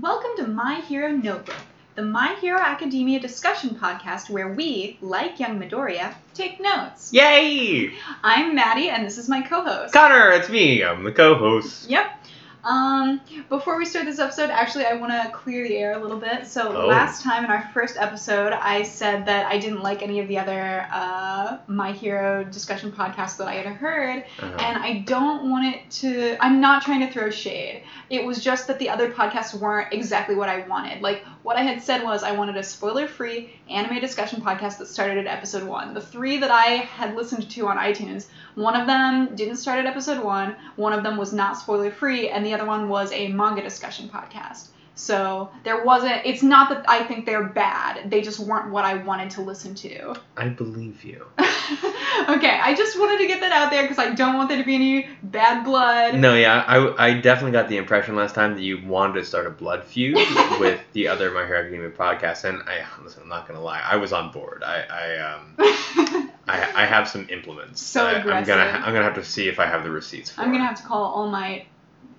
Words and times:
Welcome 0.00 0.30
to 0.38 0.46
My 0.46 0.76
Hero 0.76 1.10
Notebook, 1.10 1.54
the 1.96 2.02
My 2.02 2.34
Hero 2.40 2.58
Academia 2.58 3.20
discussion 3.20 3.76
podcast 3.76 4.30
where 4.30 4.48
we, 4.48 4.96
like 5.02 5.38
young 5.38 5.60
Midoriya, 5.60 6.14
take 6.32 6.62
notes. 6.62 7.12
Yay! 7.12 7.92
I'm 8.24 8.54
Maddie, 8.54 8.88
and 8.88 9.04
this 9.04 9.18
is 9.18 9.28
my 9.28 9.42
co-host. 9.42 9.92
Connor, 9.92 10.30
it's 10.30 10.48
me. 10.48 10.82
I'm 10.82 11.04
the 11.04 11.12
co-host. 11.12 11.90
Yep. 11.90 12.21
Um, 12.64 13.20
before 13.48 13.76
we 13.76 13.84
start 13.84 14.04
this 14.04 14.20
episode, 14.20 14.48
actually, 14.50 14.84
I 14.86 14.94
want 14.94 15.10
to 15.12 15.30
clear 15.32 15.66
the 15.66 15.76
air 15.76 15.94
a 15.94 15.98
little 15.98 16.16
bit. 16.18 16.46
So 16.46 16.76
Oh. 16.76 16.86
last 16.86 17.22
time 17.24 17.44
in 17.44 17.50
our 17.50 17.68
first 17.74 17.96
episode, 17.96 18.52
I 18.52 18.84
said 18.84 19.26
that 19.26 19.46
I 19.46 19.58
didn't 19.58 19.82
like 19.82 20.00
any 20.02 20.20
of 20.20 20.28
the 20.28 20.38
other 20.38 20.86
uh, 20.92 21.56
My 21.66 21.90
Hero 21.90 22.44
discussion 22.44 22.92
podcasts 22.92 23.36
that 23.38 23.48
I 23.48 23.54
had 23.54 23.66
heard, 23.66 24.24
Uh-huh. 24.40 24.56
and 24.60 24.80
I 24.82 24.98
don't 25.06 25.50
want 25.50 25.74
it 25.74 25.90
to. 26.02 26.36
I'm 26.40 26.60
not 26.60 26.82
trying 26.82 27.00
to 27.00 27.12
throw 27.12 27.30
shade. 27.30 27.82
It 28.10 28.24
was 28.24 28.42
just 28.44 28.68
that 28.68 28.78
the 28.78 28.88
other 28.90 29.10
podcasts 29.10 29.54
weren't 29.54 29.92
exactly 29.92 30.36
what 30.36 30.48
I 30.48 30.60
wanted. 30.68 31.02
Like 31.02 31.24
what 31.42 31.56
I 31.56 31.62
had 31.62 31.82
said 31.82 32.04
was 32.04 32.22
I 32.22 32.30
wanted 32.30 32.56
a 32.56 32.62
spoiler-free 32.62 33.50
anime 33.70 33.98
discussion 34.00 34.40
podcast 34.40 34.78
that 34.78 34.86
started 34.86 35.18
at 35.18 35.26
episode 35.26 35.64
one. 35.64 35.94
The 35.94 36.00
three 36.00 36.36
that 36.38 36.52
I 36.52 36.66
had 36.76 37.16
listened 37.16 37.50
to 37.50 37.66
on 37.66 37.76
iTunes, 37.78 38.26
one 38.54 38.78
of 38.80 38.86
them 38.86 39.34
didn't 39.34 39.56
start 39.56 39.80
at 39.80 39.86
episode 39.86 40.22
one. 40.22 40.54
One 40.76 40.92
of 40.92 41.02
them 41.02 41.16
was 41.16 41.32
not 41.32 41.56
spoiler-free, 41.58 42.28
and 42.28 42.44
the 42.46 42.51
other 42.54 42.66
one 42.66 42.88
was 42.88 43.12
a 43.12 43.28
manga 43.28 43.62
discussion 43.62 44.08
podcast. 44.08 44.68
So 44.94 45.50
there 45.64 45.84
wasn't. 45.84 46.20
It's 46.24 46.42
not 46.42 46.68
that 46.68 46.84
I 46.88 47.02
think 47.04 47.24
they're 47.24 47.44
bad. 47.44 48.10
They 48.10 48.20
just 48.20 48.40
weren't 48.40 48.70
what 48.70 48.84
I 48.84 48.96
wanted 48.96 49.30
to 49.30 49.40
listen 49.40 49.74
to. 49.76 50.14
I 50.36 50.48
believe 50.48 51.02
you. 51.02 51.24
okay, 51.38 52.60
I 52.62 52.74
just 52.76 52.98
wanted 52.98 53.18
to 53.18 53.26
get 53.26 53.40
that 53.40 53.52
out 53.52 53.70
there 53.70 53.82
because 53.82 53.98
I 53.98 54.14
don't 54.14 54.36
want 54.36 54.50
there 54.50 54.58
to 54.58 54.64
be 54.64 54.74
any 54.74 55.08
bad 55.22 55.64
blood. 55.64 56.16
No, 56.16 56.34
yeah, 56.34 56.62
I, 56.66 57.08
I 57.08 57.20
definitely 57.20 57.52
got 57.52 57.68
the 57.68 57.78
impression 57.78 58.16
last 58.16 58.34
time 58.34 58.54
that 58.54 58.62
you 58.62 58.86
wanted 58.86 59.14
to 59.14 59.24
start 59.24 59.46
a 59.46 59.50
blood 59.50 59.82
feud 59.82 60.16
with 60.60 60.80
the 60.92 61.08
other 61.08 61.30
My 61.30 61.46
Hero 61.46 61.60
Academia 61.60 61.90
podcast, 61.90 62.44
and 62.44 62.62
I 62.68 62.84
listen, 63.02 63.22
I'm 63.22 63.28
not 63.28 63.48
gonna 63.48 63.62
lie, 63.62 63.80
I 63.80 63.96
was 63.96 64.12
on 64.12 64.30
board. 64.30 64.62
I, 64.62 64.82
I 64.82 65.18
um 65.32 66.30
I, 66.48 66.82
I 66.82 66.86
have 66.86 67.08
some 67.08 67.28
implements. 67.30 67.80
So 67.92 68.06
I, 68.06 68.14
I'm 68.14 68.44
gonna. 68.44 68.62
I'm 68.62 68.92
gonna 68.92 69.04
have 69.04 69.14
to 69.16 69.24
see 69.24 69.48
if 69.48 69.60
I 69.60 69.66
have 69.66 69.84
the 69.84 69.90
receipts. 69.90 70.30
For 70.30 70.40
I'm 70.40 70.50
gonna 70.50 70.64
it. 70.64 70.66
have 70.66 70.80
to 70.80 70.82
call 70.82 71.12
All 71.12 71.30
Might 71.30 71.66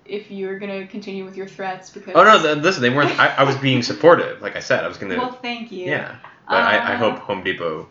if 0.06 0.30
you're 0.30 0.58
gonna 0.58 0.86
continue 0.86 1.24
with 1.24 1.36
your 1.36 1.46
threats 1.46 1.90
because. 1.90 2.14
Oh 2.14 2.24
no, 2.24 2.40
th- 2.42 2.58
listen, 2.58 2.82
they 2.82 2.90
weren't. 2.90 3.18
I, 3.18 3.28
I 3.36 3.42
was 3.44 3.56
being 3.56 3.82
supportive. 3.92 4.40
Like 4.42 4.56
I 4.56 4.60
said, 4.60 4.84
I 4.84 4.88
was 4.88 4.96
gonna. 4.98 5.16
Well, 5.16 5.32
thank 5.32 5.70
you. 5.72 5.86
yeah, 5.86 6.16
but 6.48 6.56
I, 6.56 6.76
I 6.76 6.94
Uh, 6.94 6.96
hope 6.98 7.18
Home 7.20 7.42
Depot. 7.42 7.88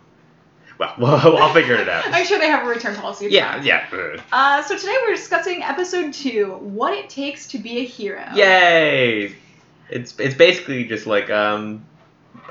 Well, 0.78 0.92
well, 0.98 1.36
I'll 1.38 1.52
figure 1.54 1.76
it 1.76 1.88
out. 1.88 2.04
I'm 2.12 2.24
sure 2.26 2.38
they 2.38 2.48
have 2.48 2.64
a 2.66 2.68
return 2.68 2.96
policy. 2.96 3.28
Yeah, 3.30 3.62
yeah. 3.62 3.86
uh, 3.92 4.20
Uh, 4.32 4.62
so 4.62 4.76
today 4.76 4.96
we're 5.06 5.14
discussing 5.14 5.62
episode 5.62 6.12
two, 6.12 6.46
what 6.60 6.92
it 6.94 7.08
takes 7.08 7.46
to 7.48 7.58
be 7.58 7.78
a 7.78 7.84
hero. 7.84 8.24
Yay! 8.34 9.36
It's 9.90 10.18
it's 10.18 10.34
basically 10.34 10.84
just 10.84 11.06
like 11.06 11.30
um, 11.30 11.84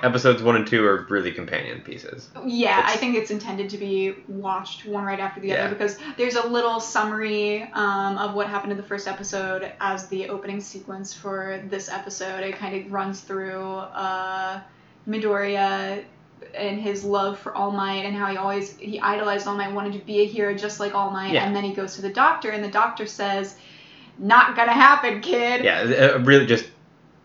episodes 0.03 0.43
one 0.43 0.55
and 0.57 0.67
two 0.67 0.85
are 0.85 1.05
really 1.09 1.31
companion 1.31 1.81
pieces. 1.81 2.29
Yeah, 2.45 2.83
I 2.85 2.95
think 2.97 3.15
it's 3.15 3.31
intended 3.31 3.69
to 3.71 3.77
be 3.77 4.13
watched 4.27 4.85
one 4.85 5.03
right 5.05 5.19
after 5.19 5.39
the 5.39 5.47
Yeah. 5.49 5.65
other 5.65 5.73
because 5.75 5.97
there's 6.17 6.35
a 6.35 6.45
little 6.47 6.79
summary 6.79 7.63
um, 7.73 8.17
of 8.17 8.35
what 8.35 8.47
happened 8.47 8.71
in 8.71 8.77
the 8.77 8.83
first 8.83 9.07
episode 9.07 9.71
as 9.79 10.07
the 10.09 10.29
opening 10.29 10.59
sequence 10.59 11.13
for 11.13 11.61
this 11.69 11.89
episode. 11.89 12.41
It 12.43 12.57
kind 12.57 12.75
of 12.85 12.91
runs 12.91 13.21
through 13.21 13.63
uh, 13.63 14.59
Midoriya 15.07 16.03
and 16.53 16.79
his 16.79 17.03
love 17.03 17.39
for 17.39 17.55
All 17.55 17.71
Might 17.71 18.05
and 18.05 18.15
how 18.15 18.27
he 18.27 18.37
always 18.37 18.75
he 18.77 18.99
idolized 18.99 19.47
All 19.47 19.55
Might, 19.55 19.71
wanted 19.73 19.93
to 19.93 19.99
be 19.99 20.21
a 20.21 20.25
hero 20.25 20.53
just 20.53 20.79
like 20.79 20.93
All 20.93 21.09
Might, 21.09 21.33
Yeah. 21.33 21.45
and 21.45 21.55
then 21.55 21.63
he 21.63 21.73
goes 21.73 21.95
to 21.95 22.01
the 22.01 22.09
doctor 22.09 22.49
and 22.49 22.63
the 22.63 22.69
doctor 22.69 23.05
says, 23.05 23.55
"Not 24.19 24.55
gonna 24.55 24.73
happen, 24.73 25.21
kid." 25.21 25.63
Yeah, 25.63 26.13
uh, 26.15 26.19
really 26.19 26.45
just 26.45 26.65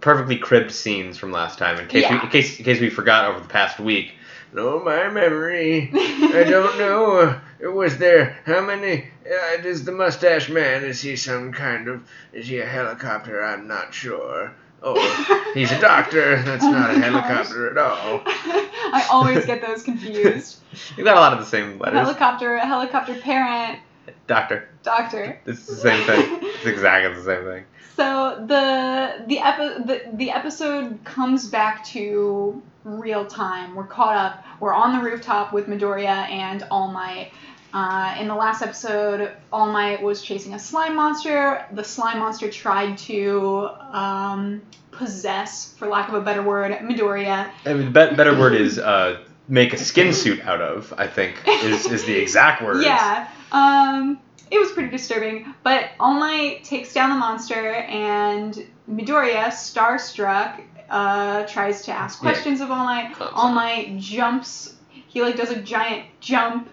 perfectly 0.00 0.36
cribbed 0.36 0.70
scenes 0.72 1.18
from 1.18 1.32
last 1.32 1.58
time. 1.58 1.78
In 1.78 1.88
case 1.88 2.08
we, 2.08 2.16
in 2.16 2.28
case 2.28 2.58
in 2.58 2.64
case 2.64 2.80
we 2.80 2.90
forgot 2.90 3.26
over 3.30 3.40
the 3.40 3.48
past 3.48 3.78
week. 3.80 4.12
No, 4.52 4.80
my 4.80 5.08
memory. 5.10 5.90
I 5.94 6.44
don't 6.48 6.78
know. 6.78 7.38
It 7.60 7.68
Was 7.68 7.98
there 7.98 8.38
how 8.46 8.60
many? 8.62 9.08
Uh, 9.26 9.62
is 9.62 9.84
the 9.84 9.92
mustache 9.92 10.48
man? 10.48 10.84
Is 10.84 11.00
he 11.02 11.16
some 11.16 11.52
kind 11.52 11.86
of? 11.88 12.08
Is 12.32 12.46
he 12.48 12.58
a 12.60 12.66
helicopter? 12.66 13.44
I'm 13.44 13.66
not 13.66 13.92
sure. 13.92 14.52
Oh, 14.82 15.50
he's 15.54 15.72
a 15.72 15.80
doctor. 15.80 16.40
That's 16.42 16.64
Oh 16.64 16.70
not 16.70 16.90
a 16.90 16.92
my 16.94 17.04
helicopter 17.04 17.70
at 17.70 17.76
all. 17.78 18.22
I 18.26 19.06
always 19.10 19.44
get 19.44 19.60
those 19.60 19.82
confused. 19.82 20.58
You've 20.96 21.04
got 21.04 21.16
a 21.16 21.20
lot 21.20 21.32
of 21.32 21.40
the 21.40 21.44
same 21.46 21.78
letters. 21.78 21.98
helicopter, 21.98 22.58
helicopter 22.58 23.14
parent, 23.16 23.80
Doctor. 24.28 24.68
doctor. 24.84 25.38
It's 25.46 25.66
the 25.66 25.74
same 25.74 26.06
thing. 26.06 26.38
It's 26.42 26.64
exactly 26.66 27.12
the 27.12 27.24
same 27.24 27.44
thing. 27.44 27.64
So 27.98 28.44
the 28.46 29.24
the, 29.26 29.38
epi- 29.40 29.82
the 29.82 30.02
the 30.12 30.30
episode 30.30 31.00
comes 31.02 31.48
back 31.48 31.84
to 31.86 32.62
real 32.84 33.26
time. 33.26 33.74
We're 33.74 33.88
caught 33.88 34.14
up. 34.14 34.44
We're 34.60 34.72
on 34.72 34.96
the 34.96 35.02
rooftop 35.02 35.52
with 35.52 35.66
Midoriya 35.66 36.30
and 36.30 36.64
All 36.70 36.92
Might. 36.92 37.32
Uh, 37.74 38.14
in 38.20 38.28
the 38.28 38.36
last 38.36 38.62
episode, 38.62 39.32
All 39.52 39.72
Might 39.72 40.00
was 40.00 40.22
chasing 40.22 40.54
a 40.54 40.60
slime 40.60 40.94
monster. 40.94 41.66
The 41.72 41.82
slime 41.82 42.20
monster 42.20 42.48
tried 42.48 42.98
to 42.98 43.68
um, 43.90 44.62
possess, 44.92 45.74
for 45.74 45.88
lack 45.88 46.06
of 46.08 46.14
a 46.14 46.20
better 46.20 46.42
word, 46.44 46.70
Midoriya. 46.78 47.50
I 47.66 47.74
mean, 47.74 47.88
be- 47.88 48.14
better 48.14 48.38
word 48.38 48.54
is 48.54 48.78
uh, 48.78 49.24
make 49.48 49.72
a 49.72 49.76
skin 49.76 50.12
suit 50.12 50.40
out 50.46 50.60
of. 50.60 50.94
I 50.96 51.08
think 51.08 51.34
is 51.48 51.84
is 51.86 52.04
the 52.04 52.16
exact 52.16 52.62
word. 52.62 52.76
Yeah. 52.84 53.28
Um, 53.50 54.20
it 54.50 54.58
was 54.58 54.72
pretty 54.72 54.90
disturbing. 54.90 55.54
But 55.62 55.90
All 56.00 56.14
Might 56.14 56.64
takes 56.64 56.92
down 56.92 57.10
the 57.10 57.16
monster, 57.16 57.72
and 57.74 58.54
Midoriya, 58.90 59.46
starstruck, 59.48 60.60
uh, 60.90 61.44
tries 61.46 61.82
to 61.82 61.92
ask 61.92 62.22
Yeah. 62.22 62.30
questions 62.32 62.60
of 62.60 62.70
All 62.70 62.84
Might. 62.84 63.14
All. 63.20 63.52
Might 63.52 63.98
jumps. 63.98 64.74
He 64.90 65.22
like 65.22 65.36
does 65.36 65.50
a 65.50 65.60
giant 65.60 66.06
jump 66.20 66.68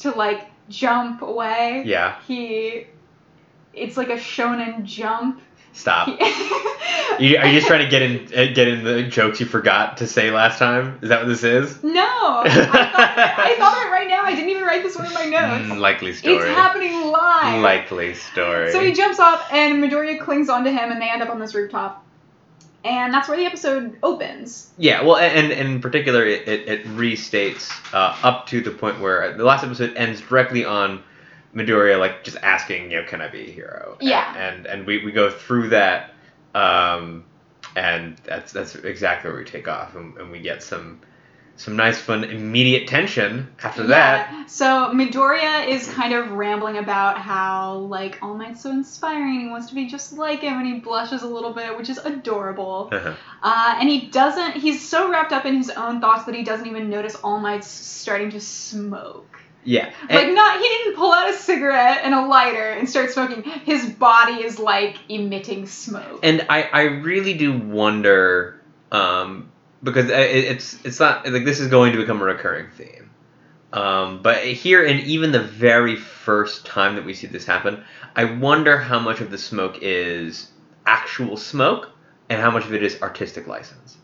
to 0.00 0.10
like 0.12 0.48
jump 0.68 1.22
away. 1.22 1.82
Yeah. 1.86 2.16
He. 2.26 2.86
It's 3.72 3.96
like 3.96 4.08
a 4.08 4.16
shonen 4.16 4.84
jump. 4.84 5.40
Stop. 5.76 6.08
You, 7.18 7.38
are 7.38 7.46
you 7.46 7.54
just 7.54 7.66
trying 7.66 7.82
to 7.82 7.88
get 7.88 8.02
in 8.02 8.26
uh, 8.26 8.52
get 8.52 8.68
in 8.68 8.84
the 8.84 9.04
jokes 9.04 9.40
you 9.40 9.46
forgot 9.46 9.98
to 9.98 10.06
say 10.06 10.30
last 10.30 10.58
time? 10.58 10.98
Is 11.00 11.08
that 11.08 11.20
what 11.20 11.28
this 11.28 11.44
is? 11.44 11.82
no, 11.82 11.92
I 12.44 12.48
thought, 12.50 13.38
I 13.38 13.56
thought 13.56 13.86
it 13.86 13.90
right 13.90 14.06
now. 14.06 14.22
I 14.22 14.34
didn't 14.34 14.50
even 14.50 14.64
write 14.64 14.82
this 14.82 14.96
one 14.96 15.06
in 15.06 15.14
my 15.14 15.24
notes. 15.24 15.64
Mm, 15.64 15.78
likely 15.78 16.12
story. 16.12 16.36
It's 16.36 16.44
happening 16.44 17.06
live. 17.06 17.62
Likely 17.62 18.12
story. 18.14 18.70
So 18.70 18.80
he 18.80 18.92
jumps 18.92 19.18
off, 19.18 19.50
and 19.50 19.82
Midoriya 19.82 20.20
clings 20.20 20.50
onto 20.50 20.70
him, 20.70 20.92
and 20.92 21.00
they 21.00 21.08
end 21.08 21.22
up 21.22 21.30
on 21.30 21.38
this 21.38 21.54
rooftop. 21.54 22.04
And 22.84 23.14
that's 23.14 23.28
where 23.28 23.38
the 23.38 23.46
episode 23.46 23.96
opens. 24.02 24.70
Yeah, 24.76 25.02
well, 25.02 25.16
and, 25.16 25.52
and 25.52 25.70
in 25.70 25.80
particular, 25.80 26.24
it, 26.24 26.46
it, 26.46 26.68
it 26.68 26.86
restates 26.86 27.72
uh, 27.94 28.14
up 28.22 28.46
to 28.48 28.60
the 28.60 28.70
point 28.70 29.00
where 29.00 29.36
the 29.36 29.44
last 29.44 29.64
episode 29.64 29.96
ends 29.96 30.20
directly 30.20 30.66
on 30.66 31.02
Midoriya, 31.56 31.98
like, 31.98 32.22
just 32.22 32.36
asking, 32.42 32.90
you 32.90 33.00
know, 33.00 33.06
can 33.08 33.20
I 33.22 33.28
be 33.28 33.48
a 33.48 33.50
hero? 33.50 33.96
And- 33.98 34.08
Yeah. 34.08 34.36
And 34.36 34.66
and, 34.66 34.86
we, 34.86 35.04
we 35.04 35.10
go 35.12 35.30
through 35.30 35.70
that, 35.70 36.12
um, 36.54 37.24
and 37.74 38.16
that's 38.24 38.52
that's 38.52 38.74
exactly 38.74 39.30
where 39.30 39.38
we 39.40 39.44
take 39.46 39.66
off, 39.66 39.94
and, 39.96 40.16
and 40.18 40.30
we 40.30 40.40
get 40.40 40.62
some 40.62 41.00
some 41.58 41.74
nice, 41.74 41.98
fun, 41.98 42.22
immediate 42.24 42.86
tension 42.86 43.48
after 43.62 43.86
that. 43.86 44.28
Yeah. 44.30 44.44
So 44.46 44.66
Midoriya 44.92 45.66
is 45.68 45.88
kind 45.88 46.12
of 46.12 46.32
rambling 46.32 46.76
about 46.76 47.16
how 47.16 47.78
like 47.78 48.18
All 48.22 48.34
Might's 48.34 48.62
so 48.62 48.70
inspiring. 48.70 49.40
He 49.40 49.48
wants 49.48 49.68
to 49.70 49.74
be 49.74 49.86
just 49.86 50.12
like 50.12 50.40
him, 50.40 50.58
and 50.58 50.66
he 50.66 50.80
blushes 50.80 51.22
a 51.22 51.26
little 51.26 51.54
bit, 51.54 51.76
which 51.78 51.88
is 51.88 51.96
adorable. 51.96 52.90
Uh-huh. 52.92 53.14
Uh, 53.42 53.76
and 53.80 53.88
he 53.88 54.08
doesn't. 54.08 54.52
He's 54.56 54.86
so 54.86 55.10
wrapped 55.10 55.32
up 55.32 55.46
in 55.46 55.56
his 55.56 55.70
own 55.70 56.02
thoughts 56.02 56.24
that 56.26 56.34
he 56.34 56.44
doesn't 56.44 56.66
even 56.66 56.90
notice 56.90 57.14
All 57.14 57.40
Might's 57.40 57.68
starting 57.68 58.30
to 58.32 58.40
smoke. 58.40 59.35
Yeah. 59.66 59.92
Like 60.08 60.26
And- 60.26 60.34
not, 60.34 60.60
he 60.60 60.66
didn't 60.66 60.96
pull 60.96 61.12
out 61.12 61.28
a 61.28 61.34
cigarette 61.34 62.00
and 62.04 62.14
a 62.14 62.24
lighter 62.26 62.70
and 62.70 62.88
start 62.88 63.10
smoking. 63.10 63.42
His 63.42 63.84
body 63.90 64.44
is 64.44 64.58
like 64.58 64.96
emitting 65.08 65.66
smoke. 65.66 66.20
And 66.22 66.46
I, 66.48 66.62
I 66.62 66.82
really 66.82 67.34
do 67.34 67.58
wonder, 67.58 68.62
um, 68.92 69.50
because 69.82 70.08
it's 70.08 70.84
it's 70.84 70.98
not 70.98 71.28
like 71.28 71.44
this 71.44 71.60
is 71.60 71.68
going 71.68 71.92
to 71.92 71.98
become 71.98 72.20
a 72.22 72.24
recurring 72.24 72.70
theme. 72.70 73.10
Um, 73.72 74.22
but 74.22 74.42
here, 74.44 74.84
and 74.86 75.00
even 75.00 75.32
the 75.32 75.42
very 75.42 75.96
first 75.96 76.64
time 76.64 76.94
that 76.94 77.04
we 77.04 77.12
see 77.12 77.26
this 77.26 77.44
happen, 77.44 77.84
I 78.14 78.24
wonder 78.24 78.78
how 78.78 78.98
much 78.98 79.20
of 79.20 79.30
the 79.30 79.36
smoke 79.36 79.78
is 79.82 80.50
actual 80.86 81.36
smoke 81.36 81.90
and 82.30 82.40
how 82.40 82.50
much 82.50 82.64
of 82.64 82.72
it 82.72 82.82
is 82.82 83.02
artistic 83.02 83.46
license. 83.46 83.96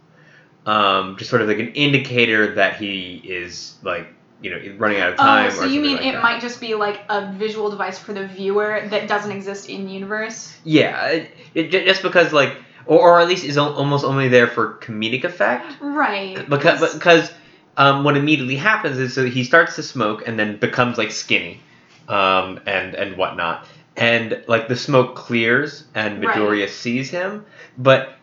Um, 0.66 1.16
just 1.16 1.31
sort 1.31 1.42
of 1.42 1.48
like 1.48 1.58
an 1.58 1.72
indicator 1.72 2.54
that 2.56 2.76
he 2.76 3.22
is 3.25 3.76
like 3.82 4.08
you 4.42 4.50
know 4.50 4.76
running 4.76 5.00
out 5.00 5.10
of 5.10 5.16
time. 5.18 5.44
Oh, 5.44 5.48
or 5.48 5.50
so 5.50 5.64
you 5.64 5.80
mean 5.80 5.96
like 5.96 6.06
it 6.06 6.12
that. 6.12 6.22
might 6.22 6.40
just 6.40 6.60
be 6.60 6.74
like 6.74 7.00
a 7.08 7.32
visual 7.32 7.70
device 7.70 7.98
for 7.98 8.12
the 8.12 8.26
viewer 8.26 8.82
that 8.90 9.08
doesn't 9.08 9.32
exist 9.32 9.68
in 9.68 9.86
the 9.86 9.92
universe? 9.92 10.54
Yeah, 10.64 11.06
it, 11.06 11.30
it, 11.54 11.68
just 11.70 12.02
because 12.02 12.32
like, 12.32 12.56
or, 12.86 13.00
or 13.00 13.20
at 13.20 13.28
least 13.28 13.44
is 13.44 13.56
almost 13.56 14.04
only 14.04 14.28
there 14.28 14.48
for 14.48 14.74
comedic 14.74 15.24
effect. 15.24 15.76
Right. 15.80 16.48
because 16.48 16.94
because 16.94 17.30
um, 17.76 18.04
what 18.04 18.16
immediately 18.16 18.56
happens 18.56 18.98
is 18.98 19.14
so 19.14 19.24
he 19.24 19.44
starts 19.44 19.76
to 19.76 19.82
smoke 19.82 20.26
and 20.26 20.38
then 20.38 20.58
becomes 20.58 20.98
like 20.98 21.10
skinny 21.10 21.60
um, 22.08 22.60
and 22.66 22.94
and 22.94 23.16
whatnot 23.16 23.66
and 23.96 24.42
like 24.48 24.68
the 24.68 24.76
smoke 24.76 25.14
clears 25.14 25.84
and 25.94 26.24
Right. 26.24 26.36
Midoriya 26.36 26.68
sees 26.68 27.10
him 27.10 27.44
but 27.76 28.14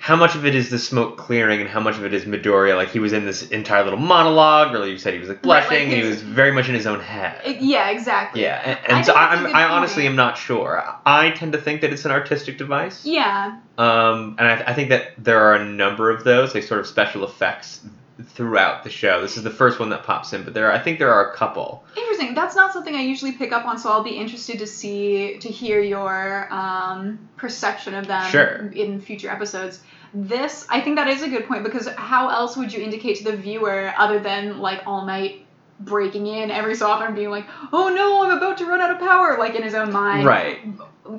how 0.00 0.14
much 0.14 0.36
of 0.36 0.46
it 0.46 0.54
is 0.54 0.70
the 0.70 0.78
smoke 0.78 1.16
clearing 1.16 1.60
and 1.60 1.68
how 1.68 1.80
much 1.80 1.96
of 1.96 2.04
it 2.04 2.14
is 2.14 2.24
Midoriya? 2.24 2.76
Like 2.76 2.90
he 2.90 3.00
was 3.00 3.12
in 3.12 3.26
this 3.26 3.48
entire 3.48 3.82
little 3.82 3.98
monologue, 3.98 4.74
or 4.74 4.86
you 4.86 4.96
said 4.96 5.12
he 5.12 5.18
was 5.18 5.28
like 5.28 5.38
Right, 5.38 5.58
like 5.58 5.68
blushing, 5.68 5.92
and 5.92 6.02
he 6.02 6.08
was 6.08 6.22
very 6.22 6.52
much 6.52 6.68
in 6.68 6.74
his 6.74 6.86
own 6.86 7.00
head. 7.00 7.40
It- 7.44 7.60
yeah, 7.60 7.90
exactly. 7.90 8.42
yeah, 8.42 8.78
and, 8.86 8.98
I 8.98 9.02
so 9.02 9.12
I, 9.12 9.34
a 9.34 9.36
I'm, 9.36 9.54
I 9.54 9.64
honestly 9.64 10.06
am 10.06 10.14
not 10.14 10.38
sure. 10.38 10.82
I 11.04 11.30
tend 11.30 11.52
to 11.52 11.58
think 11.58 11.80
that 11.80 11.92
it's 11.92 12.04
an 12.04 12.12
artistic 12.12 12.58
device. 12.58 13.04
Yeah. 13.04 13.58
Um, 13.76 14.36
and 14.38 14.46
I, 14.46 14.70
I 14.70 14.74
think 14.74 14.90
that 14.90 15.12
there 15.18 15.40
are 15.40 15.54
a 15.54 15.64
number 15.64 16.10
of 16.10 16.22
those, 16.22 16.54
like 16.54 16.62
sort 16.62 16.80
of 16.80 16.86
special 16.86 17.24
effects 17.24 17.80
throughout 18.24 18.84
the 18.84 18.90
show. 18.90 19.20
This 19.20 19.36
is 19.36 19.42
the 19.42 19.50
first 19.50 19.78
one 19.78 19.90
that 19.90 20.02
pops 20.04 20.32
in, 20.32 20.42
but 20.42 20.54
there, 20.54 20.66
are, 20.66 20.72
I 20.72 20.78
think 20.78 20.98
there 20.98 21.12
are 21.12 21.30
a 21.30 21.36
couple. 21.36 21.84
Interesting. 21.96 22.34
That's 22.34 22.56
not 22.56 22.72
something 22.72 22.94
I 22.94 23.02
usually 23.02 23.32
pick 23.32 23.52
up 23.52 23.64
on, 23.64 23.78
so 23.78 23.90
I'll 23.90 24.02
be 24.02 24.16
interested 24.16 24.58
to 24.58 24.66
see 24.66 25.38
to 25.38 25.48
hear 25.48 25.80
your 25.80 26.52
um, 26.52 27.28
perception 27.36 27.94
of 27.94 28.06
them 28.06 28.30
Sure. 28.30 28.70
in 28.72 29.00
future 29.00 29.30
episodes. 29.30 29.80
This, 30.14 30.66
I 30.68 30.80
think 30.80 30.96
that 30.96 31.08
is 31.08 31.22
a 31.22 31.28
good 31.28 31.46
point 31.46 31.64
because 31.64 31.86
how 31.86 32.30
else 32.30 32.56
would 32.56 32.72
you 32.72 32.82
indicate 32.82 33.18
to 33.18 33.24
the 33.24 33.36
viewer 33.36 33.92
other 33.96 34.18
than 34.18 34.58
like 34.58 34.82
All 34.86 35.04
Might 35.04 35.44
breaking 35.80 36.26
in 36.26 36.50
every 36.50 36.74
so 36.74 36.86
often 36.88 37.14
being 37.14 37.30
like, 37.30 37.46
"Oh 37.72 37.88
no, 37.88 38.24
I'm 38.24 38.36
about 38.36 38.58
to 38.58 38.66
run 38.66 38.80
out 38.80 38.90
of 38.90 38.98
power," 38.98 39.36
like 39.38 39.54
in 39.54 39.62
his 39.62 39.74
own 39.74 39.92
mind. 39.92 40.26
Right. 40.26 40.58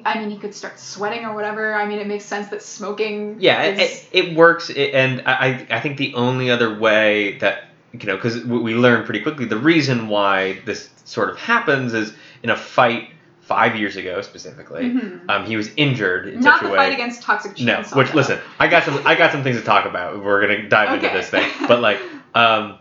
I 0.06 0.20
mean, 0.20 0.30
he 0.30 0.38
could 0.38 0.54
start 0.54 0.80
sweating 0.80 1.26
or 1.26 1.34
whatever. 1.34 1.74
I 1.74 1.86
mean, 1.86 2.00
it 2.00 2.08
makes 2.08 2.26
sense 2.26 2.50
that 2.50 2.62
smoking. 2.62 3.38
Yeah, 3.40 3.64
it, 3.64 3.80
is, 3.80 4.08
it, 4.12 4.26
it 4.28 4.36
works, 4.36 4.70
it, 4.70 4.94
and 4.94 5.24
I, 5.26 5.66
I 5.70 5.80
think 5.80 5.98
the 5.98 6.14
only 6.14 6.52
other 6.52 6.78
way 6.78 7.38
that 7.40 7.70
you 7.94 8.06
know, 8.06 8.16
because 8.16 8.44
we 8.44 8.76
learn 8.76 9.04
pretty 9.04 9.22
quickly 9.22 9.46
the 9.46 9.58
reason 9.58 10.10
why 10.10 10.60
this 10.66 10.90
sort 11.06 11.30
of 11.32 11.38
happens 11.38 11.94
is 11.94 12.14
in 12.44 12.52
a 12.52 12.56
fight 12.56 13.10
five 13.42 13.76
years 13.76 13.96
ago 13.96 14.22
specifically. 14.22 14.84
Mhm. 14.84 15.28
Um, 15.28 15.46
he 15.46 15.58
was 15.58 15.72
injured 15.76 16.28
in 16.28 16.40
not 16.42 16.60
such 16.60 16.62
the 16.62 16.68
a 16.68 16.72
way. 16.72 16.78
fight 16.78 16.94
against 16.94 17.24
toxic 17.24 17.60
No, 17.60 17.82
which 17.94 18.10
though. 18.10 18.14
listen, 18.14 18.40
I 18.60 18.68
got 18.68 18.84
some 18.84 19.02
I 19.08 19.16
got 19.16 19.32
some 19.32 19.42
things 19.42 19.58
to 19.58 19.64
talk 19.64 19.86
about. 19.86 20.24
We're 20.24 20.40
gonna 20.42 20.70
dive 20.70 20.94
into 20.94 21.10
this 21.10 21.30
thing, 21.30 21.50
but 21.68 21.82
like, 21.82 22.00
um, 22.36 22.78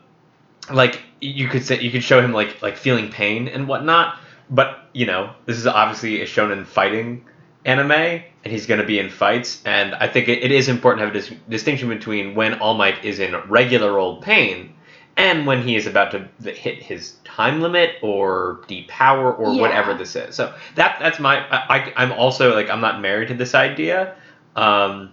like 0.70 1.00
you 1.20 1.48
could 1.48 1.64
say 1.64 1.80
you 1.80 1.90
could 1.90 2.04
show 2.04 2.20
him 2.20 2.32
like 2.32 2.62
like 2.62 2.76
feeling 2.76 3.10
pain 3.10 3.48
and 3.48 3.66
whatnot, 3.68 4.18
but 4.50 4.78
you 4.92 5.06
know 5.06 5.30
this 5.46 5.56
is 5.56 5.66
obviously 5.66 6.20
a 6.22 6.26
shonen 6.26 6.64
fighting 6.66 7.24
anime, 7.64 7.90
and 7.92 8.22
he's 8.44 8.66
gonna 8.66 8.84
be 8.86 8.98
in 8.98 9.10
fights, 9.10 9.62
and 9.64 9.94
I 9.94 10.08
think 10.08 10.28
it, 10.28 10.42
it 10.42 10.52
is 10.52 10.68
important 10.68 11.00
to 11.00 11.06
have 11.06 11.14
a 11.14 11.18
dis- 11.30 11.38
distinction 11.48 11.88
between 11.88 12.34
when 12.34 12.54
All 12.60 12.74
Might 12.74 13.04
is 13.04 13.18
in 13.18 13.34
regular 13.48 13.98
old 13.98 14.22
pain. 14.22 14.74
And 15.16 15.48
when 15.48 15.62
he 15.66 15.74
is 15.74 15.88
about 15.88 16.12
to 16.12 16.28
hit 16.52 16.80
his 16.80 17.14
time 17.24 17.60
limit 17.60 17.96
or 18.02 18.60
depower 18.68 19.36
or 19.36 19.52
Yeah. 19.52 19.60
whatever 19.60 19.92
this 19.92 20.14
is, 20.14 20.36
so 20.36 20.54
that 20.76 20.98
that's 21.00 21.18
my 21.18 21.40
I, 21.50 21.76
I 21.78 21.92
I'm 21.96 22.12
also 22.12 22.54
like 22.54 22.70
I'm 22.70 22.80
not 22.80 23.00
married 23.00 23.26
to 23.28 23.34
this 23.34 23.52
idea. 23.52 24.14
Um, 24.54 25.10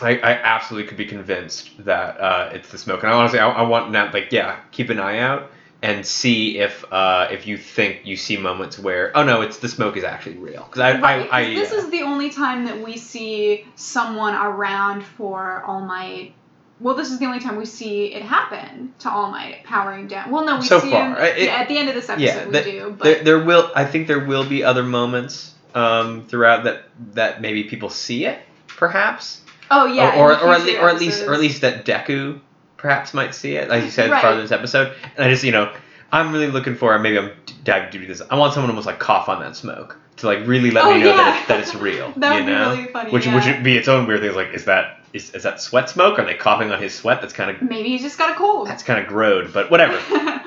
I, 0.00 0.10
I 0.18 0.32
absolutely 0.32 0.88
could 0.88 0.96
be 0.96 1.06
convinced 1.06 1.70
that 1.84 2.20
uh, 2.20 2.50
it's 2.52 2.68
the 2.70 2.78
smoke, 2.78 3.02
and 3.02 3.12
I 3.12 3.16
honestly 3.16 3.38
I, 3.40 3.48
I 3.48 3.62
want 3.62 3.92
that 3.92 4.14
like 4.14 4.32
yeah, 4.32 4.60
keep 4.70 4.90
an 4.90 5.00
eye 5.00 5.18
out 5.18 5.50
and 5.82 6.04
see 6.04 6.58
if 6.58 6.84
uh, 6.92 7.28
if 7.30 7.46
you 7.46 7.56
think 7.58 8.00
you 8.04 8.16
see 8.16 8.36
moments 8.36 8.78
where 8.78 9.16
oh 9.16 9.24
no, 9.24 9.40
it's 9.42 9.58
the 9.58 9.68
smoke 9.68 9.96
is 9.96 10.04
actually 10.04 10.36
real 10.36 10.64
because 10.64 10.80
I, 10.80 11.00
Right, 11.00 11.28
I, 11.32 11.40
I 11.40 11.54
this 11.54 11.72
uh, 11.72 11.76
is 11.76 11.90
the 11.90 12.02
only 12.02 12.30
time 12.30 12.64
that 12.66 12.80
we 12.82 12.96
see 12.96 13.64
someone 13.76 14.34
around 14.34 15.02
for 15.04 15.62
All 15.66 15.80
Might. 15.80 16.32
Well, 16.80 16.94
this 16.94 17.10
is 17.10 17.18
the 17.18 17.26
only 17.26 17.40
time 17.40 17.56
we 17.56 17.64
see 17.66 18.14
it 18.14 18.22
happen 18.22 18.94
to 19.00 19.10
All 19.10 19.32
Might 19.32 19.64
powering 19.64 20.06
down. 20.06 20.30
Well, 20.30 20.44
no, 20.44 20.58
we 20.58 20.66
So 20.66 20.78
see 20.78 20.90
far, 20.90 21.16
him 21.16 21.24
it- 21.24 21.42
yeah, 21.46 21.56
at 21.56 21.66
the 21.68 21.76
end 21.76 21.88
of 21.88 21.96
this 21.96 22.08
episode. 22.08 22.52
yeah, 22.52 22.64
we 22.64 22.72
do, 22.72 22.94
but 22.96 23.04
there, 23.04 23.24
there 23.24 23.38
will 23.44 23.68
I 23.74 23.84
think 23.84 24.06
there 24.06 24.24
will 24.24 24.48
be 24.48 24.62
other 24.62 24.84
moments 24.84 25.54
um, 25.74 26.24
throughout 26.26 26.64
that 26.64 26.84
that 27.14 27.40
maybe 27.40 27.64
people 27.64 27.90
see 27.90 28.26
it 28.26 28.38
perhaps 28.68 29.40
oh 29.70 29.86
yeah, 29.86 30.18
or 30.18 30.32
or, 30.32 30.38
or 30.48 30.54
at 30.54 30.68
or 30.82 30.88
at 30.88 30.98
least 31.00 31.24
or 31.24 31.34
at 31.34 31.40
least 31.40 31.60
that 31.62 31.84
Deku 31.84 32.40
perhaps 32.76 33.12
might 33.14 33.34
see 33.34 33.56
it, 33.56 33.68
like 33.68 33.84
you 33.84 33.90
said 33.90 34.10
Right. 34.10 34.32
in 34.34 34.38
this 34.40 34.52
episode. 34.52 34.94
And 35.16 35.24
I 35.26 35.30
just 35.30 35.44
you 35.44 35.52
know 35.52 35.72
I'm 36.12 36.32
really 36.32 36.46
looking 36.50 36.74
for 36.76 36.98
maybe 36.98 37.18
I'm 37.18 37.32
diving 37.64 37.90
deep 37.90 38.02
into 38.02 38.14
this. 38.14 38.22
I 38.30 38.36
want 38.36 38.54
someone 38.54 38.68
to 38.68 38.72
almost 38.72 38.86
like 38.86 38.98
cough 38.98 39.28
on 39.28 39.40
that 39.40 39.56
smoke 39.56 39.96
to 40.16 40.26
like 40.26 40.46
really 40.46 40.70
let 40.70 40.84
Oh, 40.84 40.94
me 40.94 41.00
know 41.00 41.06
yeah. 41.10 41.16
that, 41.16 41.42
it, 41.42 41.48
that 41.48 41.60
it's 41.60 41.74
real. 41.74 42.12
That 42.16 42.30
you 42.32 42.40
would 42.40 42.46
be 42.46 42.52
know? 42.52 42.70
really 42.70 42.84
funny, 42.92 43.10
Which 43.10 43.26
yeah. 43.26 43.34
which 43.36 43.46
would 43.46 43.62
be 43.62 43.76
its 43.76 43.88
own 43.88 44.06
weird 44.06 44.20
thing. 44.20 44.34
Like 44.34 44.54
is 44.54 44.64
that 44.66 45.00
is, 45.12 45.34
is 45.34 45.42
that 45.44 45.60
sweat 45.60 45.88
smoke? 45.88 46.18
Are 46.18 46.24
they 46.24 46.34
coughing 46.34 46.70
on 46.70 46.80
his 46.82 46.94
sweat? 46.94 47.20
That's 47.20 47.32
kind 47.32 47.50
of 47.50 47.62
maybe 47.62 47.88
he's 47.90 48.02
just 48.02 48.18
got 48.18 48.30
a 48.30 48.34
cold. 48.34 48.68
that's 48.68 48.82
kind 48.82 49.00
of 49.00 49.06
grode, 49.06 49.52
but 49.52 49.70
whatever. 49.70 49.98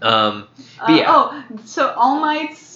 Um, 0.00 0.48
Uh, 0.80 0.92
yeah. 0.92 1.04
Oh, 1.08 1.44
so 1.64 1.90
All 1.96 2.20
Might's 2.20 2.71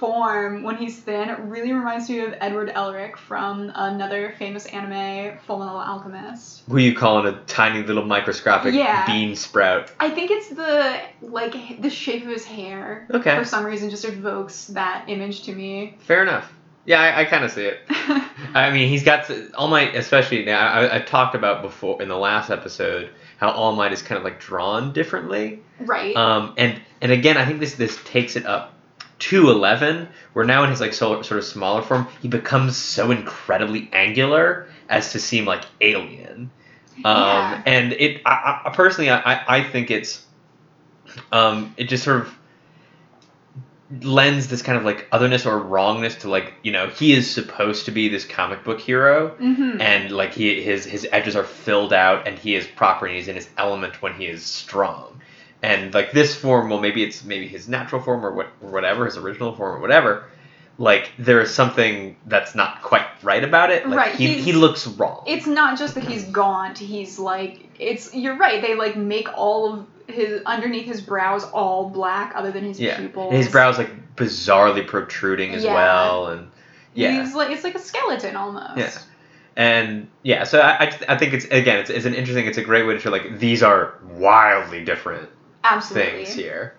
form 0.00 0.62
when 0.62 0.76
he's 0.76 0.98
thin 0.98 1.48
really 1.50 1.72
reminds 1.72 2.08
me 2.08 2.20
of 2.20 2.34
Edward 2.40 2.72
Elric 2.74 3.16
from 3.16 3.70
another 3.74 4.34
famous 4.38 4.64
anime, 4.66 5.36
Full 5.46 5.58
Metal 5.58 5.76
Alchemist. 5.76 6.62
who 6.68 6.78
you 6.78 6.94
calling 6.96 7.32
a 7.32 7.38
tiny 7.42 7.82
little 7.84 8.04
microscopic 8.04 8.74
Yeah. 8.74 9.04
bean 9.06 9.36
sprout? 9.36 9.92
I 10.00 10.08
think 10.10 10.30
it's 10.30 10.48
the 10.48 11.00
like 11.20 11.80
the 11.82 11.90
shape 11.90 12.22
of 12.24 12.30
his 12.30 12.44
hair. 12.46 13.06
Okay. 13.12 13.36
For 13.36 13.44
some 13.44 13.64
reason, 13.64 13.90
just 13.90 14.04
evokes 14.06 14.66
that 14.68 15.04
image 15.08 15.42
to 15.42 15.52
me. 15.54 15.96
Fair 16.00 16.22
enough. 16.22 16.50
Yeah, 16.86 17.00
I, 17.02 17.20
I 17.20 17.24
kind 17.26 17.44
of 17.44 17.50
see 17.52 17.66
it. 17.66 17.80
I 18.54 18.70
mean, 18.72 18.88
he's 18.88 19.04
got 19.04 19.26
to, 19.26 19.50
All 19.54 19.68
Might, 19.68 19.94
especially 19.94 20.44
now. 20.46 20.66
I, 20.66 20.96
I 20.96 20.98
talked 21.00 21.34
about 21.34 21.60
before 21.60 22.00
in 22.02 22.08
the 22.08 22.16
last 22.16 22.50
episode 22.50 23.10
how 23.36 23.50
All 23.50 23.72
Might 23.76 23.92
is 23.92 24.00
kind 24.00 24.16
of 24.18 24.24
like 24.24 24.40
drawn 24.40 24.92
differently. 24.94 25.62
right. 25.80 26.16
Um, 26.16 26.54
and 26.56 26.80
and 27.02 27.12
again, 27.12 27.36
I 27.36 27.44
think 27.44 27.60
this 27.60 27.74
this 27.74 27.98
takes 28.04 28.34
it 28.36 28.46
up 28.46 28.72
to 29.20 29.50
eleven, 29.50 30.08
where 30.32 30.44
now 30.44 30.64
in 30.64 30.70
his 30.70 30.80
like 30.80 30.92
so, 30.92 31.22
sort 31.22 31.38
of 31.38 31.44
smaller 31.44 31.82
form, 31.82 32.06
he 32.22 32.28
becomes 32.28 32.76
so 32.76 33.10
incredibly 33.10 33.88
angular 33.92 34.68
as 34.88 35.12
to 35.12 35.18
seem 35.18 35.44
like 35.44 35.64
alien. 35.80 36.50
Um, 37.04 37.04
Yeah. 37.04 37.62
and 37.66 37.92
it, 37.92 38.22
I, 38.26 38.62
I 38.66 38.70
personally, 38.74 39.10
I, 39.10 39.18
I- 39.34 39.44
I 39.58 39.64
think 39.64 39.90
it's, 39.90 40.24
um, 41.32 41.74
it 41.76 41.88
just 41.88 42.04
sort 42.04 42.20
of 42.22 42.34
lends 44.02 44.46
this 44.46 44.62
kind 44.62 44.78
of 44.78 44.84
like 44.84 45.08
otherness 45.10 45.44
or 45.46 45.58
wrongness 45.58 46.14
to 46.14 46.30
like 46.30 46.54
you 46.62 46.70
know 46.70 46.86
he 46.86 47.12
is 47.12 47.28
supposed 47.28 47.86
to 47.86 47.90
be 47.90 48.08
this 48.08 48.24
comic 48.24 48.62
book 48.62 48.80
hero 48.80 49.30
mm-hmm. 49.40 49.80
and 49.80 50.12
like 50.12 50.32
he 50.32 50.62
his 50.62 50.84
his 50.84 51.08
edges 51.10 51.34
are 51.34 51.42
filled 51.42 51.92
out 51.92 52.28
and 52.28 52.38
he 52.38 52.54
is 52.54 52.68
proper 52.68 53.06
and 53.06 53.16
he's 53.16 53.26
in 53.26 53.34
his 53.34 53.48
element 53.58 54.00
when 54.00 54.14
he 54.14 54.26
is 54.26 54.44
strong 54.44 55.20
and 55.62 55.92
like 55.94 56.12
this 56.12 56.34
form 56.34 56.70
well 56.70 56.80
maybe 56.80 57.02
it's 57.02 57.24
maybe 57.24 57.46
his 57.46 57.68
natural 57.68 58.00
form 58.02 58.24
or 58.24 58.32
what 58.32 58.48
or 58.62 58.70
whatever 58.70 59.04
his 59.04 59.16
original 59.16 59.54
form 59.54 59.76
or 59.76 59.80
whatever 59.80 60.24
like 60.78 61.10
there 61.18 61.40
is 61.42 61.52
something 61.52 62.16
that's 62.26 62.54
not 62.54 62.80
quite 62.80 63.04
right 63.22 63.44
about 63.44 63.70
it 63.70 63.86
like 63.86 63.96
Right, 63.98 64.14
he, 64.14 64.34
he 64.40 64.52
looks 64.52 64.86
wrong 64.86 65.22
it's 65.26 65.46
not 65.46 65.78
just 65.78 65.94
that 65.96 66.04
he's 66.04 66.24
gaunt. 66.24 66.78
He's 66.78 67.18
like 67.18 67.66
it's. 67.78 68.14
You're 68.14 68.36
right. 68.36 68.60
They 68.62 68.74
like 68.74 68.96
make 68.96 69.28
all 69.36 69.72
of 69.72 69.86
his 70.06 70.42
underneath 70.44 70.86
his 70.86 71.00
brows 71.02 71.44
all 71.44 71.88
black, 71.90 72.32
other 72.34 72.50
than 72.50 72.64
his 72.64 72.80
yeah 72.80 72.98
pupils. 72.98 73.28
and 73.32 73.36
his 73.36 73.48
brows 73.50 73.76
like 73.78 73.90
bizarrely 74.16 74.86
protruding 74.86 75.54
as 75.54 75.64
Yeah. 75.64 75.74
well 75.74 76.26
and 76.28 76.50
yeah 76.94 77.22
He's 77.22 77.34
like 77.34 77.50
it's 77.50 77.64
like 77.64 77.74
a 77.74 77.78
skeleton 77.78 78.36
almost. 78.36 78.76
Yeah. 78.78 78.90
and 79.56 80.08
yeah 80.22 80.44
so 80.44 80.60
I, 80.60 80.84
I, 80.86 80.98
I 81.08 81.16
think 81.18 81.34
it's 81.34 81.44
again 81.46 81.78
it's, 81.80 81.90
it's 81.90 82.06
an 82.06 82.14
interesting 82.14 82.46
it's 82.46 82.58
a 82.58 82.62
great 82.62 82.86
way 82.86 82.94
to 82.94 83.00
show 83.00 83.10
like 83.10 83.38
these 83.38 83.62
are 83.62 83.98
wildly 84.14 84.84
different 84.84 85.28
Absolutely. 85.64 86.24
things 86.24 86.34
here 86.34 86.74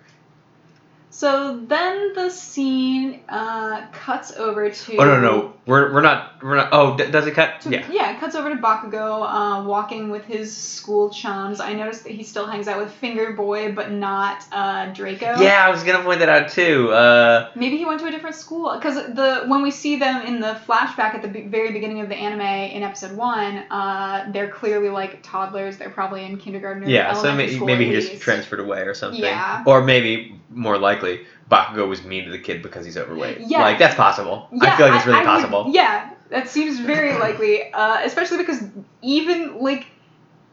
So 1.09 1.57
then 1.67 2.13
the 2.13 2.29
scene 2.29 3.21
uh, 3.29 3.87
cuts 3.91 4.31
over 4.31 4.69
to. 4.69 4.95
Oh 4.97 5.03
no 5.03 5.19
no 5.19 5.53
we're 5.65 5.93
we're 5.93 6.01
not 6.01 6.30
oh 6.43 6.97
d- 6.97 7.11
does 7.11 7.27
it 7.27 7.33
cut 7.33 7.61
To, 7.61 7.69
yeah 7.69 7.85
yeah. 7.91 8.15
it 8.15 8.19
cuts 8.19 8.35
over 8.35 8.49
to 8.49 8.55
Bakugo 8.55 9.21
uh, 9.23 9.63
walking 9.67 10.09
with 10.09 10.25
his 10.25 10.55
school 10.55 11.09
chums. 11.09 11.59
I 11.59 11.73
noticed 11.73 12.03
that 12.03 12.11
he 12.13 12.23
still 12.23 12.47
hangs 12.47 12.67
out 12.67 12.79
with 12.79 12.91
Finger 12.91 13.33
Boy, 13.33 13.71
but 13.73 13.91
not 13.91 14.43
uh, 14.51 14.87
Draco. 14.93 15.39
yeah 15.39 15.65
I 15.65 15.69
was 15.69 15.83
gonna 15.83 16.03
point 16.03 16.19
that 16.19 16.29
out 16.29 16.49
too 16.49 16.91
uh 16.91 17.49
Maybe 17.55 17.77
he 17.77 17.85
went 17.85 17.99
to 18.01 18.07
a 18.07 18.11
different 18.11 18.35
school 18.35 18.73
because 18.75 18.95
the 18.95 19.43
when 19.47 19.61
we 19.61 19.71
see 19.71 19.97
them 19.97 20.25
in 20.25 20.39
the 20.39 20.59
flashback 20.67 21.13
at 21.15 21.21
the 21.21 21.27
be- 21.27 21.41
very 21.47 21.71
beginning 21.71 22.01
of 22.01 22.09
the 22.09 22.15
anime 22.15 22.41
in 22.41 22.83
episode 22.83 23.15
one, 23.15 23.57
uh, 23.69 24.29
they're 24.31 24.49
clearly 24.49 24.89
like 24.89 25.21
toddlers. 25.23 25.77
They're 25.77 25.89
probably 25.89 26.23
in 26.25 26.37
kindergarten 26.37 26.83
or 26.83 26.87
yeah 26.87 27.13
so 27.13 27.27
elementary 27.27 27.59
maybe, 27.65 27.85
he 27.85 27.91
just 27.93 28.21
transferred 28.21 28.59
away 28.59 28.81
or 28.81 28.93
something 28.93 29.21
Yeah. 29.21 29.63
or 29.65 29.81
maybe 29.83 30.35
more 30.49 30.77
likely 30.77 31.25
Bakugo 31.49 31.87
was 31.87 32.03
mean 32.03 32.25
to 32.25 32.31
the 32.31 32.39
kid 32.39 32.61
because 32.61 32.85
he's 32.85 32.97
overweight 32.97 33.39
Yeah. 33.41 33.61
like 33.61 33.77
that's 33.79 33.95
possible 33.95 34.47
Yeah, 34.51 34.73
I 34.73 34.77
feel 34.77 34.87
like 34.87 34.95
it's 34.97 35.05
really 35.05 35.19
I 35.19 35.21
would- 35.21 35.27
possible 35.27 35.65
yeah, 35.69 36.10
that 36.31 36.49
seems 36.49 36.79
very 36.79 37.17
likely, 37.17 37.71
uh, 37.71 37.99
especially 38.03 38.37
because 38.37 38.63
even 39.01 39.59
like 39.59 39.85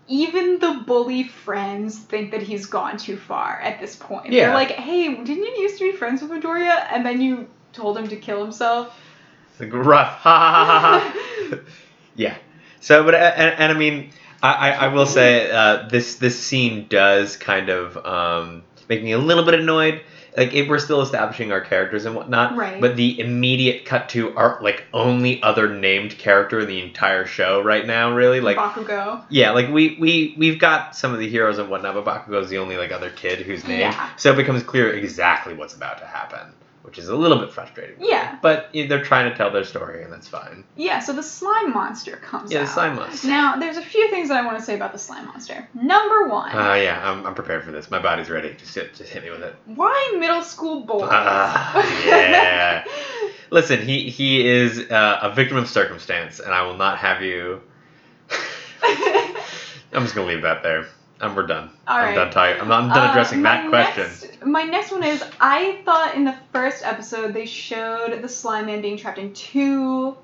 even 0.08 0.58
the 0.58 0.82
bully 0.86 1.24
friends 1.24 1.98
think 1.98 2.32
that 2.32 2.42
he's 2.42 2.66
gone 2.66 2.96
too 2.96 3.16
far 3.16 3.60
at 3.60 3.80
this 3.80 3.94
point. 3.94 4.32
Yeah. 4.32 4.46
They're 4.46 4.54
like, 4.54 4.70
hey, 4.70 5.14
didn't 5.14 5.44
you 5.44 5.62
used 5.62 5.78
to 5.78 5.90
be 5.90 5.96
friends 5.96 6.22
with 6.22 6.30
Midoriya? 6.30 6.88
And 6.90 7.04
then 7.04 7.20
you 7.20 7.48
told 7.72 7.96
him 7.96 8.08
to 8.08 8.16
kill 8.16 8.42
himself. 8.42 8.98
It's 9.50 9.60
like 9.60 9.72
rough 9.72 10.14
ha 10.14 10.38
ha 10.38 10.64
ha 10.64 11.00
ha 11.50 11.58
Yeah. 12.16 12.36
So, 12.80 13.04
but 13.04 13.14
uh, 13.14 13.18
and, 13.18 13.60
and 13.60 13.72
I 13.72 13.78
mean, 13.78 14.10
I, 14.42 14.52
I, 14.52 14.70
I 14.70 14.88
will 14.88 15.06
say 15.06 15.50
uh, 15.50 15.88
this 15.88 16.16
this 16.16 16.38
scene 16.38 16.86
does 16.88 17.36
kind 17.36 17.68
of 17.68 17.96
um, 18.04 18.62
make 18.88 19.02
me 19.02 19.12
a 19.12 19.18
little 19.18 19.44
bit 19.44 19.54
annoyed, 19.54 20.02
like 20.38 20.54
it, 20.54 20.68
we're 20.68 20.78
still 20.78 21.02
establishing 21.02 21.52
our 21.52 21.60
characters 21.60 22.04
and 22.06 22.14
whatnot. 22.14 22.56
Right. 22.56 22.80
But 22.80 22.96
the 22.96 23.18
immediate 23.20 23.84
cut 23.84 24.08
to 24.10 24.34
our 24.36 24.58
like 24.62 24.84
only 24.94 25.42
other 25.42 25.68
named 25.68 26.16
character 26.16 26.60
in 26.60 26.68
the 26.68 26.80
entire 26.80 27.26
show 27.26 27.60
right 27.62 27.86
now, 27.86 28.14
really 28.14 28.40
like. 28.40 28.56
Bakugo. 28.56 29.24
Yeah, 29.28 29.50
like 29.50 29.68
we 29.68 29.96
we 30.00 30.34
we've 30.38 30.58
got 30.58 30.96
some 30.96 31.12
of 31.12 31.18
the 31.18 31.28
heroes 31.28 31.58
and 31.58 31.68
whatnot, 31.68 31.94
but 31.94 32.04
Bakugo's 32.04 32.48
the 32.48 32.58
only 32.58 32.76
like 32.76 32.92
other 32.92 33.10
kid 33.10 33.40
who's 33.40 33.64
named, 33.66 33.80
Yeah. 33.80 34.10
so 34.16 34.32
it 34.32 34.36
becomes 34.36 34.62
clear 34.62 34.92
exactly 34.92 35.54
what's 35.54 35.74
about 35.74 35.98
to 35.98 36.06
happen, 36.06 36.52
which 36.88 36.98
is 36.98 37.08
a 37.10 37.14
little 37.14 37.38
bit 37.38 37.52
frustrating. 37.52 37.96
Yeah. 38.00 38.38
But 38.40 38.70
they're 38.72 39.04
trying 39.04 39.30
to 39.30 39.36
tell 39.36 39.50
their 39.50 39.64
story, 39.64 40.02
and 40.02 40.10
that's 40.10 40.26
fine. 40.26 40.64
Yeah, 40.74 41.00
so 41.00 41.12
the 41.12 41.22
slime 41.22 41.74
monster 41.74 42.16
comes 42.16 42.50
Yeah, 42.50 42.60
out. 42.60 42.66
the 42.66 42.72
slime 42.72 42.96
monster. 42.96 43.28
Now, 43.28 43.56
there's 43.56 43.76
a 43.76 43.82
few 43.82 44.08
things 44.08 44.28
that 44.30 44.42
I 44.42 44.46
want 44.46 44.58
to 44.58 44.64
say 44.64 44.74
about 44.74 44.92
the 44.92 44.98
slime 44.98 45.26
monster. 45.26 45.68
Number 45.74 46.28
one, 46.28 46.50
Uh, 46.56 46.74
yeah, 46.76 46.98
I'm, 47.04 47.26
I'm 47.26 47.34
prepared 47.34 47.62
for 47.64 47.72
this. 47.72 47.90
My 47.90 47.98
body's 47.98 48.30
ready. 48.30 48.54
Just 48.54 48.74
hit, 48.74 48.94
just 48.94 49.10
hit 49.12 49.22
me 49.22 49.28
with 49.30 49.42
it. 49.42 49.54
why 49.66 50.16
middle 50.18 50.40
school 50.42 50.80
boys? 50.80 51.10
Ah, 51.12 52.06
yeah. 52.06 52.84
Listen, 53.50 53.80
he 53.86 54.08
he 54.08 54.46
is 54.48 54.90
uh, 54.90 55.18
a 55.22 55.30
victim 55.34 55.58
of 55.58 55.68
circumstance, 55.68 56.40
and 56.40 56.54
I 56.54 56.62
will 56.62 56.76
not 56.78 56.96
have 56.98 57.22
you. 57.22 57.60
I'm 58.82 60.02
just 60.04 60.14
gonna 60.14 60.26
leave 60.28 60.42
that 60.42 60.62
there. 60.62 60.86
And 61.20 61.34
we're 61.34 61.46
done. 61.46 61.70
All 61.88 61.96
I'm 61.98 62.04
right. 62.06 62.14
done 62.14 62.30
talking. 62.30 62.60
I'm, 62.60 62.70
I'm 62.70 62.88
done 62.88 63.08
Uh, 63.08 63.10
addressing 63.10 63.42
my 63.42 63.62
that 63.62 63.68
question. 63.68 64.04
Next, 64.04 64.44
my 64.46 64.62
next 64.62 64.92
one 64.92 65.02
is 65.02 65.24
I 65.40 65.80
thought 65.84 66.14
in 66.14 66.24
the 66.24 66.36
first 66.52 66.84
episode 66.84 67.34
they 67.34 67.46
showed 67.46 68.22
the 68.22 68.28
slime 68.28 68.66
man 68.66 68.80
being 68.80 68.96
trapped 68.96 69.18
in 69.18 69.32
two 69.32 70.16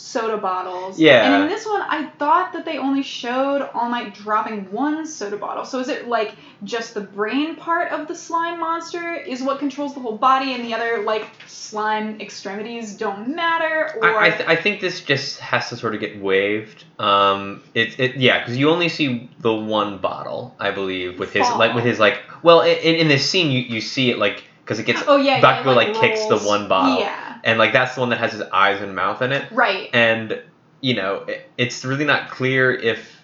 soda 0.00 0.38
bottles. 0.38 0.98
Yeah. 0.98 1.34
And 1.34 1.44
in 1.44 1.48
this 1.48 1.66
one, 1.66 1.82
I 1.82 2.06
thought 2.18 2.52
that 2.54 2.64
they 2.64 2.78
only 2.78 3.02
showed 3.02 3.68
All 3.74 3.88
Might 3.88 4.14
dropping 4.14 4.70
one 4.72 5.06
soda 5.06 5.36
bottle. 5.36 5.64
So 5.64 5.78
is 5.78 5.88
it 5.88 6.08
like 6.08 6.34
just 6.64 6.94
the 6.94 7.00
brain 7.00 7.54
part 7.56 7.92
of 7.92 8.08
the 8.08 8.14
slime 8.14 8.58
monster 8.58 9.14
is 9.14 9.42
what 9.42 9.58
controls 9.58 9.94
the 9.94 10.00
whole 10.00 10.16
body, 10.16 10.54
and 10.54 10.64
the 10.64 10.74
other 10.74 11.02
like 11.02 11.28
slime 11.46 12.20
extremities 12.20 12.94
don't 12.96 13.34
matter? 13.34 13.92
Or 14.00 14.18
I 14.18 14.26
I, 14.26 14.30
th- 14.30 14.48
I 14.48 14.56
think 14.56 14.80
this 14.80 15.00
just 15.02 15.38
has 15.40 15.68
to 15.68 15.76
sort 15.76 15.94
of 15.94 16.00
get 16.00 16.20
waived. 16.20 16.84
Um, 16.98 17.62
it's 17.74 17.96
it 17.98 18.16
yeah, 18.16 18.40
because 18.40 18.56
you 18.56 18.70
only 18.70 18.88
see 18.88 19.30
the 19.40 19.54
one 19.54 19.98
bottle, 19.98 20.56
I 20.58 20.70
believe, 20.70 21.18
with 21.18 21.32
his 21.32 21.46
Fall. 21.46 21.58
like 21.58 21.74
with 21.74 21.84
his 21.84 21.98
like. 21.98 22.22
Well, 22.42 22.62
in, 22.62 22.96
in 22.96 23.08
this 23.08 23.28
scene, 23.28 23.50
you, 23.50 23.60
you 23.60 23.80
see 23.82 24.10
it 24.10 24.18
like 24.18 24.44
because 24.64 24.78
it 24.78 24.86
gets 24.86 25.02
oh 25.06 25.16
yeah, 25.16 25.38
yeah, 25.38 25.62
Bakugo 25.62 25.72
it, 25.72 25.76
like, 25.76 25.94
kicks 25.94 26.26
the 26.26 26.38
one 26.38 26.68
bottle, 26.68 27.00
Yeah. 27.00 27.29
And 27.44 27.58
like 27.58 27.72
that's 27.72 27.94
the 27.94 28.00
one 28.00 28.10
that 28.10 28.18
has 28.18 28.32
his 28.32 28.42
eyes 28.42 28.80
and 28.80 28.94
mouth 28.94 29.22
in 29.22 29.32
it. 29.32 29.50
Right. 29.52 29.88
and 29.92 30.40
you 30.80 30.94
know 30.94 31.16
it, 31.28 31.48
it's 31.58 31.84
really 31.84 32.04
not 32.04 32.30
clear 32.30 32.72
if 32.72 33.20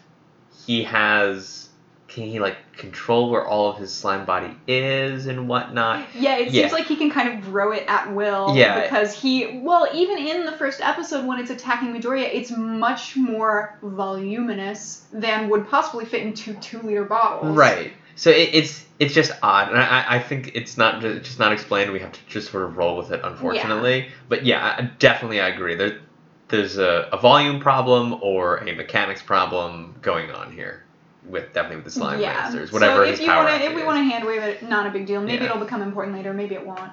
he 0.66 0.82
has 0.84 1.68
can 2.08 2.24
he 2.24 2.40
like 2.40 2.56
control 2.76 3.30
where 3.30 3.46
all 3.46 3.70
of 3.70 3.78
his 3.78 3.92
slime 3.92 4.24
body 4.24 4.54
is 4.66 5.26
and 5.26 5.48
whatnot 5.48 6.06
Yeah, 6.14 6.36
it 6.38 6.50
Yeah. 6.52 6.62
seems 6.62 6.72
like 6.72 6.86
he 6.86 6.96
can 6.96 7.10
kind 7.10 7.28
of 7.38 7.44
grow 7.44 7.72
it 7.72 7.84
at 7.88 8.12
will. 8.14 8.54
Yeah. 8.56 8.80
Because 8.82 9.12
he, 9.18 9.60
well, 9.62 9.88
even 9.92 10.18
in 10.18 10.44
the 10.46 10.52
first 10.52 10.80
episode 10.80 11.26
when 11.26 11.38
it's 11.40 11.50
attacking 11.50 11.92
Midoriya, 11.94 12.28
it's 12.32 12.50
much 12.50 13.16
more 13.16 13.76
voluminous 13.82 15.04
than 15.12 15.48
would 15.50 15.68
possibly 15.68 16.04
fit 16.04 16.22
into 16.22 16.54
two 16.54 16.80
liter 16.82 17.04
bottles. 17.04 17.56
right 17.56 17.92
so 18.16 18.30
it, 18.30 18.50
it's 18.52 18.84
it's 18.98 19.14
just 19.14 19.30
odd 19.42 19.68
and 19.68 19.78
I, 19.78 20.16
I 20.16 20.18
think 20.18 20.52
it's 20.54 20.76
not 20.76 21.04
it's 21.04 21.28
just 21.28 21.38
not 21.38 21.52
explained 21.52 21.92
we 21.92 22.00
have 22.00 22.12
to 22.12 22.20
just 22.26 22.50
sort 22.50 22.64
of 22.64 22.76
roll 22.76 22.96
with 22.96 23.12
it 23.12 23.20
unfortunately 23.22 23.98
Yeah. 23.98 24.10
but 24.28 24.44
yeah 24.44 24.76
I, 24.78 24.90
definitely 24.98 25.40
i 25.40 25.48
agree 25.48 25.76
there, 25.76 26.00
there's 26.48 26.78
a, 26.78 27.08
a 27.12 27.18
volume 27.18 27.60
problem 27.60 28.18
or 28.22 28.56
a 28.58 28.74
mechanics 28.74 29.22
problem 29.22 29.94
going 30.02 30.30
on 30.30 30.52
here 30.52 30.82
with 31.24 31.52
definitely 31.52 31.76
with 31.76 31.84
the 31.86 31.90
slime 31.90 32.20
yeah. 32.20 32.32
masters 32.32 32.72
whatever 32.72 33.04
so 33.06 33.12
if 33.12 33.20
you 33.20 33.26
power 33.26 33.44
wanna, 33.44 33.64
if 33.64 33.74
we 33.74 33.84
want 33.84 33.98
to 33.98 34.04
hand 34.04 34.24
wave 34.26 34.42
it, 34.42 34.62
not 34.62 34.86
a 34.86 34.90
big 34.90 35.06
deal. 35.06 35.20
Maybe 35.20 35.44
Yeah. 35.44 35.50
it'll 35.50 35.64
become 35.64 35.82
important 35.82 36.16
later. 36.16 36.32
Maybe 36.32 36.54
it 36.54 36.64
won't. 36.64 36.92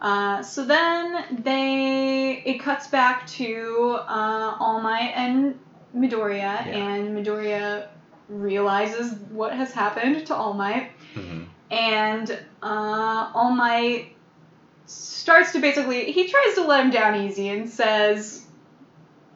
Uh, 0.00 0.42
so 0.42 0.64
then 0.64 1.42
they 1.44 2.42
it 2.44 2.58
cuts 2.60 2.88
back 2.88 3.26
to 3.26 3.98
uh, 4.08 4.56
All 4.58 4.80
Might 4.80 5.12
and 5.14 5.58
Midoriya, 5.94 6.66
Yeah. 6.66 6.72
and 6.72 7.16
Midoriya 7.16 7.88
realizes 8.28 9.12
what 9.30 9.52
has 9.52 9.72
happened 9.72 10.26
to 10.26 10.34
All 10.34 10.54
Might. 10.54 10.90
Mhm. 11.14 11.46
and 11.70 12.30
uh, 12.62 13.30
All 13.34 13.50
Might 13.50 14.08
starts 14.86 15.52
to 15.52 15.60
basically 15.60 16.12
he 16.12 16.28
tries 16.28 16.54
to 16.54 16.62
let 16.64 16.84
him 16.84 16.90
down 16.90 17.14
easy 17.20 17.48
and 17.48 17.68
says 17.68 18.42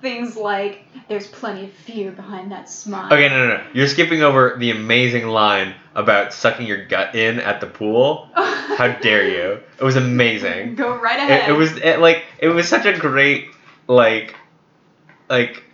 things 0.02 0.36
like 0.36 0.84
there's 1.08 1.26
plenty 1.26 1.64
of 1.64 1.72
fear 1.72 2.12
behind 2.12 2.52
that 2.52 2.68
smile 2.68 3.06
Okay, 3.12 3.28
no, 3.28 3.48
no, 3.48 3.56
no. 3.56 3.62
You're 3.72 3.88
skipping 3.88 4.22
over 4.22 4.56
the 4.58 4.70
amazing 4.70 5.26
line 5.26 5.74
about 5.94 6.32
sucking 6.32 6.66
your 6.66 6.84
gut 6.86 7.14
in 7.16 7.40
at 7.40 7.60
the 7.60 7.66
pool. 7.66 8.28
How 8.34 8.88
dare 9.00 9.28
you? 9.28 9.60
It 9.80 9.82
was 9.82 9.96
amazing. 9.96 10.76
go 10.76 10.94
right 10.96 11.18
ahead 11.18 11.48
It, 11.48 11.52
it 11.52 11.56
was 11.56 11.76
it, 11.78 11.98
like 12.00 12.24
it 12.38 12.48
was 12.48 12.68
such 12.68 12.84
a 12.86 12.96
great 12.96 13.48
like 13.88 14.36
like 15.28 15.64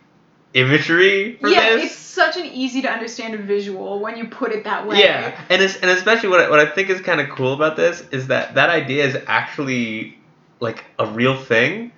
imagery 0.54 1.36
for 1.36 1.48
yeah 1.48 1.76
this. 1.76 1.86
it's 1.86 1.94
such 1.96 2.36
an 2.36 2.46
easy 2.46 2.80
to 2.80 2.88
understand 2.88 3.38
visual 3.40 3.98
when 3.98 4.16
you 4.16 4.28
put 4.28 4.52
it 4.52 4.64
that 4.64 4.86
way 4.86 5.00
Yeah, 5.00 5.38
and 5.50 5.60
it's, 5.60 5.76
and 5.76 5.90
especially 5.90 6.28
what 6.28 6.40
I, 6.40 6.48
what 6.48 6.60
I 6.60 6.66
think 6.66 6.88
is 6.88 7.00
kind 7.00 7.20
of 7.20 7.28
cool 7.30 7.52
about 7.52 7.76
this 7.76 8.02
is 8.12 8.28
that 8.28 8.54
that 8.54 8.70
idea 8.70 9.04
is 9.04 9.18
actually 9.26 10.16
like 10.60 10.84
a 10.98 11.06
real 11.06 11.36
thing. 11.36 11.92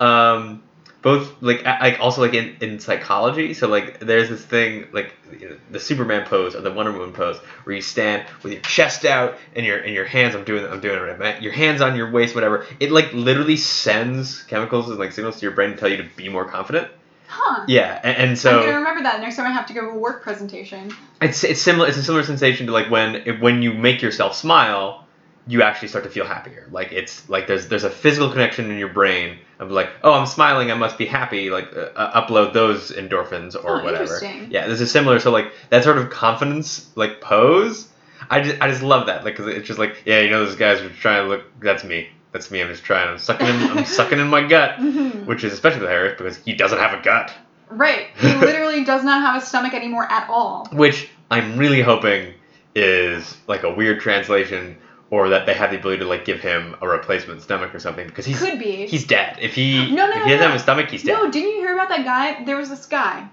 Um, 0.00 0.62
both 1.00 1.42
like 1.42 1.64
like 1.64 2.00
also 2.00 2.22
like 2.22 2.32
in, 2.32 2.56
in 2.62 2.80
psychology. 2.80 3.52
So 3.52 3.68
like 3.68 4.00
there's 4.00 4.30
this 4.30 4.42
thing 4.42 4.88
like 4.92 5.14
you 5.38 5.50
know, 5.50 5.56
the 5.70 5.78
Superman 5.78 6.26
pose 6.26 6.54
or 6.54 6.62
the 6.62 6.72
Wonder 6.72 6.92
Woman 6.92 7.12
pose 7.12 7.36
where 7.64 7.76
you 7.76 7.82
stand 7.82 8.26
with 8.42 8.54
your 8.54 8.62
chest 8.62 9.04
out 9.04 9.36
and 9.54 9.66
your 9.66 9.78
and 9.78 9.94
your 9.94 10.06
hands. 10.06 10.34
I'm 10.34 10.44
doing 10.44 10.64
I'm 10.64 10.80
doing 10.80 10.96
it 10.96 11.02
right, 11.02 11.18
man. 11.18 11.42
Your 11.42 11.52
hands 11.52 11.82
on 11.82 11.94
your 11.94 12.10
waist, 12.10 12.34
whatever. 12.34 12.66
It 12.80 12.90
like 12.90 13.12
literally 13.12 13.58
sends 13.58 14.42
chemicals 14.44 14.88
and 14.88 14.98
like 14.98 15.12
signals 15.12 15.36
to 15.40 15.42
your 15.42 15.52
brain 15.52 15.70
to 15.70 15.76
tell 15.76 15.90
you 15.90 15.98
to 15.98 16.08
be 16.16 16.30
more 16.30 16.46
confident. 16.46 16.88
Huh 17.26 17.64
Yeah, 17.68 17.98
and, 18.02 18.16
and 18.16 18.30
i'm 18.30 18.60
gonna 18.60 18.76
remember 18.78 19.02
that 19.02 19.20
next 19.20 19.36
time 19.36 19.46
i 19.46 19.50
have 19.50 19.66
to 19.66 19.72
give 19.72 19.84
a 19.84 19.94
work 19.94 20.22
presentation 20.22 20.92
it's 21.22 21.42
it's 21.44 21.60
similar. 21.60 21.88
It's 21.88 21.96
a 21.96 22.02
similar 22.02 22.22
sensation 22.24 22.66
to 22.66 22.72
like 22.72 22.90
when 22.90 23.40
when 23.40 23.62
you 23.62 23.72
make 23.72 24.02
yourself 24.02 24.34
smile, 24.34 25.06
you 25.46 25.62
actually 25.62 25.88
start 25.88 26.04
to 26.04 26.10
feel 26.10 26.26
happier. 26.26 26.66
Like 26.70 26.92
it's 26.92 27.26
like 27.30 27.46
there's 27.46 27.68
there's 27.68 27.84
a 27.84 27.88
physical 27.88 28.30
connection 28.30 28.70
in 28.70 28.76
your 28.78 28.88
brain 28.92 29.38
of 29.58 29.70
like, 29.70 29.88
oh, 30.02 30.12
I'm 30.12 30.26
smiling, 30.26 30.70
I 30.70 30.74
must 30.74 30.98
be 30.98 31.06
happy. 31.06 31.48
Like 31.48 31.74
uh, 31.74 31.80
uh, 31.96 32.20
upload 32.26 32.52
those 32.52 32.90
endorphins 32.90 33.54
or 33.54 33.80
Oh, 33.80 33.84
whatever. 33.84 34.02
interesting. 34.02 34.48
Yeah, 34.50 34.66
this 34.66 34.80
is 34.82 34.90
similar. 34.90 35.18
So 35.18 35.30
like 35.30 35.52
that 35.70 35.84
sort 35.84 35.96
of 35.96 36.10
confidence 36.10 36.90
like 36.94 37.22
pose, 37.22 37.88
I 38.28 38.40
just 38.40 38.60
I 38.60 38.68
just 38.68 38.82
love 38.82 39.06
that. 39.06 39.24
Like 39.24 39.36
'cause 39.36 39.46
it's 39.46 39.66
just 39.66 39.78
like 39.78 40.02
yeah, 40.04 40.20
you 40.20 40.28
know 40.30 40.44
those 40.44 40.56
guys 40.56 40.80
are 40.82 40.90
trying 40.90 41.22
to 41.24 41.28
look. 41.28 41.42
That's 41.60 41.84
me. 41.84 42.10
That's 42.34 42.50
me. 42.50 42.60
I'm 42.60 42.68
just 42.68 42.82
trying. 42.84 43.08
I'm 43.08 43.18
sucking 43.18 43.46
in. 43.46 43.54
I'm 43.78 43.84
sucking 43.86 44.18
in 44.18 44.28
my 44.28 44.42
gut, 44.46 44.76
Mhm. 44.80 45.24
which 45.24 45.44
is 45.44 45.52
especially 45.54 45.86
Harris 45.86 46.18
because 46.18 46.36
he 46.36 46.52
doesn't 46.52 46.78
have 46.78 46.92
a 46.98 47.02
gut. 47.02 47.32
right 47.70 48.08
he 48.18 48.34
literally 48.34 48.84
does 48.84 49.02
not 49.04 49.22
have 49.22 49.40
a 49.42 49.46
stomach 49.46 49.72
anymore 49.72 50.04
at 50.12 50.28
all 50.28 50.66
which 50.72 51.08
I'm 51.30 51.56
really 51.56 51.80
hoping 51.80 52.34
is 52.74 53.36
like 53.46 53.62
a 53.62 53.72
weird 53.72 54.00
translation, 54.00 54.76
or 55.10 55.28
that 55.30 55.46
they 55.46 55.54
have 55.54 55.70
the 55.70 55.78
ability 55.78 56.00
to 56.00 56.08
like 56.08 56.24
give 56.24 56.40
him 56.40 56.74
a 56.82 56.88
replacement 56.88 57.40
stomach 57.40 57.72
or 57.74 57.78
something 57.78 58.06
because 58.06 58.26
he's 58.26 58.38
could 58.40 58.58
be 58.58 58.86
he's 58.86 59.06
dead. 59.06 59.38
If 59.40 59.54
he 59.54 59.90
No, 59.94 60.06
no, 60.06 60.10
if 60.10 60.16
no, 60.16 60.24
he 60.24 60.30
doesn't 60.30 60.40
no. 60.40 60.46
have 60.48 60.56
a 60.56 60.62
stomach, 60.62 60.90
he's 60.90 61.04
dead. 61.04 61.12
No, 61.12 61.30
didn't 61.30 61.50
you 61.50 61.56
hear 61.58 61.72
about 61.74 61.88
that 61.88 62.04
guy? 62.04 62.44
There 62.44 62.56
was 62.56 62.68
this 62.68 62.84
guy. 62.86 63.28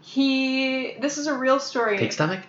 He. 0.00 0.94
This 1.00 1.18
is 1.18 1.26
a 1.26 1.36
real 1.36 1.58
story. 1.60 1.98
Pig 1.98 2.12
stomach? 2.12 2.40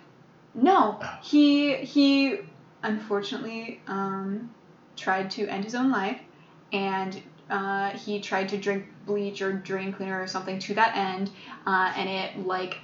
No, 0.53 1.00
Oh. 1.01 1.17
he 1.23 1.75
he 1.75 2.39
unfortunately 2.83 3.81
um, 3.88 4.50
tried 4.95 5.31
to 5.31 5.48
end 5.48 5.63
his 5.63 5.75
own 5.75 5.91
life, 5.91 6.19
and 6.74 7.21
uh, 7.50 7.89
he 7.89 8.21
tried 8.21 8.48
to 8.50 8.57
drink 8.57 8.86
bleach 9.05 9.41
or 9.41 9.51
drain 9.51 9.91
cleaner 9.91 10.21
or 10.21 10.27
something 10.27 10.57
to 10.60 10.74
that 10.74 10.95
end, 10.95 11.29
uh, 11.67 11.91
and 11.98 12.07
it 12.07 12.45
like 12.45 12.77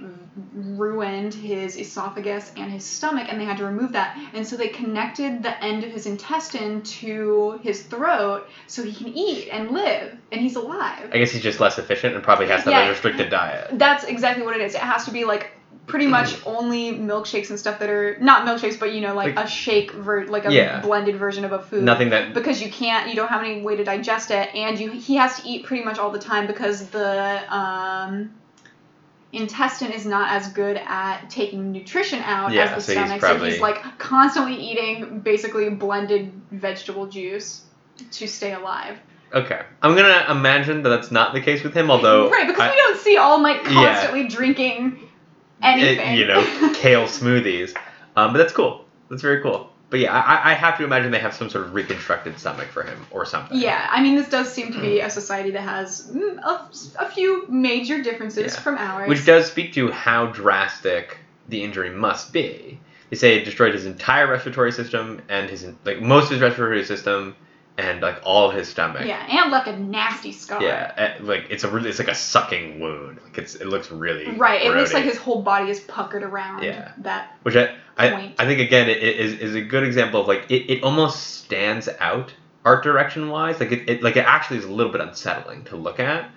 ruined 0.54 1.34
his 1.34 1.78
esophagus 1.78 2.52
and 2.58 2.70
his 2.72 2.84
stomach, 2.84 3.28
and 3.30 3.40
they 3.40 3.46
had 3.46 3.58
to 3.58 3.66
remove 3.66 3.94
that. 3.94 4.18
And 4.34 4.46
so 4.46 4.58
they 4.58 4.68
connected 4.68 5.42
the 5.42 5.64
end 5.64 5.86
of 5.86 5.92
his 5.92 6.06
intestine 6.06 6.82
to 6.84 7.60
his 7.64 7.84
throat 7.84 8.48
so 8.68 8.84
he 8.84 8.94
can 8.94 9.08
eat 9.08 9.48
and 9.50 9.72
live, 9.72 10.18
and 10.32 10.42
he's 10.42 10.58
alive. 10.58 11.10
I 11.14 11.18
guess 11.18 11.32
he's 11.32 11.44
just 11.44 11.60
less 11.62 11.78
efficient 11.78 12.16
and 12.16 12.24
probably 12.24 12.48
has 12.48 12.64
to 12.66 12.72
have 12.72 12.82
Yeah. 12.82 12.88
a 12.88 12.90
restricted 12.90 13.30
diet. 13.30 13.70
That's 13.74 14.04
exactly 14.04 14.44
what 14.44 14.56
it 14.56 14.62
is. 14.62 14.76
It 14.76 14.82
has 14.82 15.06
to 15.06 15.12
be 15.12 15.24
like 15.24 15.52
pretty 15.88 16.06
much 16.06 16.36
only 16.46 16.92
milkshakes 16.92 17.50
and 17.50 17.58
stuff 17.58 17.80
that 17.80 17.90
are 17.90 18.18
not 18.20 18.46
milkshakes, 18.46 18.78
but 18.78 18.92
you 18.94 19.00
know, 19.02 19.16
like, 19.16 19.36
Like- 19.36 19.46
a 19.46 19.50
shake 19.50 19.92
ver- 19.94 20.26
like 20.26 20.46
a 20.46 20.52
Yeah. 20.54 20.82
blended 20.82 21.16
version 21.16 21.46
of 21.46 21.54
a 21.54 21.60
food. 21.60 21.82
Nothing 21.84 22.10
that 22.10 22.34
because 22.34 22.62
you 22.62 22.70
can't, 22.70 23.08
you 23.10 23.16
don't 23.16 23.30
have 23.30 23.42
any 23.42 23.62
way 23.62 23.78
to 23.78 23.84
digest 23.86 24.30
it, 24.30 24.54
and 24.54 24.78
you 24.78 24.92
he 24.92 25.16
has 25.16 25.40
to 25.42 25.48
eat 25.48 25.66
pretty 25.66 25.84
much 25.86 25.98
all 25.98 26.12
the 26.12 26.20
time 26.20 26.46
because 26.46 26.88
the 26.90 27.42
um, 27.56 28.32
intestine 29.34 29.92
is 29.92 30.06
not 30.06 30.32
as 30.32 30.50
good 30.50 30.78
at 30.86 31.30
taking 31.30 31.72
nutrition 31.72 32.20
out 32.24 32.52
Yeah, 32.52 32.64
as 32.64 32.76
the 32.76 32.82
so 32.94 33.00
he's 33.00 33.08
stomach. 33.20 33.22
So 33.22 33.46
he's 33.46 33.60
like 33.62 33.98
constantly 33.98 34.56
eating 34.56 35.20
basically 35.20 35.70
blended 35.70 36.32
vegetable 36.52 37.08
juice 37.08 37.62
to 38.12 38.28
stay 38.28 38.54
alive. 38.54 38.98
okay. 39.34 39.62
I'm 39.82 39.96
gonna 39.96 40.26
imagine 40.30 40.84
that 40.84 40.90
that's 40.90 41.12
not 41.12 41.34
the 41.34 41.42
case 41.42 41.64
with 41.64 41.74
him, 41.74 41.90
although 41.92 42.30
right, 42.30 42.46
because 42.48 42.62
I- 42.62 42.70
we 42.72 42.76
don't 42.76 42.98
see 43.00 43.18
All 43.18 43.38
Might 43.40 43.64
Yeah. 43.64 43.72
constantly 43.94 44.28
drinking 44.28 45.00
anything. 45.62 46.14
it- 46.14 46.18
you 46.18 46.26
know 46.28 46.42
kale 46.76 47.06
smoothies. 47.06 47.76
Um, 48.16 48.34
but 48.34 48.40
that's 48.40 48.54
cool. 48.54 48.86
That's 49.10 49.22
very 49.22 49.42
cool. 49.42 49.72
but 49.90 50.00
yeah, 50.00 50.14
I, 50.14 50.52
I 50.52 50.54
have 50.54 50.78
to 50.80 50.84
imagine 50.84 51.12
they 51.12 51.20
have 51.20 51.34
some 51.34 51.50
sort 51.50 51.66
of 51.66 51.74
reconstructed 51.74 52.38
stomach 52.40 52.68
for 52.68 52.84
him 52.84 53.06
or 53.12 53.26
something. 53.26 53.58
Yeah, 53.58 53.88
I 53.90 54.02
mean, 54.02 54.16
this 54.16 54.28
does 54.30 54.52
seem 54.52 54.74
to 54.74 54.82
be 54.82 55.00
a 55.00 55.10
society 55.10 55.52
that 55.52 55.62
has 55.62 56.08
mm, 56.12 56.38
a, 56.40 56.68
a 57.06 57.10
few 57.10 57.48
major 57.48 58.02
differences 58.04 58.54
Yeah. 58.54 58.60
from 58.60 58.76
ours. 58.78 59.08
Which 59.08 59.26
does 59.26 59.46
speak 59.50 59.74
to 59.74 59.90
how 59.92 60.28
drastic 60.28 61.20
the 61.48 61.64
injury 61.64 61.90
must 61.92 62.34
be. 62.34 62.80
They 63.10 63.16
say 63.16 63.38
it 63.38 63.46
destroyed 63.46 63.74
his 63.74 63.86
entire 63.86 64.28
respiratory 64.30 64.74
system 64.74 65.22
and 65.30 65.50
his 65.50 65.66
like 65.86 66.02
most 66.02 66.26
of 66.26 66.32
his 66.32 66.42
respiratory 66.42 66.84
system 66.84 67.36
and 67.78 68.02
like 68.02 68.20
all 68.24 68.50
his 68.50 68.68
stomach. 68.68 69.06
Yeah, 69.06 69.24
and 69.30 69.52
left 69.52 69.68
a 69.68 69.78
nasty 69.80 70.32
scar. 70.32 70.62
Yeah, 70.62 70.94
eh, 70.98 71.18
like 71.22 71.48
it's 71.50 71.64
a 71.64 71.70
really 71.70 71.90
it's 71.90 72.00
like 72.00 72.08
a 72.08 72.16
sucking 72.16 72.80
wound. 72.80 73.20
Like 73.24 73.38
it's 73.38 73.56
it 73.56 73.68
looks 73.68 73.92
really 73.92 74.32
Right, 74.32 74.64
it 74.64 74.74
looks 74.74 74.94
like 74.94 75.04
his 75.06 75.18
whole 75.18 75.42
body 75.42 75.70
is 75.70 75.80
puckered 75.82 76.24
around 76.24 76.64
Yeah. 76.64 76.92
that. 77.00 77.36
which 77.44 77.56
I 77.56 77.76
I. 77.98 78.34
I 78.38 78.46
think 78.46 78.60
again 78.60 78.90
it, 78.90 78.98
it 78.98 79.18
is 79.18 79.40
is 79.40 79.56
a 79.56 79.62
good 79.62 79.84
example 79.84 80.22
of 80.22 80.28
like 80.28 80.50
it, 80.50 80.72
it 80.72 80.84
almost 80.84 81.44
stands 81.44 81.88
out 82.00 82.34
art 82.66 82.84
direction 82.84 83.30
wise. 83.30 83.60
Like 83.60 83.72
it, 83.72 83.90
it 83.90 84.04
like 84.04 84.18
it 84.18 84.26
actually 84.26 84.58
is 84.58 84.66
a 84.66 84.72
little 84.72 84.92
bit 84.92 85.02
unsettling 85.02 85.64
to 85.66 85.76
look 85.76 86.00
at, 86.00 86.30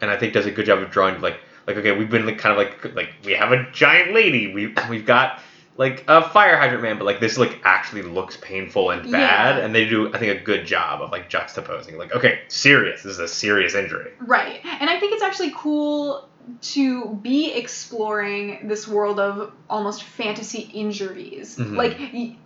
and 0.00 0.10
I 0.10 0.16
think 0.16 0.32
does 0.32 0.46
a 0.46 0.50
good 0.50 0.66
job 0.66 0.80
of 0.80 0.90
drawing 0.90 1.20
like 1.20 1.40
like 1.66 1.76
okay 1.76 1.92
we've 1.92 2.10
been 2.10 2.26
like, 2.26 2.38
kind 2.38 2.52
of 2.52 2.58
like 2.58 2.94
like 2.94 3.10
we 3.24 3.32
have 3.32 3.52
a 3.52 3.70
giant 3.72 4.14
lady 4.14 4.52
we 4.52 4.74
we've 4.90 5.06
got 5.06 5.40
like 5.78 6.04
a 6.08 6.28
fire 6.28 6.56
hydrant 6.58 6.82
man 6.82 6.98
but 6.98 7.04
like 7.06 7.20
this 7.20 7.38
like 7.38 7.58
actually 7.64 8.02
looks 8.02 8.36
painful 8.36 8.90
and 8.90 9.10
bad 9.10 9.56
Yeah. 9.56 9.64
and 9.64 9.74
they 9.74 9.88
do 9.88 10.12
I 10.12 10.18
think 10.18 10.38
a 10.38 10.44
good 10.44 10.66
job 10.66 11.00
of 11.00 11.10
like 11.10 11.30
juxtaposing 11.30 11.96
like 11.96 12.14
okay 12.14 12.40
serious 12.48 13.02
this 13.04 13.12
is 13.12 13.18
a 13.20 13.28
serious 13.28 13.74
injury 13.74 14.12
Right, 14.20 14.60
and 14.64 14.90
I 14.90 14.98
think 15.00 15.14
it's 15.14 15.22
actually 15.22 15.52
cool 15.56 16.28
to 16.62 17.08
be 17.22 17.52
exploring 17.52 18.68
this 18.68 18.88
world 18.88 19.20
of 19.20 19.52
almost 19.68 20.02
fantasy 20.02 20.60
injuries. 20.72 21.56
Mhm. 21.58 21.76
Like 21.76 21.98
it, 22.00 22.36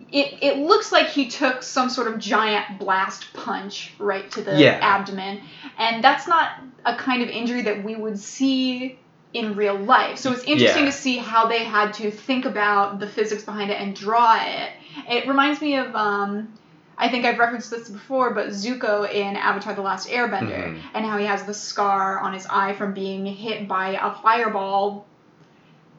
it 0.43 0.57
looks 0.57 0.91
like 0.91 1.07
he 1.07 1.27
took 1.29 1.63
some 1.63 1.89
sort 1.89 2.07
of 2.07 2.19
giant 2.19 2.79
blast 2.79 3.33
punch 3.33 3.93
right 3.99 4.29
to 4.31 4.41
the 4.41 4.59
Yeah. 4.59 4.77
abdomen, 4.81 5.41
and 5.77 6.03
that's 6.03 6.27
not 6.27 6.51
a 6.85 6.95
kind 6.97 7.23
of 7.23 7.29
injury 7.29 7.61
that 7.63 7.83
we 7.85 7.95
would 7.95 8.19
see 8.19 8.99
in 9.33 9.55
real 9.55 9.75
life. 9.75 10.17
So 10.19 10.31
it's 10.31 10.43
interesting 10.43 10.85
Yeah. 10.85 10.91
to 10.91 10.95
see 10.97 11.17
how 11.17 11.47
they 11.47 11.63
had 11.63 11.93
to 11.95 12.11
think 12.11 12.45
about 12.45 12.99
the 12.99 13.07
physics 13.07 13.43
behind 13.43 13.71
it 13.71 13.79
and 13.81 13.95
draw 13.95 14.37
it. 14.39 14.69
It 15.09 15.27
reminds 15.27 15.59
me 15.61 15.75
of 15.77 15.95
um, 15.95 16.53
I 16.97 17.09
think 17.09 17.25
I've 17.25 17.39
referenced 17.39 17.71
this 17.71 17.89
before, 17.89 18.35
but 18.35 18.49
Zuko 18.49 19.11
in 19.11 19.35
Avatar: 19.35 19.73
The 19.73 19.81
Last 19.81 20.07
Airbender, 20.07 20.75
Mhm. 20.75 20.79
and 20.93 21.05
how 21.05 21.17
he 21.17 21.25
has 21.25 21.43
the 21.43 21.53
scar 21.53 22.19
on 22.19 22.33
his 22.33 22.45
eye 22.47 22.73
from 22.73 22.93
being 22.93 23.25
hit 23.25 23.67
by 23.67 23.97
a 23.99 24.13
fireball, 24.21 25.07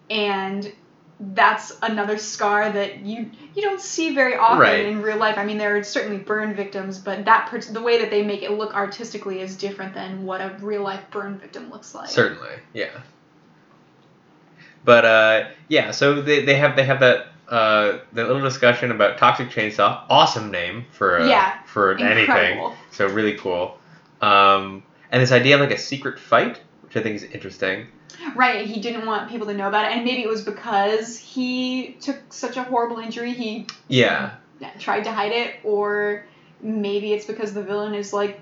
and 0.08 0.72
that's 1.20 1.76
another 1.82 2.18
scar 2.18 2.70
that 2.70 3.00
you 3.00 3.30
you 3.54 3.62
don't 3.62 3.80
see 3.80 4.14
very 4.14 4.36
often 4.36 4.58
Right. 4.60 4.84
in 4.86 5.00
real 5.02 5.16
life. 5.16 5.38
I 5.38 5.44
mean, 5.44 5.58
there 5.58 5.76
are 5.76 5.82
certainly 5.84 6.18
burn 6.18 6.54
victims, 6.54 6.98
but 6.98 7.24
that 7.24 7.46
per- 7.48 7.60
the 7.60 7.80
way 7.82 7.98
that 8.00 8.10
they 8.10 8.22
make 8.22 8.42
it 8.42 8.50
look 8.52 8.74
artistically 8.74 9.40
is 9.40 9.56
different 9.56 9.94
than 9.94 10.24
what 10.24 10.40
a 10.40 10.56
real 10.60 10.82
life 10.82 11.02
burn 11.10 11.38
victim 11.38 11.70
looks 11.70 11.94
like. 11.94 12.08
Certainly, 12.10 12.50
yeah. 12.72 12.88
But 14.84 15.04
uh, 15.04 15.48
yeah, 15.68 15.90
so 15.90 16.20
they, 16.20 16.44
they 16.44 16.56
have 16.56 16.76
they 16.76 16.84
have 16.84 17.00
that 17.00 17.28
uh, 17.48 17.98
that 18.12 18.26
little 18.26 18.42
discussion 18.42 18.90
about 18.90 19.18
toxic 19.18 19.48
chainsaw. 19.50 20.02
Awesome 20.08 20.50
name 20.50 20.86
for 20.90 21.20
uh, 21.20 21.28
Yeah, 21.28 21.58
for 21.64 21.96
anything. 21.98 22.72
So 22.90 23.06
really 23.08 23.34
cool. 23.34 23.78
Um, 24.20 24.82
and 25.10 25.22
this 25.22 25.32
idea 25.32 25.54
of 25.54 25.60
like 25.60 25.70
a 25.70 25.78
secret 25.78 26.18
fight, 26.18 26.60
which 26.82 26.96
I 26.96 27.02
think 27.02 27.16
is 27.16 27.24
interesting. 27.24 27.86
Right, 28.34 28.66
he 28.66 28.80
didn't 28.80 29.06
want 29.06 29.28
people 29.28 29.46
to 29.48 29.54
know 29.54 29.68
about 29.68 29.86
it, 29.86 29.96
and 29.96 30.04
maybe 30.04 30.22
it 30.22 30.28
was 30.28 30.42
because 30.42 31.18
he 31.18 31.96
took 32.00 32.32
such 32.32 32.56
a 32.56 32.62
horrible 32.62 32.98
injury, 32.98 33.32
he 33.32 33.66
Yeah, 33.88 34.34
tried 34.78 35.04
to 35.04 35.12
hide 35.12 35.32
it, 35.32 35.56
or 35.64 36.24
maybe 36.60 37.12
it's 37.12 37.26
because 37.26 37.52
the 37.52 37.62
villain 37.62 37.94
is 37.94 38.12
like 38.12 38.40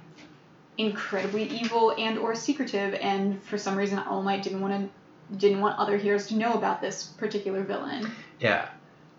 incredibly 0.78 1.44
evil 1.44 1.94
and 1.96 2.18
or 2.18 2.34
secretive, 2.34 2.94
and 2.94 3.42
for 3.42 3.58
some 3.58 3.76
reason 3.76 3.98
All 3.98 4.22
Might 4.22 4.42
didn't 4.42 4.60
want 4.60 4.74
to 4.74 4.90
didn't 5.36 5.60
want 5.60 5.78
other 5.78 5.96
heroes 5.96 6.26
to 6.28 6.34
know 6.36 6.54
about 6.54 6.80
this 6.80 7.04
particular 7.04 7.62
villain. 7.62 8.10
yeah. 8.40 8.68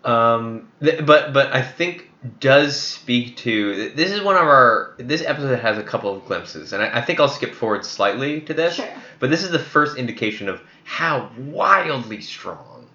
Um, 0.04 0.68
th- 0.82 1.06
but 1.06 1.32
but 1.32 1.54
I 1.54 1.62
think 1.62 2.10
does 2.38 2.78
speak 2.78 3.36
to 3.38 3.90
this 3.94 4.10
is 4.10 4.20
one 4.22 4.36
of 4.36 4.42
our 4.42 4.94
this 4.98 5.22
episode 5.22 5.58
has 5.60 5.78
a 5.78 5.82
couple 5.82 6.14
of 6.14 6.26
glimpses, 6.26 6.74
and 6.74 6.82
I, 6.82 6.98
I 6.98 7.00
think 7.00 7.20
I'll 7.20 7.28
skip 7.28 7.54
forward 7.54 7.84
slightly 7.86 8.42
to 8.42 8.52
this. 8.54 8.74
Sure. 8.74 8.88
But 9.18 9.30
this 9.30 9.42
is 9.42 9.50
the 9.50 9.58
first 9.58 9.96
indication 9.96 10.48
of 10.50 10.60
how 10.84 11.30
wildly 11.38 12.20
strong 12.20 12.86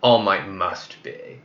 All 0.00 0.20
Might 0.22 0.48
must 0.48 1.02
be. 1.02 1.40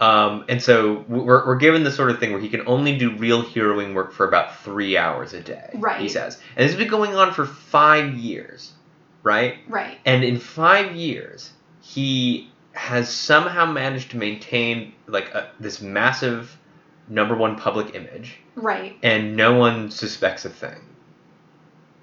Um, 0.00 0.44
and 0.48 0.62
so 0.62 1.04
we're, 1.08 1.46
we're 1.46 1.56
given 1.56 1.82
the 1.82 1.90
sort 1.90 2.10
of 2.10 2.20
thing 2.20 2.32
where 2.32 2.40
he 2.40 2.48
can 2.48 2.68
only 2.68 2.96
do 2.98 3.16
real 3.16 3.42
heroing 3.42 3.94
work 3.94 4.12
for 4.12 4.28
about 4.28 4.60
three 4.60 4.96
hours 4.96 5.32
a 5.32 5.40
day. 5.40 5.70
Right. 5.74 6.00
He 6.00 6.08
says. 6.08 6.38
And 6.56 6.64
this 6.64 6.72
has 6.72 6.78
been 6.78 6.90
going 6.90 7.16
on 7.16 7.32
for 7.32 7.44
five 7.46 8.14
years, 8.14 8.72
right? 9.22 9.58
Right. 9.68 9.98
And 10.04 10.24
in 10.24 10.38
five 10.38 10.94
years, 10.94 11.50
he 11.80 12.50
has 12.72 13.08
somehow 13.08 13.66
managed 13.66 14.12
to 14.12 14.16
maintain 14.16 14.92
like 15.06 15.34
a, 15.34 15.50
this 15.58 15.80
massive 15.80 16.56
number 17.08 17.34
one 17.34 17.56
public 17.56 17.94
image 17.94 18.36
Right. 18.54 18.96
and 19.02 19.36
no 19.36 19.56
one 19.56 19.90
suspects 19.90 20.44
a 20.44 20.50
thing. 20.50 20.78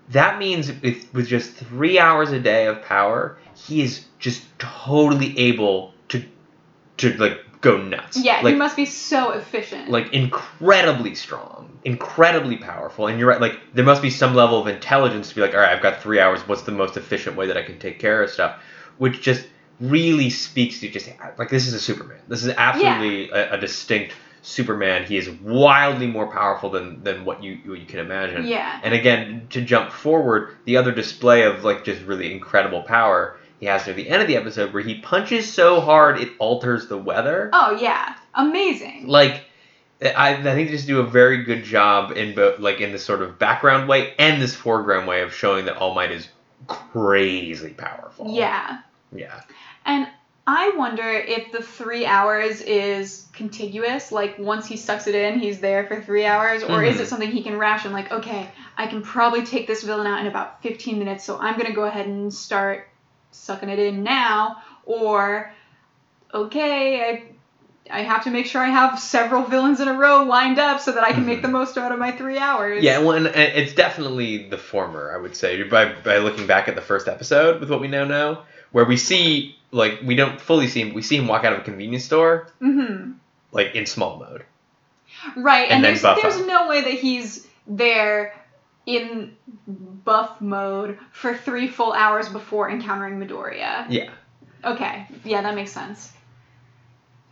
That 0.10 0.38
means 0.38 0.72
with, 0.82 1.08
with 1.14 1.28
just 1.28 1.54
three 1.54 1.98
hours 2.00 2.32
a 2.32 2.40
day 2.40 2.68
of 2.68 2.82
power, 2.82 3.38
he 3.56 3.82
is 3.82 4.06
just 4.20 4.44
totally 4.60 5.38
able 5.40 5.94
to 6.10 6.24
to 6.98 7.14
like 7.18 7.40
go 7.66 7.78
nuts. 7.78 8.18
Yeah, 8.18 8.42
like 8.42 8.54
he 8.54 8.56
must 8.58 8.76
be 8.76 8.86
so 8.86 9.32
efficient. 9.32 9.90
like 9.90 10.14
incredibly 10.14 11.16
strong, 11.16 11.78
incredibly 11.84 12.58
powerful. 12.58 13.08
And 13.08 13.20
you're 13.20 13.28
right, 13.28 13.42
like 13.42 13.60
there 13.74 13.84
must 13.84 14.02
be 14.02 14.12
some 14.12 14.36
level 14.36 14.60
of 14.62 14.68
intelligence 14.68 15.30
to 15.30 15.36
be 15.36 15.42
like, 15.42 15.54
all 15.54 15.60
right, 15.60 15.76
I've 15.76 15.82
got 15.82 16.02
three 16.02 16.20
hours. 16.20 16.48
What's 16.48 16.62
the 16.62 16.72
most 16.72 16.96
efficient 16.96 17.36
way 17.36 17.48
that 17.48 17.58
I 17.58 17.64
can 17.64 17.80
take 17.80 18.00
care 18.00 18.24
of 18.24 18.30
stuff? 18.30 18.62
Which 19.00 19.22
just 19.22 19.48
really 19.80 20.30
speaks 20.30 20.80
to 20.80 20.90
just 20.90 21.10
like 21.38 21.50
this 21.50 21.68
is 21.68 21.74
a 21.74 21.80
Superman. 21.80 22.20
This 22.28 22.44
is 22.44 22.54
absolutely 22.56 23.30
a, 23.32 23.56
a 23.56 23.58
distinct 23.60 24.14
Superman. 24.44 25.06
He 25.06 25.18
is 25.18 25.28
wildly 25.28 26.06
more 26.06 26.28
powerful 26.28 26.70
than 26.70 27.04
than 27.04 27.26
what 27.26 27.44
you 27.44 27.60
what 27.66 27.80
you 27.80 27.88
can 27.88 28.00
imagine. 28.00 28.46
yeah. 28.46 28.80
And 28.84 28.94
again, 28.94 29.48
to 29.50 29.62
jump 29.62 29.92
forward, 29.92 30.56
the 30.66 30.78
other 30.78 30.92
display 30.92 31.44
of 31.44 31.64
like 31.64 31.84
just 31.84 32.04
really 32.04 32.32
incredible 32.32 32.84
power 32.84 33.38
he 33.60 33.66
has 33.68 33.86
near 33.86 33.96
the 33.96 34.10
end 34.10 34.22
of 34.22 34.28
the 34.28 34.38
episode 34.38 34.74
where 34.74 34.84
he 34.84 35.00
punches 35.00 35.52
so 35.52 35.82
hard 35.82 36.20
it 36.20 36.30
alters 36.40 36.88
the 36.88 36.98
weather. 36.98 37.50
Oh 37.54 37.78
yeah. 37.80 38.16
Amazing. 38.34 39.08
Like 39.08 39.46
I, 40.02 40.34
I 40.36 40.44
think 40.44 40.68
they 40.70 40.76
just 40.76 40.88
do 40.88 41.00
a 41.00 41.06
very 41.06 41.44
good 41.44 41.64
job 41.64 42.12
in 42.12 42.36
both 42.36 42.60
like 42.60 42.82
in 42.82 42.92
this 42.92 43.04
sort 43.06 43.22
of 43.22 43.40
background 43.40 43.88
way 43.88 44.14
and 44.20 44.42
this 44.42 44.54
foreground 44.56 45.08
way 45.08 45.22
of 45.22 45.34
showing 45.34 45.66
that 45.66 45.78
All 45.78 45.94
Might 45.96 46.12
is 46.12 46.28
crazy 46.68 47.70
powerful. 47.74 48.28
Yeah. 48.30 48.80
Yeah. 49.14 49.42
And 49.86 50.08
I 50.48 50.74
wonder 50.78 51.10
if 51.10 51.52
the 51.52 51.62
three 51.62 52.06
hours 52.06 52.62
is 52.62 53.28
contiguous, 53.34 54.12
like 54.12 54.38
once 54.38 54.68
he 54.68 54.78
sucks 54.78 55.08
it 55.08 55.16
in, 55.16 55.40
he's 55.40 55.60
there 55.60 55.88
for 55.88 56.00
three 56.02 56.26
hours, 56.26 56.62
or 56.64 56.84
is 56.84 56.98
Mhm. 56.98 57.00
it 57.02 57.08
something 57.08 57.32
he 57.32 57.42
can 57.42 57.58
ration? 57.58 57.92
Like, 57.94 58.12
okay, 58.12 58.48
I 58.78 58.86
can 58.86 59.02
probably 59.02 59.44
take 59.44 59.66
this 59.66 59.82
villain 59.84 60.06
out 60.06 60.20
in 60.20 60.28
about 60.28 60.62
15 60.62 61.00
minutes, 61.00 61.24
so 61.24 61.40
I'm 61.40 61.58
gonna 61.58 61.74
go 61.74 61.86
ahead 61.86 62.06
and 62.06 62.32
start 62.32 62.88
sucking 63.36 63.70
it 63.70 63.80
in 63.80 64.04
now, 64.04 64.58
or 64.86 65.52
okay, 66.34 67.10
I. 67.10 67.24
I 67.88 68.02
have 68.02 68.24
to 68.24 68.32
make 68.32 68.48
sure 68.48 68.64
I 68.64 68.70
have 68.70 69.00
several 69.00 69.44
villains 69.44 69.80
in 69.80 69.88
a 69.88 69.94
row 69.94 70.24
lined 70.24 70.58
up 70.58 70.82
so 70.82 70.94
that 70.94 71.04
I 71.04 71.12
can 71.12 71.28
make 71.28 71.38
Mhm. 71.38 71.44
the 71.44 71.48
most 71.50 71.78
out 71.78 71.92
of 71.92 72.00
my 72.00 72.12
three 72.12 72.40
hours. 72.40 72.84
Yeah, 72.84 72.98
well, 72.98 73.12
and 73.12 73.28
it's 73.28 73.76
definitely 73.76 74.50
the 74.50 74.58
former, 74.58 75.14
I 75.14 75.22
would 75.22 75.36
say, 75.36 75.62
by, 75.62 75.94
by 75.94 76.18
looking 76.18 76.48
back 76.48 76.68
at 76.68 76.74
the 76.74 76.82
first 76.82 77.08
episode 77.08 77.60
with 77.60 77.70
what 77.70 77.80
we 77.82 77.88
now 77.88 78.04
know, 78.04 78.40
where 78.72 78.86
we 78.86 78.98
see, 78.98 79.56
like, 79.70 80.00
we 80.04 80.16
don't 80.16 80.42
fully 80.42 80.68
see 80.68 80.82
him, 80.82 80.96
we 80.96 81.04
see 81.04 81.16
him 81.18 81.28
walk 81.28 81.44
out 81.44 81.54
of 81.54 81.60
a 81.60 81.62
convenience 81.62 82.06
store, 82.06 82.48
Mm-hmm. 82.60 83.12
like, 83.52 83.76
in 83.76 83.86
small 83.86 84.18
mode. 84.18 84.46
Right, 85.38 85.70
and, 85.70 85.74
And 85.74 85.84
there's 85.86 86.02
there's 86.02 86.44
no 86.44 86.68
way 86.68 86.82
that 86.82 86.94
he's 86.94 87.46
there 87.68 88.34
in 88.88 89.36
buff 90.06 90.40
mode 90.40 90.98
for 91.12 91.36
three 91.36 91.68
full 91.68 91.92
hours 91.94 92.30
before 92.30 92.70
encountering 92.70 93.20
Midoriya. 93.20 93.88
Yeah, 93.90 94.12
Okay, 94.64 95.08
yeah, 95.24 95.42
that 95.42 95.56
makes 95.56 95.72
sense. 95.72 96.12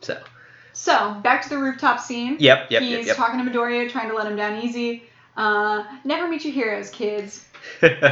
so. 0.01 0.21
So 0.75 1.13
back 1.23 1.43
to 1.43 1.49
the 1.49 1.57
rooftop 1.59 1.99
scene. 1.99 2.37
Yep, 2.39 2.71
yep, 2.71 2.81
he's 2.81 2.91
yep, 2.91 3.05
yep. 3.05 3.15
talking 3.15 3.43
to 3.45 3.49
Midoriya, 3.49 3.89
trying 3.91 4.09
to 4.09 4.15
let 4.15 4.25
him 4.25 4.35
down 4.35 4.59
easy. 4.63 5.03
Uh, 5.37 5.83
never 6.03 6.27
meet 6.27 6.43
your 6.43 6.53
heroes, 6.53 6.89
kids, 6.89 7.45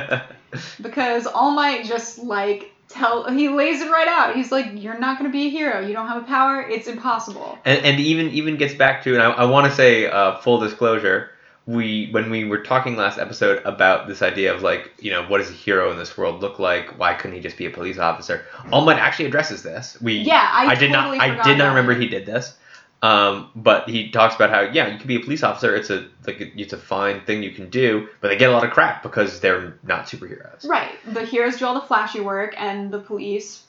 because 0.81 1.25
All 1.27 1.51
Might 1.51 1.85
just 1.85 2.19
like 2.19 2.71
tell 2.87 3.29
he 3.31 3.49
lays 3.49 3.81
it 3.81 3.89
right 3.89 4.07
out. 4.07 4.35
He's 4.35 4.51
like, 4.51 4.67
you're 4.75 4.99
not 4.99 5.17
gonna 5.17 5.31
be 5.31 5.47
a 5.47 5.49
hero. 5.49 5.79
You 5.85 5.93
don't 5.93 6.07
have 6.07 6.21
a 6.21 6.25
power. 6.25 6.61
It's 6.61 6.87
impossible. 6.87 7.57
and, 7.65 7.83
and 7.85 7.99
even 7.99 8.29
even 8.29 8.57
gets 8.57 8.73
back 8.75 9.03
to 9.05 9.13
and 9.13 9.21
I, 9.23 9.31
I 9.31 9.45
want 9.45 9.65
to 9.69 9.75
say 9.75 10.07
uh, 10.09 10.37
full 10.37 10.59
disclosure 10.59 11.31
we 11.71 12.09
when 12.11 12.29
we 12.29 12.43
were 12.45 12.61
talking 12.63 12.95
last 12.95 13.19
episode 13.19 13.61
about 13.65 14.07
this 14.07 14.21
idea 14.21 14.53
of 14.53 14.61
like 14.61 14.91
you 14.99 15.11
know 15.11 15.23
what 15.25 15.37
does 15.39 15.49
a 15.49 15.53
hero 15.53 15.91
in 15.91 15.97
this 15.97 16.17
world 16.17 16.41
look 16.41 16.59
like 16.59 16.97
why 16.99 17.13
couldn't 17.13 17.35
he 17.35 17.41
just 17.41 17.57
be 17.57 17.65
a 17.65 17.69
police 17.69 17.97
officer 17.97 18.45
Might 18.69 18.97
actually 18.97 19.25
addresses 19.25 19.63
this 19.63 19.99
we 20.01 20.19
Yeah, 20.19 20.47
I, 20.51 20.75
did 20.75 20.91
totally 20.91 21.17
not 21.17 21.29
I 21.29 21.43
did 21.43 21.57
not 21.57 21.69
remember 21.69 21.93
it. 21.93 22.01
he 22.01 22.07
did 22.07 22.25
this 22.25 22.55
Um, 23.01 23.49
but 23.55 23.89
he 23.89 24.11
talks 24.11 24.35
about 24.35 24.51
how 24.51 24.61
yeah, 24.61 24.87
you 24.87 24.97
can 24.99 25.07
be 25.07 25.15
a 25.15 25.19
police 25.19 25.41
officer. 25.41 25.75
It's 25.75 25.89
a 25.89 26.07
like 26.27 26.39
it's 26.39 26.73
a 26.73 26.77
fine 26.77 27.21
thing 27.25 27.41
you 27.41 27.51
can 27.51 27.69
do, 27.69 28.07
but 28.19 28.27
they 28.27 28.37
get 28.37 28.49
a 28.49 28.53
lot 28.53 28.63
of 28.63 28.69
crap 28.69 29.01
because 29.01 29.39
they're 29.39 29.79
not 29.83 30.05
superheroes. 30.05 30.67
Right. 30.67 30.93
The 31.11 31.25
heroes 31.25 31.57
do 31.57 31.65
all 31.65 31.73
the 31.73 31.87
flashy 31.87 32.21
work, 32.21 32.53
and 32.57 32.91
the 32.91 32.99
police 32.99 33.63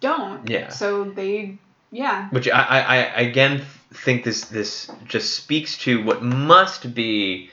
don't. 0.00 0.48
Yeah. 0.48 0.70
So 0.70 1.04
they, 1.04 1.58
yeah. 1.90 2.30
Which 2.30 2.48
I, 2.48 2.62
I, 2.62 2.96
I 2.96 2.96
again 3.20 3.62
think 3.92 4.24
this 4.24 4.44
this 4.46 4.90
just 5.06 5.34
speaks 5.34 5.76
to 5.78 6.02
what 6.04 6.22
must 6.22 6.94
be 6.94 7.50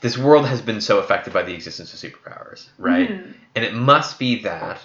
this 0.00 0.16
world 0.16 0.46
has 0.46 0.60
been 0.60 0.80
so 0.80 0.98
affected 0.98 1.32
by 1.32 1.42
the 1.42 1.52
existence 1.54 1.92
of 1.92 1.98
superpowers, 1.98 2.66
right? 2.78 3.08
Mhm. 3.10 3.34
And 3.56 3.64
it 3.64 3.74
must 3.74 4.18
be 4.18 4.42
that 4.42 4.80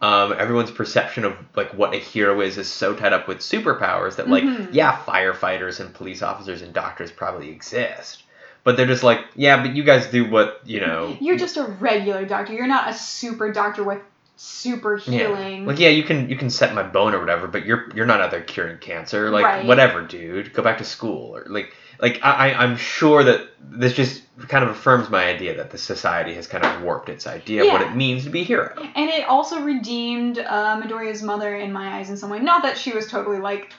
um, 0.00 0.32
everyone's 0.38 0.70
perception 0.70 1.24
of 1.24 1.34
like 1.56 1.74
what 1.74 1.92
a 1.94 1.98
hero 1.98 2.40
is 2.40 2.56
is 2.56 2.68
so 2.68 2.94
tied 2.94 3.12
up 3.12 3.26
with 3.28 3.38
superpowers 3.38 4.16
that 4.16 4.28
like 4.28 4.44
Mhm. 4.44 4.68
yeah, 4.72 4.96
firefighters 5.06 5.80
and 5.80 5.92
police 5.92 6.22
officers 6.22 6.62
and 6.62 6.72
doctors 6.72 7.10
probably 7.12 7.50
exist, 7.50 8.22
but 8.64 8.76
they're 8.76 8.86
just 8.86 9.02
like 9.02 9.24
yeah, 9.34 9.60
but 9.62 9.74
you 9.76 9.82
guys 9.84 10.06
do 10.06 10.24
what 10.30 10.60
you 10.64 10.80
know. 10.80 11.16
You're 11.20 11.36
just 11.36 11.56
a 11.56 11.64
regular 11.64 12.24
doctor. 12.24 12.52
You're 12.52 12.66
not 12.68 12.88
a 12.88 12.94
super 12.94 13.52
doctor 13.52 13.82
with 13.84 13.98
super 14.38 14.96
healing. 14.96 15.66
Like 15.66 15.78
yeah, 15.78 15.88
you 15.88 16.04
can 16.04 16.28
you 16.30 16.36
can 16.36 16.48
set 16.48 16.72
my 16.72 16.84
bone 16.84 17.14
or 17.14 17.20
whatever, 17.20 17.48
but 17.48 17.66
you're 17.66 17.90
you're 17.94 18.06
not 18.06 18.20
out 18.20 18.30
there 18.30 18.42
curing 18.42 18.78
cancer. 18.78 19.30
Like 19.30 19.44
Right. 19.44 19.66
whatever, 19.66 20.02
dude. 20.02 20.52
Go 20.52 20.62
back 20.62 20.78
to 20.78 20.84
school 20.84 21.36
or 21.36 21.44
like 21.48 21.74
like 22.00 22.20
I 22.22 22.52
I'm 22.52 22.76
sure 22.76 23.24
that 23.24 23.48
this 23.60 23.92
just 23.94 24.22
kind 24.46 24.62
of 24.62 24.70
affirms 24.70 25.10
my 25.10 25.24
idea 25.24 25.56
that 25.56 25.70
the 25.70 25.78
society 25.78 26.34
has 26.34 26.46
kind 26.46 26.64
of 26.64 26.82
warped 26.82 27.08
its 27.08 27.26
idea 27.26 27.64
of 27.64 27.72
what 27.72 27.82
it 27.82 27.96
means 27.96 28.24
to 28.24 28.30
be 28.30 28.42
a 28.42 28.44
hero. 28.44 28.72
And 28.94 29.10
it 29.10 29.24
also 29.24 29.60
redeemed 29.60 30.38
uh, 30.38 30.80
Midoriya's 30.80 31.22
mother 31.22 31.56
in 31.56 31.72
my 31.72 31.98
eyes 31.98 32.08
in 32.08 32.16
some 32.16 32.30
way. 32.30 32.38
Not 32.38 32.62
that 32.62 32.78
she 32.78 32.92
was 32.92 33.08
totally 33.08 33.38
like 33.38 33.72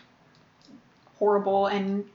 horrible 1.18 1.68
and 1.68 2.06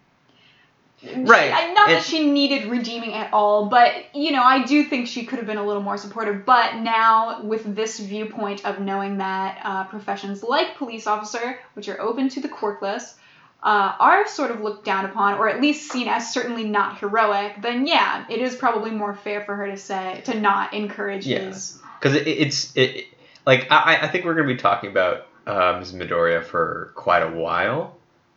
Right. 1.16 1.50
Not 1.74 1.88
And- 1.88 1.96
that 1.98 2.02
she 2.04 2.30
needed 2.30 2.66
redeeming 2.66 3.12
at 3.14 3.32
all, 3.32 3.66
but 3.66 3.92
you 4.14 4.32
know, 4.32 4.42
I 4.42 4.64
do 4.64 4.84
think 4.84 5.06
she 5.08 5.24
could 5.26 5.38
have 5.38 5.46
been 5.46 5.58
a 5.58 5.64
little 5.66 5.82
more 5.82 5.96
supportive. 5.96 6.44
But 6.46 6.76
now, 6.76 7.42
with 7.42 7.74
this 7.74 7.98
viewpoint 7.98 8.64
of 8.64 8.80
knowing 8.80 9.18
that 9.18 9.60
uh, 9.64 9.84
professions 9.84 10.42
like 10.42 10.76
police 10.76 11.06
officer, 11.06 11.58
which 11.74 11.88
are 11.88 12.00
open 12.00 12.28
to 12.30 12.40
the 12.40 12.48
quirkless, 12.48 13.14
uh, 13.62 13.94
are 13.98 14.26
sort 14.28 14.50
of 14.50 14.60
looked 14.60 14.84
down 14.84 15.04
upon, 15.06 15.38
or 15.38 15.48
at 15.48 15.60
least 15.60 15.90
seen 15.90 16.06
as 16.08 16.32
certainly 16.32 16.64
not 16.64 16.98
heroic, 16.98 17.54
then 17.62 17.86
yeah, 17.86 18.24
it 18.28 18.40
is 18.40 18.54
probably 18.54 18.90
more 18.90 19.14
fair 19.14 19.42
for 19.44 19.54
her 19.56 19.66
to 19.70 19.76
say 19.76 20.20
to 20.26 20.38
not 20.38 20.74
encourage 20.74 21.26
Yeah. 21.26 21.38
his. 21.40 21.78
because 21.98 22.14
it, 22.14 22.26
it's 22.28 22.74
it, 22.76 22.80
it- 22.96 23.06
like 23.46 23.66
I, 23.70 23.98
I 24.02 24.08
think 24.08 24.24
we're 24.24 24.34
gonna 24.34 24.46
be 24.48 24.56
talking 24.56 24.90
about 24.90 25.26
uh, 25.46 25.76
Ms. 25.78 25.92
Midoriya 25.92 26.42
for 26.44 26.92
quite 26.94 27.22
a 27.22 27.28
while, 27.30 27.94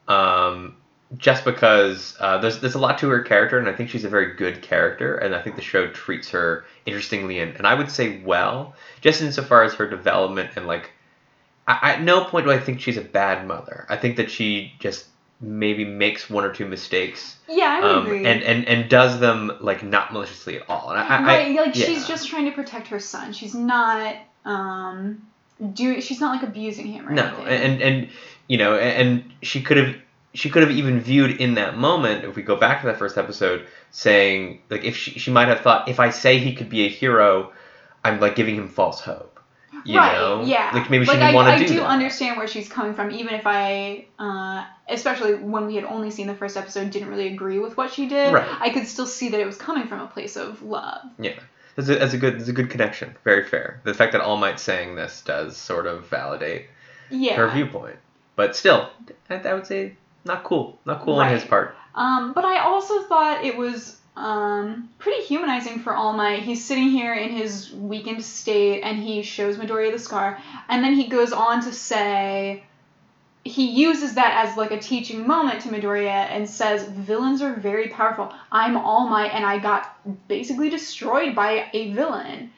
um, 0.10 0.75
just 1.17 1.46
because 1.46 2.15
uh, 2.20 2.38
there's 2.39 2.60
there's 2.60 2.76
a 2.76 2.80
lot 2.80 2.98
to 3.00 3.10
her 3.10 3.22
character, 3.22 3.58
and 3.58 3.70
I 3.70 3.74
think 3.74 3.89
she's 3.89 4.04
a 4.04 4.10
very 4.10 4.36
good 4.36 4.62
character, 4.62 5.15
and 5.15 5.34
I 5.34 5.41
think 5.41 5.56
the 5.56 5.62
show 5.62 5.88
treats 5.88 6.30
her 6.30 6.65
interestingly 6.86 7.39
and, 7.39 7.56
and 7.56 7.65
I 7.65 7.74
would 7.76 7.89
say 7.89 8.22
well, 8.22 8.76
just 9.02 9.22
insofar 9.22 9.63
as 9.63 9.74
her 9.76 9.89
development 9.89 10.52
and 10.56 10.67
like. 10.67 10.91
I, 11.70 11.96
at 11.96 12.02
no 12.02 12.24
point 12.24 12.46
do 12.46 12.52
I 12.54 12.60
think 12.60 12.80
she's 12.80 12.96
a 12.96 13.02
bad 13.02 13.46
mother. 13.46 13.86
I 13.89 13.98
think 13.98 14.15
that 14.15 14.32
she 14.32 14.72
just 14.80 15.06
maybe 15.39 15.86
makes 15.86 16.30
one 16.30 16.43
or 16.43 16.52
two 16.52 16.65
mistakes 16.65 17.36
Yeah, 17.48 17.80
I 17.82 17.89
um, 17.89 18.06
agree. 18.06 18.26
and, 18.26 18.41
and 18.41 18.65
and 18.67 18.89
does 18.89 19.20
them 19.20 19.52
like 19.62 19.84
not 19.84 20.12
maliciously 20.12 20.58
at 20.58 20.70
all. 20.70 20.89
And 20.89 21.00
I, 21.00 21.04
I, 21.04 21.24
right, 21.24 21.58
I, 21.58 21.62
like 21.65 21.76
yeah. 21.76 21.86
she's 21.86 22.08
just 22.08 22.28
trying 22.28 22.46
to 22.46 22.52
protect 22.52 22.88
her 22.88 23.00
son. 23.00 23.34
She's 23.34 23.54
not 23.54 24.15
um 24.46 25.28
do 25.74 26.02
she's 26.02 26.20
not 26.20 26.32
like 26.36 26.48
abusing 26.48 26.88
him 26.88 27.08
or 27.08 27.12
no 27.12 27.24
anything. 27.24 27.48
and 27.48 27.82
and 27.82 28.10
you 28.48 28.58
know 28.58 28.78
and 28.78 29.32
she 29.41 29.62
could 29.62 29.78
have 29.78 29.96
she 30.38 30.50
could 30.50 30.62
have 30.62 30.71
even 30.71 31.00
viewed 31.00 31.41
in 31.41 31.56
that 31.56 31.78
moment 31.78 32.23
if 32.23 32.36
we 32.36 32.43
go 32.43 32.56
back 32.56 32.82
to 32.82 32.88
that 32.88 32.97
first 32.97 33.17
episode 33.17 33.65
saying 33.91 34.62
like 34.69 34.84
if 34.84 34.95
she, 34.95 35.12
she 35.19 35.32
might 35.32 35.47
have 35.47 35.62
thought 35.62 35.88
if 35.89 36.00
i 36.00 36.10
say 36.10 36.38
he 36.38 36.54
could 36.54 36.69
be 36.69 36.86
a 36.86 36.89
hero 36.89 37.52
i'm 38.04 38.19
like 38.19 38.36
giving 38.36 38.56
him 38.56 38.67
false 38.69 39.02
hope 39.02 39.39
you 39.84 39.97
right, 39.97 40.13
know 40.13 40.43
yeah. 40.43 40.71
like 40.73 40.89
maybe 40.89 41.06
she 41.06 41.12
like 41.12 41.19
didn't 41.19 41.36
want 41.36 41.47
to 41.60 41.65
do 41.65 41.73
I 41.73 41.76
do, 41.76 41.80
that 41.82 41.88
understand 41.88 42.38
where 42.38 42.47
she's 42.47 42.67
coming 42.67 42.93
from, 42.93 43.12
even 43.12 43.36
if 43.36 43.43
I, 43.45 44.08
uh, 44.17 44.65
especially 44.89 45.36
when 45.36 45.65
we 45.65 45.76
had 45.76 45.86
only 45.86 46.10
seen 46.10 46.28
the 46.28 46.36
first 46.36 46.58
episode, 46.58 46.89
didn't 46.89 47.10
really 47.10 47.28
agree 47.28 47.60
with 47.60 47.78
what 47.78 47.93
she 47.93 48.08
did. 48.08 48.34
Right. 48.34 48.47
I 48.60 48.69
could 48.71 48.88
still 48.88 49.06
see 49.06 49.30
that 49.30 49.39
it 49.39 49.45
was 49.45 49.56
coming 49.56 49.88
from 49.88 50.02
a 50.02 50.08
place 50.08 50.36
of 50.36 50.62
love. 50.62 51.02
yeah 51.19 51.39
that's 51.76 51.89
a, 51.89 51.95
that's 51.95 52.13
a 52.13 52.17
good 52.17 52.39
that's 52.39 52.50
a 52.50 52.54
good 52.54 52.69
connection 52.69 53.15
very 53.23 53.45
fair 53.45 53.80
the 53.84 53.93
fact 53.93 54.12
that 54.12 54.21
all 54.21 54.38
might 54.38 54.60
saying 54.60 54.95
this 54.95 55.21
does 55.21 55.56
sort 55.56 55.86
of 55.86 56.08
validate 56.08 56.65
Yeah. 57.10 57.36
her 57.36 57.50
viewpoint 57.50 57.97
but 58.36 58.56
still 58.56 58.89
I, 59.30 59.36
I 59.36 59.54
would 59.54 59.67
say 59.67 59.95
not 60.28 60.44
cool 60.44 60.80
not 60.86 61.02
cool 61.02 61.16
on 61.16 61.32
his 61.32 61.44
part 61.44 61.76
Um, 61.96 62.34
but 62.34 62.46
I 62.46 62.60
also 62.60 63.02
thought 63.04 63.44
it 63.44 63.58
was 63.58 63.98
um, 64.16 64.90
pretty 65.00 65.24
humanizing 65.24 65.80
for 65.80 65.94
All 65.94 66.13
Might. 66.13 66.42
He's 66.44 66.63
sitting 66.63 66.90
here 66.90 67.13
in 67.13 67.30
his 67.30 67.72
weakened 67.72 68.24
state, 68.24 68.82
and 68.82 68.98
he 68.98 69.22
shows 69.24 69.58
Midoriya 69.58 69.92
the 69.92 70.00
scar, 70.00 70.40
and 70.70 70.84
then 70.84 70.94
he 70.94 71.08
goes 71.08 71.32
on 71.32 71.63
to 71.63 71.72
say 71.72 72.63
he 73.44 73.70
uses 73.70 74.16
that 74.16 74.46
as 74.46 74.58
like 74.58 74.72
a 74.72 74.80
teaching 74.80 75.26
moment 75.26 75.62
to 75.62 75.70
Midoriya 75.70 76.30
and 76.30 76.50
says 76.50 76.84
villains 76.88 77.42
are 77.42 77.56
very 77.56 77.88
powerful. 77.90 78.34
I'm 78.52 78.78
All 78.78 79.08
Might, 79.08 79.34
and 79.34 79.46
I 79.46 79.60
got 79.60 80.28
basically 80.28 80.70
destroyed 80.70 81.36
by 81.36 81.70
a 81.74 81.92
villain. 81.94 82.52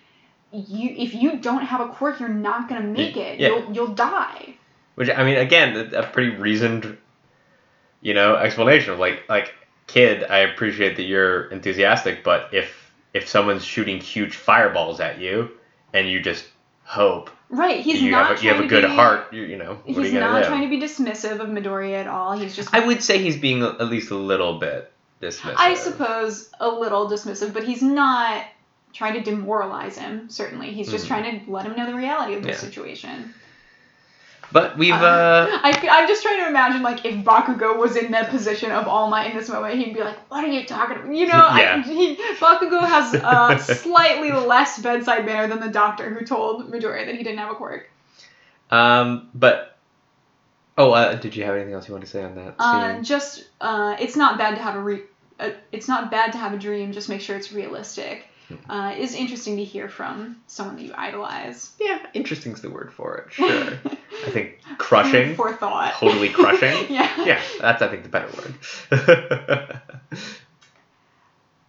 You, 0.52 0.96
if 0.98 1.14
you 1.14 1.38
don't 1.38 1.62
have 1.62 1.82
a 1.82 1.90
quirk, 1.90 2.20
you're 2.20 2.30
not 2.30 2.68
gonna 2.68 2.88
make 2.88 3.18
it. 3.18 3.40
Yeah. 3.40 3.50
You'll, 3.50 3.74
you'll 3.74 3.96
die. 3.96 4.56
Which 4.96 5.10
I 5.10 5.24
mean, 5.24 5.38
again, 5.38 5.94
a 5.94 6.04
pretty 6.04 6.32
reasoned, 6.32 6.98
you 8.02 8.14
know, 8.14 8.36
explanation 8.36 8.94
of 8.94 9.00
like 9.00 9.24
like 9.30 9.54
kid. 9.88 10.24
I 10.24 10.40
appreciate 10.40 10.96
that 10.98 11.04
you're 11.04 11.46
enthusiastic, 11.48 12.24
but 12.24 12.50
if 12.54 12.92
if 13.14 13.28
someone's 13.28 13.64
shooting 13.64 14.00
huge 14.00 14.36
fireballs 14.36 15.00
at 15.00 15.20
you 15.20 15.50
and 15.94 16.08
you 16.08 16.22
just 16.22 16.46
hope 16.84 17.30
Right? 17.52 17.82
He's 17.82 18.00
you 18.02 18.12
not 18.12 18.28
have 18.28 18.40
a, 18.40 18.44
you 18.44 18.50
have 18.54 18.64
a 18.64 18.68
good 18.68 18.84
be- 18.84 18.90
heart, 18.96 19.34
you, 19.34 19.42
you 19.42 19.58
know, 19.58 19.80
what 19.84 19.98
are 19.98 20.02
He's 20.04 20.14
you 20.14 20.20
not 20.20 20.44
do? 20.44 20.48
trying 20.48 20.62
to 20.62 20.68
be 20.70 20.80
dismissive 20.80 21.40
of 21.40 21.50
Midoriya 21.50 22.02
at 22.02 22.08
all. 22.08 22.38
He's 22.38 22.56
just. 22.56 22.72
I 22.74 22.86
would 22.86 23.02
say 23.02 23.18
he's 23.18 23.38
being 23.38 23.64
at 23.64 23.88
least 23.88 24.12
a 24.12 24.16
little 24.16 24.60
bit 24.60 24.92
dismissive. 25.20 25.56
I 25.58 25.74
suppose 25.74 26.50
a 26.60 26.70
little 26.70 27.10
dismissive, 27.10 27.52
but 27.54 27.64
he's 27.64 27.82
not 27.82 28.44
trying 28.94 29.16
to 29.16 29.22
demoralize 29.22 29.98
him. 29.98 30.30
Certainly, 30.30 30.74
he's 30.74 30.92
just 30.92 31.06
Mhm. 31.06 31.08
trying 31.08 31.44
to 31.46 31.52
let 31.52 31.66
him 31.66 31.76
know 31.76 31.88
the 31.88 31.96
reality 31.96 32.36
of 32.36 32.44
the 32.44 32.50
Yeah. 32.50 32.56
situation. 32.56 33.34
But 34.52 34.78
we've 34.78 34.94
Uh, 34.94 35.48
I, 35.64 35.70
am 35.84 36.08
just 36.08 36.24
trying 36.24 36.40
to 36.40 36.48
imagine 36.48 36.82
like 36.82 37.06
if 37.06 37.24
Bakugo 37.24 37.78
was 37.78 37.96
in 37.96 38.12
the 38.12 38.26
position 38.30 38.72
of 38.72 38.88
All 38.88 39.10
Might 39.10 39.32
in 39.32 39.38
this 39.38 39.50
moment, 39.50 39.76
he'd 39.76 39.94
be 39.94 40.02
like, 40.02 40.18
"What 40.32 40.44
are 40.44 40.48
you 40.48 40.66
talking 40.66 40.98
about?" 40.98 41.14
You 41.14 41.28
know, 41.28 41.34
Yeah. 41.34 41.76
I, 41.78 41.82
he, 41.88 42.16
Bakugo 42.16 42.80
has 42.82 43.14
a 43.14 43.60
slightly 43.76 44.32
less 44.32 44.80
bedside 44.80 45.26
manner 45.26 45.48
than 45.48 45.60
the 45.60 45.72
doctor 45.72 46.10
who 46.10 46.26
told 46.26 46.72
Midoriya 46.72 47.06
that 47.06 47.16
he 47.16 47.24
didn't 47.24 47.40
have 47.40 47.52
a 47.52 47.56
quirk. 47.56 47.90
um, 48.72 49.30
but 49.36 49.78
oh, 50.78 50.92
uh, 50.92 51.16
did 51.16 51.36
you 51.36 51.44
have 51.44 51.56
anything 51.56 51.74
else 51.74 51.88
you 51.88 51.94
want 51.94 52.06
to 52.06 52.10
say 52.10 52.24
on 52.24 52.36
that? 52.36 52.56
Uh, 52.58 52.94
scene? 52.96 53.04
just 53.04 53.50
uh, 53.62 53.96
it's 54.00 54.16
not 54.16 54.38
bad 54.38 54.56
to 54.56 54.62
have 54.62 54.76
a 54.76 54.82
re- 54.82 55.04
uh, 55.40 55.52
it's 55.72 55.88
not 55.88 56.10
bad 56.10 56.32
to 56.32 56.38
have 56.38 56.54
a 56.54 56.58
dream. 56.58 56.92
Just 56.92 57.10
make 57.10 57.22
sure 57.22 57.36
it's 57.36 57.52
realistic. 57.52 58.26
Uh, 58.70 58.94
is 58.98 59.14
interesting 59.16 59.58
to 59.58 59.64
hear 59.64 59.88
from 59.90 60.38
someone 60.48 60.76
that 60.78 60.84
you 60.84 60.94
idolize. 60.98 61.72
yeah, 61.80 62.00
interesting's 62.14 62.62
the 62.62 62.70
word 62.70 62.92
for 62.94 63.18
it. 63.18 63.34
Sure, 63.34 63.48
I 64.28 64.30
think 64.32 64.60
crushing, 64.78 65.36
for 65.36 65.54
thought. 65.54 65.94
totally 65.94 66.30
crushing. 66.30 66.88
yeah. 66.94 67.26
yeah, 67.26 67.42
that's 67.62 67.82
I 67.82 67.88
think 67.88 68.04
the 68.04 68.10
better 68.10 68.30
word. 68.92 69.82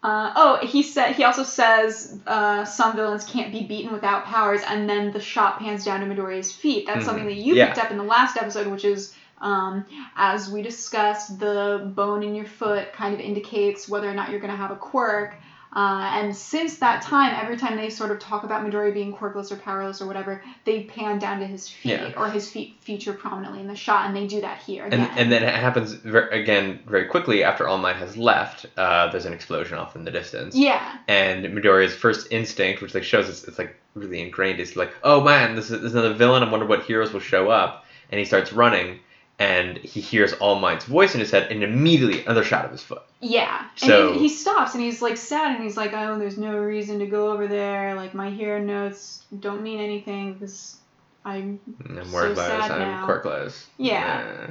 Uh, 0.03 0.33
oh, 0.35 0.59
he 0.67 0.83
said 0.83 1.13
he 1.15 1.25
also 1.25 1.43
says 1.43 2.19
uh, 2.27 2.65
some 2.65 2.97
villains 2.97 3.23
can't 3.25 3.53
be 3.53 3.65
beaten 3.67 3.93
without 3.93 4.25
powers, 4.25 4.63
and 4.67 4.89
then 4.89 5.13
the 5.13 5.21
shot 5.21 5.59
pans 5.59 5.85
down 5.85 6.01
to 6.01 6.07
Midoriya's 6.07 6.51
feet. 6.51 6.87
That's 6.87 7.03
Mhm. 7.03 7.05
something 7.05 7.27
that 7.27 7.35
you 7.35 7.55
Yeah. 7.55 7.67
picked 7.67 7.79
up 7.85 7.91
in 7.91 7.99
the 7.99 8.05
last 8.05 8.39
episode, 8.39 8.67
which 8.69 8.85
is 8.87 9.15
um, 9.43 9.85
as 10.17 10.51
we 10.51 10.61
discussed, 10.63 11.39
the 11.39 11.91
bone 11.95 12.23
in 12.23 12.35
your 12.35 12.45
foot 12.47 12.93
kind 12.95 13.13
of 13.15 13.21
indicates 13.21 13.89
whether 13.89 14.09
or 14.09 14.13
not 14.15 14.31
you're 14.31 14.41
going 14.41 14.51
to 14.51 14.57
have 14.57 14.71
a 14.71 14.77
quirk. 14.77 15.35
Uh, 15.73 16.11
and 16.15 16.35
since 16.37 16.79
that 16.79 17.01
time, 17.01 17.33
every 17.41 17.57
time 17.57 17.77
they 17.77 17.89
sort 17.91 18.11
of 18.11 18.19
talk 18.19 18.43
about 18.43 18.67
Midoriya 18.67 18.93
being 18.93 19.15
quirkless 19.15 19.53
or 19.53 19.57
powerless 19.57 20.03
or 20.03 20.07
whatever, 20.07 20.43
they 20.65 20.83
pan 20.83 21.21
down 21.21 21.39
to 21.39 21.47
his 21.47 21.69
feet, 21.69 21.93
Yeah. 21.93 22.13
or 22.17 22.29
his 22.29 22.51
feet 22.51 22.77
feature 22.81 23.13
prominently 23.13 23.61
in 23.61 23.69
the 23.69 23.77
shot, 23.77 24.07
and 24.07 24.17
they 24.17 24.27
do 24.27 24.41
that 24.41 24.59
here 24.59 24.85
and 24.85 24.95
again. 24.95 25.11
and 25.17 25.31
then 25.31 25.45
it 25.45 25.55
happens 25.55 25.93
ver- 25.93 26.29
again 26.31 26.81
very 26.87 27.05
quickly 27.07 27.45
after 27.45 27.69
All 27.69 27.79
Might 27.79 27.97
has 27.97 28.17
left. 28.17 28.67
Uh, 28.77 29.13
there's 29.13 29.27
an 29.27 29.33
explosion 29.33 29.79
off 29.79 29.95
in 29.95 30.03
the 30.05 30.11
distance. 30.11 30.57
yeah, 30.57 30.97
And 31.07 31.45
Midoriya's 31.47 31.95
first 31.95 32.27
instinct, 32.33 32.83
which 32.83 32.93
like 32.95 33.05
shows 33.05 33.29
it's, 33.29 33.45
it's 33.45 33.59
like 33.59 33.77
really 33.95 34.21
ingrained, 34.21 34.59
is 34.59 34.75
like, 34.75 34.93
oh 35.05 35.21
man, 35.21 35.55
this 35.55 35.67
is, 35.71 35.81
this 35.83 35.91
is 35.91 35.95
another 35.95 36.15
villain. 36.15 36.43
I 36.43 36.51
wonder 36.51 36.67
what 36.67 36.83
heroes 36.83 37.13
will 37.13 37.21
show 37.21 37.49
up. 37.49 37.85
And 38.11 38.19
he 38.19 38.25
starts 38.25 38.53
running, 38.53 38.99
and 39.41 39.79
he 39.79 40.01
hears 40.01 40.33
All 40.35 40.61
Might's 40.61 40.85
voice 40.85 41.15
in 41.15 41.21
his 41.21 41.31
head, 41.33 41.51
and 41.51 41.65
immediately 41.65 42.23
another 42.25 42.45
shot 42.45 42.65
of 42.67 42.71
his 42.71 42.83
foot. 42.83 43.03
Yeah. 43.21 43.65
And 43.83 43.89
So- 43.91 44.13
he, 44.13 44.21
he 44.21 44.29
stops 44.29 44.75
and 44.75 44.83
he's 44.85 45.03
like 45.03 45.17
sad 45.17 45.57
and 45.57 45.65
he's 45.65 45.77
like, 45.77 45.93
oh, 45.95 46.19
there's 46.19 46.39
no 46.39 46.57
reason 46.59 47.01
to 47.01 47.07
go 47.07 47.33
over 47.33 47.49
there. 47.49 47.95
Like 47.97 48.15
my 48.15 48.31
hero 48.31 48.61
notes 48.61 49.25
don't 49.41 49.63
mean 49.63 49.81
anything 49.81 50.35
because 50.35 50.77
I'm. 51.25 51.59
And 51.89 51.99
I'm 51.99 52.07
So 52.11 52.35
sad 52.35 52.71
I'm 52.71 52.79
now. 52.79 53.07
quirkless. 53.07 53.65
Yeah. 53.79 54.51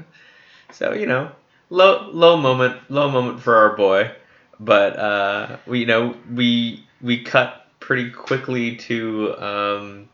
So 0.72 0.94
you 0.94 1.06
know, 1.06 1.32
low 1.70 2.10
low 2.12 2.38
moment 2.38 2.78
low 2.90 3.10
moment 3.10 3.40
for 3.42 3.56
our 3.56 3.76
boy, 3.78 4.12
but 4.60 4.98
uh, 4.98 5.58
we 5.66 5.80
you 5.80 5.86
know 5.86 6.16
we 6.34 6.84
we 7.02 7.24
cut 7.24 7.66
pretty 7.80 8.12
quickly 8.12 8.76
to 8.76 9.36
um, 9.40 10.10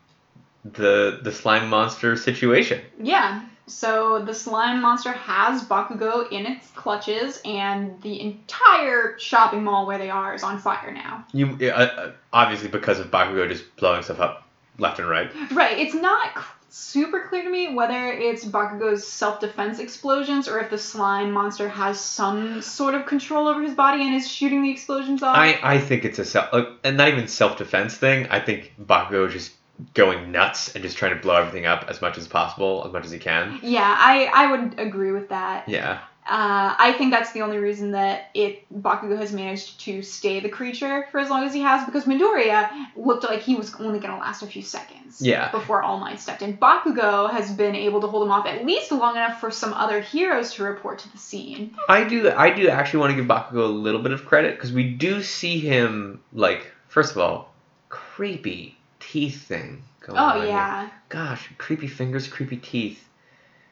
the 0.64 1.20
the 1.22 1.32
slime 1.32 1.68
monster 1.68 2.16
situation. 2.16 2.80
Yeah. 3.02 3.42
So 3.68 4.22
the 4.24 4.34
slime 4.34 4.80
monster 4.80 5.12
has 5.12 5.64
Bakugo 5.64 6.30
in 6.30 6.46
its 6.46 6.70
clutches, 6.70 7.40
and 7.44 8.00
the 8.02 8.20
entire 8.20 9.18
shopping 9.18 9.64
mall 9.64 9.86
where 9.86 9.98
they 9.98 10.10
are 10.10 10.34
is 10.34 10.42
on 10.42 10.58
fire 10.58 10.92
now. 10.92 11.26
You 11.32 11.58
uh, 11.62 11.74
uh, 11.74 12.12
obviously 12.32 12.68
because 12.68 13.00
of 13.00 13.10
Bakugo 13.10 13.48
just 13.48 13.74
blowing 13.76 14.02
stuff 14.02 14.20
up 14.20 14.46
left 14.78 14.98
and 14.98 15.08
right. 15.08 15.30
Right. 15.50 15.78
It's 15.78 15.94
not 15.94 16.30
super 16.68 17.26
clear 17.28 17.42
to 17.42 17.50
me 17.50 17.74
whether 17.74 18.12
it's 18.12 18.44
Bakugo's 18.44 19.06
self-defense 19.06 19.78
explosions 19.78 20.46
or 20.46 20.58
if 20.58 20.70
the 20.70 20.78
slime 20.78 21.32
monster 21.32 21.68
has 21.68 21.98
some 21.98 22.60
sort 22.60 22.94
of 22.94 23.06
control 23.06 23.48
over 23.48 23.62
his 23.62 23.74
body 23.74 24.02
and 24.02 24.14
is 24.14 24.28
shooting 24.28 24.62
the 24.62 24.70
explosions 24.70 25.22
off. 25.22 25.36
I, 25.36 25.58
I 25.62 25.78
think 25.78 26.04
it's 26.04 26.18
a 26.18 26.24
self 26.24 26.48
uh, 26.52 26.72
and 26.84 26.96
not 26.96 27.08
even 27.08 27.28
self 27.28 27.56
defense 27.56 27.96
thing. 27.96 28.26
I 28.28 28.40
think 28.40 28.74
Bakugo 28.80 29.30
just 29.30 29.52
going 29.94 30.32
nuts 30.32 30.74
and 30.74 30.82
just 30.82 30.96
trying 30.96 31.14
to 31.14 31.20
blow 31.20 31.36
everything 31.36 31.66
up 31.66 31.86
as 31.88 32.00
much 32.00 32.18
as 32.18 32.26
possible, 32.26 32.84
as 32.86 32.92
much 32.92 33.04
as 33.04 33.10
he 33.10 33.18
can. 33.18 33.58
yeah, 33.62 33.96
I 33.98 34.30
I 34.32 34.50
would 34.50 34.78
agree 34.78 35.12
with 35.12 35.28
that. 35.30 35.68
Yeah. 35.68 36.00
Uh, 36.28 36.74
I 36.76 36.92
think 36.98 37.12
that's 37.12 37.30
the 37.30 37.42
only 37.42 37.58
reason 37.58 37.92
that 37.92 38.30
it 38.34 38.66
Bakugo 38.82 39.16
has 39.16 39.32
managed 39.32 39.78
to 39.82 40.02
stay 40.02 40.40
the 40.40 40.48
creature 40.48 41.06
for 41.12 41.20
as 41.20 41.30
long 41.30 41.44
as 41.44 41.54
he 41.54 41.60
has 41.60 41.86
because 41.86 42.04
Midoriya 42.04 42.68
looked 42.96 43.22
like 43.22 43.42
he 43.42 43.54
was 43.54 43.72
only 43.76 44.00
going 44.00 44.12
to 44.12 44.18
last 44.18 44.42
a 44.42 44.46
few 44.48 44.62
seconds. 44.62 45.22
Yeah. 45.22 45.52
Before 45.52 45.84
All 45.84 46.00
Might 46.00 46.18
stepped 46.18 46.42
in, 46.42 46.56
Bakugo 46.56 47.30
has 47.30 47.52
been 47.52 47.76
able 47.76 48.00
to 48.00 48.08
hold 48.08 48.24
him 48.24 48.32
off 48.32 48.44
at 48.44 48.66
least 48.66 48.90
long 48.90 49.14
enough 49.14 49.38
for 49.38 49.52
some 49.52 49.72
other 49.72 50.00
heroes 50.00 50.52
to 50.54 50.64
report 50.64 50.98
to 51.00 51.12
the 51.12 51.18
scene. 51.18 51.76
I 51.88 52.02
do 52.02 52.28
I 52.32 52.50
do 52.50 52.68
actually 52.70 53.00
want 53.00 53.10
to 53.12 53.16
give 53.16 53.26
Bakugo 53.26 53.62
a 53.62 53.66
little 53.66 54.02
bit 54.02 54.10
of 54.10 54.24
credit 54.26 54.56
because 54.56 54.72
we 54.72 54.90
do 54.90 55.22
see 55.22 55.60
him 55.60 56.20
like 56.32 56.72
first 56.88 57.12
of 57.12 57.18
all, 57.18 57.54
creepy 57.88 58.75
teeth 59.10 59.42
thing 59.46 59.82
going 60.00 60.18
on. 60.18 60.36
Oh 60.36 60.40
here. 60.40 60.50
yeah. 60.50 60.90
Gosh, 61.08 61.48
creepy 61.58 61.86
fingers, 61.86 62.28
creepy 62.28 62.56
teeth. 62.56 63.02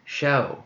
Show. 0.04 0.62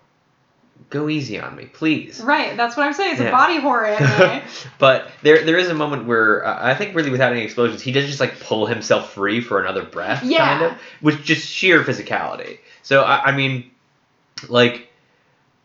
Go 0.91 1.09
easy 1.09 1.41
on 1.41 1.57
me, 1.57 1.65
please. 1.67 2.21
Right, 2.21 2.57
that's 2.57 2.77
what 2.77 2.87
I'm 2.87 2.93
saying. 2.93 3.13
It's 3.13 3.21
Yeah. 3.21 3.29
a 3.29 3.33
body 3.33 3.59
horror 3.59 3.87
anime. 3.87 4.43
but 4.79 5.11
there 5.23 5.45
there 5.45 5.57
is 5.59 5.69
a 5.69 5.75
moment 5.75 6.07
where 6.07 6.47
uh, 6.47 6.59
I 6.61 6.75
think 6.75 6.95
really 6.95 7.11
without 7.11 7.33
any 7.33 7.43
explosions, 7.43 7.83
he 7.83 7.91
does 7.91 8.07
just 8.07 8.21
like 8.21 8.39
pull 8.41 8.67
himself 8.67 9.13
free 9.13 9.41
for 9.41 9.61
another 9.61 9.83
breath, 9.83 10.23
Yeah. 10.25 10.47
kind 10.59 10.65
of, 10.73 10.79
with 11.03 11.23
just 11.25 11.49
sheer 11.49 11.83
physicality. 11.83 12.59
So 12.83 13.03
I, 13.03 13.27
I 13.27 13.37
mean, 13.37 13.71
like. 14.49 14.88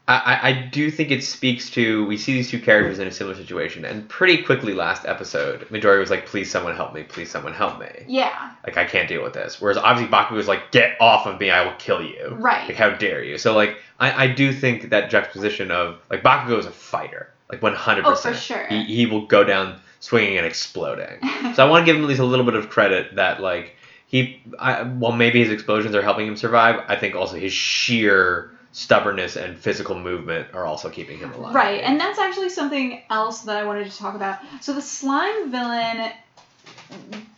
I, 0.08 0.40
I- 0.50 0.70
do 0.74 0.92
think 0.92 1.12
it 1.12 1.24
speaks 1.24 1.70
to 1.72 2.06
we 2.06 2.18
see 2.18 2.34
these 2.34 2.50
two 2.50 2.60
characters 2.60 3.00
in 3.00 3.08
a 3.08 3.12
similar 3.12 3.36
situation, 3.36 3.86
and 3.86 4.08
pretty 4.10 4.44
quickly 4.44 4.74
last 4.74 5.06
episode, 5.06 5.62
Midori 5.70 6.00
was 6.00 6.10
like, 6.10 6.26
"Please, 6.26 6.52
someone 6.52 6.76
help 6.76 6.94
me! 6.94 7.04
Please, 7.04 7.30
someone 7.32 7.54
help 7.54 7.80
me! 7.80 7.88
yeah, 8.08 8.52
Like 8.66 8.76
I 8.78 8.84
can't 8.86 9.08
deal 9.08 9.24
with 9.24 9.34
this." 9.34 9.62
Whereas 9.62 9.78
obviously 9.78 10.10
Baku 10.10 10.36
was 10.36 10.48
like, 10.48 10.72
"Get 10.72 10.98
off 11.00 11.26
of 11.26 11.40
me! 11.40 11.52
I 11.52 11.64
will 11.66 11.76
kill 11.78 12.02
you!" 12.02 12.36
Right 12.38 12.68
like 12.68 12.76
how 12.76 12.90
dare 12.90 13.24
you? 13.24 13.38
So 13.38 13.56
like 13.56 13.78
I, 14.00 14.26
I 14.26 14.28
do 14.28 14.52
think 14.52 14.90
that 14.90 15.10
juxtaposition 15.10 15.72
of 15.72 16.00
like 16.10 16.22
Bakugo 16.24 16.58
is 16.60 16.66
a 16.66 16.72
fighter, 16.72 17.30
like 17.50 17.62
one 17.62 17.74
hundred 17.76 18.06
Oh, 18.06 18.16
for 18.16 18.34
sure. 18.34 18.66
He 18.68 18.84
he 18.84 19.06
will 19.06 19.26
go 19.26 19.44
down 19.46 19.80
swinging 20.02 20.38
and 20.38 20.46
exploding. 20.46 21.20
So 21.56 21.66
I 21.66 21.70
want 21.70 21.84
to 21.84 21.86
give 21.86 21.96
him 21.96 22.04
at 22.04 22.10
least 22.10 22.20
a 22.20 22.26
little 22.26 22.46
bit 22.46 22.56
of 22.56 22.70
credit 22.70 23.16
that 23.16 23.42
like 23.42 23.76
he, 24.08 24.42
I, 24.60 24.84
while 24.84 25.14
maybe 25.14 25.40
his 25.42 25.52
explosions 25.52 25.96
are 25.96 26.02
helping 26.02 26.28
him 26.28 26.36
survive, 26.36 26.84
I 26.90 26.98
think 26.98 27.16
also 27.16 27.38
his 27.38 27.54
sheer 27.54 28.52
stubbornness 28.74 29.36
and 29.38 29.58
physical 29.58 29.98
movement 29.98 30.48
are 30.54 30.66
also 30.66 30.90
keeping 30.90 31.20
him 31.20 31.32
alive. 31.34 31.56
Right, 31.56 31.82
and 31.82 32.00
that's 32.00 32.20
actually 32.20 32.50
something 32.50 33.04
else 33.10 33.42
that 33.42 33.56
I 33.56 33.64
wanted 33.64 33.90
to 33.90 33.98
talk 33.98 34.16
about. 34.16 34.40
So 34.62 34.74
the 34.74 34.82
slime 34.82 35.52
villain 35.52 36.12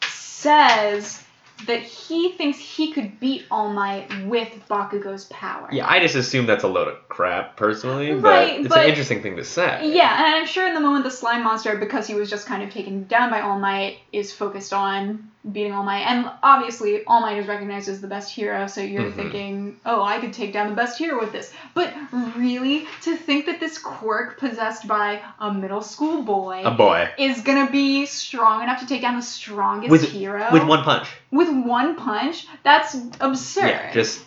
says 0.02 1.22
that 1.68 1.82
he 1.82 2.32
thinks 2.34 2.58
he 2.58 2.92
could 2.92 3.20
beat 3.20 3.46
All 3.52 3.70
Might 3.70 4.08
with 4.28 4.50
Bakugo's 4.70 5.26
power. 5.26 5.70
Yeah, 5.72 5.90
I 5.90 6.00
just 6.00 6.16
assume 6.16 6.46
that's 6.46 6.64
a 6.64 6.68
load 6.68 6.88
of 6.88 7.08
crap 7.10 7.58
personally, 7.58 8.14
but 8.14 8.24
Right, 8.24 8.60
it's 8.60 8.70
but- 8.70 8.84
an 8.84 8.90
interesting 8.90 9.22
thing 9.22 9.36
to 9.38 9.44
say. 9.44 9.92
Yeah, 9.94 10.26
and 10.26 10.36
I'm 10.36 10.46
sure 10.46 10.68
in 10.68 10.74
the 10.74 10.80
moment 10.82 11.04
the 11.04 11.12
slime 11.12 11.44
monster, 11.44 11.76
because 11.78 12.08
he 12.08 12.16
was 12.16 12.30
just 12.30 12.48
kind 12.48 12.64
of 12.64 12.72
taken 12.72 13.06
down 13.08 13.30
by 13.30 13.42
All 13.42 13.60
Might, 13.60 13.98
is 14.12 14.32
focused 14.34 14.74
on 14.74 15.32
beating 15.52 15.72
All 15.74 15.84
Might. 15.84 16.02
And 16.02 16.30
obviously, 16.42 17.04
All 17.06 17.22
Might 17.22 17.38
is 17.38 17.48
recognized 17.48 17.88
as 17.88 18.02
the 18.02 18.08
best 18.08 18.34
hero, 18.34 18.68
so 18.68 18.82
you're 18.82 19.04
Mhm. 19.04 19.16
thinking, 19.16 19.80
oh, 19.86 20.02
I 20.04 20.20
could 20.20 20.34
take 20.34 20.54
down 20.54 20.70
the 20.70 20.76
best 20.76 20.98
hero 20.98 21.20
with 21.20 21.32
this. 21.32 21.54
But 21.74 21.94
really, 22.36 22.88
to 23.04 23.16
think 23.16 23.46
that 23.46 23.60
this 23.60 23.78
quirk 23.78 24.40
possessed 24.40 24.88
by 24.88 25.22
a 25.40 25.54
middle 25.54 25.82
school 25.82 26.24
boy 26.24 26.64
A 26.66 26.72
boy 26.72 27.10
is 27.18 27.42
gonna 27.42 27.70
be 27.70 28.06
strong 28.06 28.64
enough 28.64 28.80
to 28.80 28.88
take 28.88 29.02
down 29.02 29.16
the 29.16 29.22
strongest 29.22 29.92
With- 29.92 30.12
hero 30.12 30.48
with 30.52 30.64
one 30.64 30.84
punch. 30.84 31.08
with 31.32 31.50
one 31.50 31.96
punch, 31.96 32.48
that's 32.64 32.96
absurd. 33.22 33.68
Yeah, 33.68 33.94
just 33.94 34.22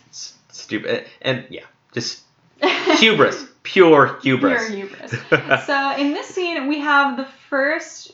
stupid 0.54 1.06
and 1.22 1.44
yeah, 1.50 1.64
just 1.92 2.20
hubris, 2.98 3.44
pure 3.62 4.18
hubris. 4.22 4.68
Pure 4.68 4.88
hubris. 4.88 5.66
so 5.66 5.94
in 5.96 6.12
this 6.12 6.26
scene, 6.28 6.66
we 6.68 6.80
have 6.80 7.16
the 7.16 7.24
first 7.50 8.12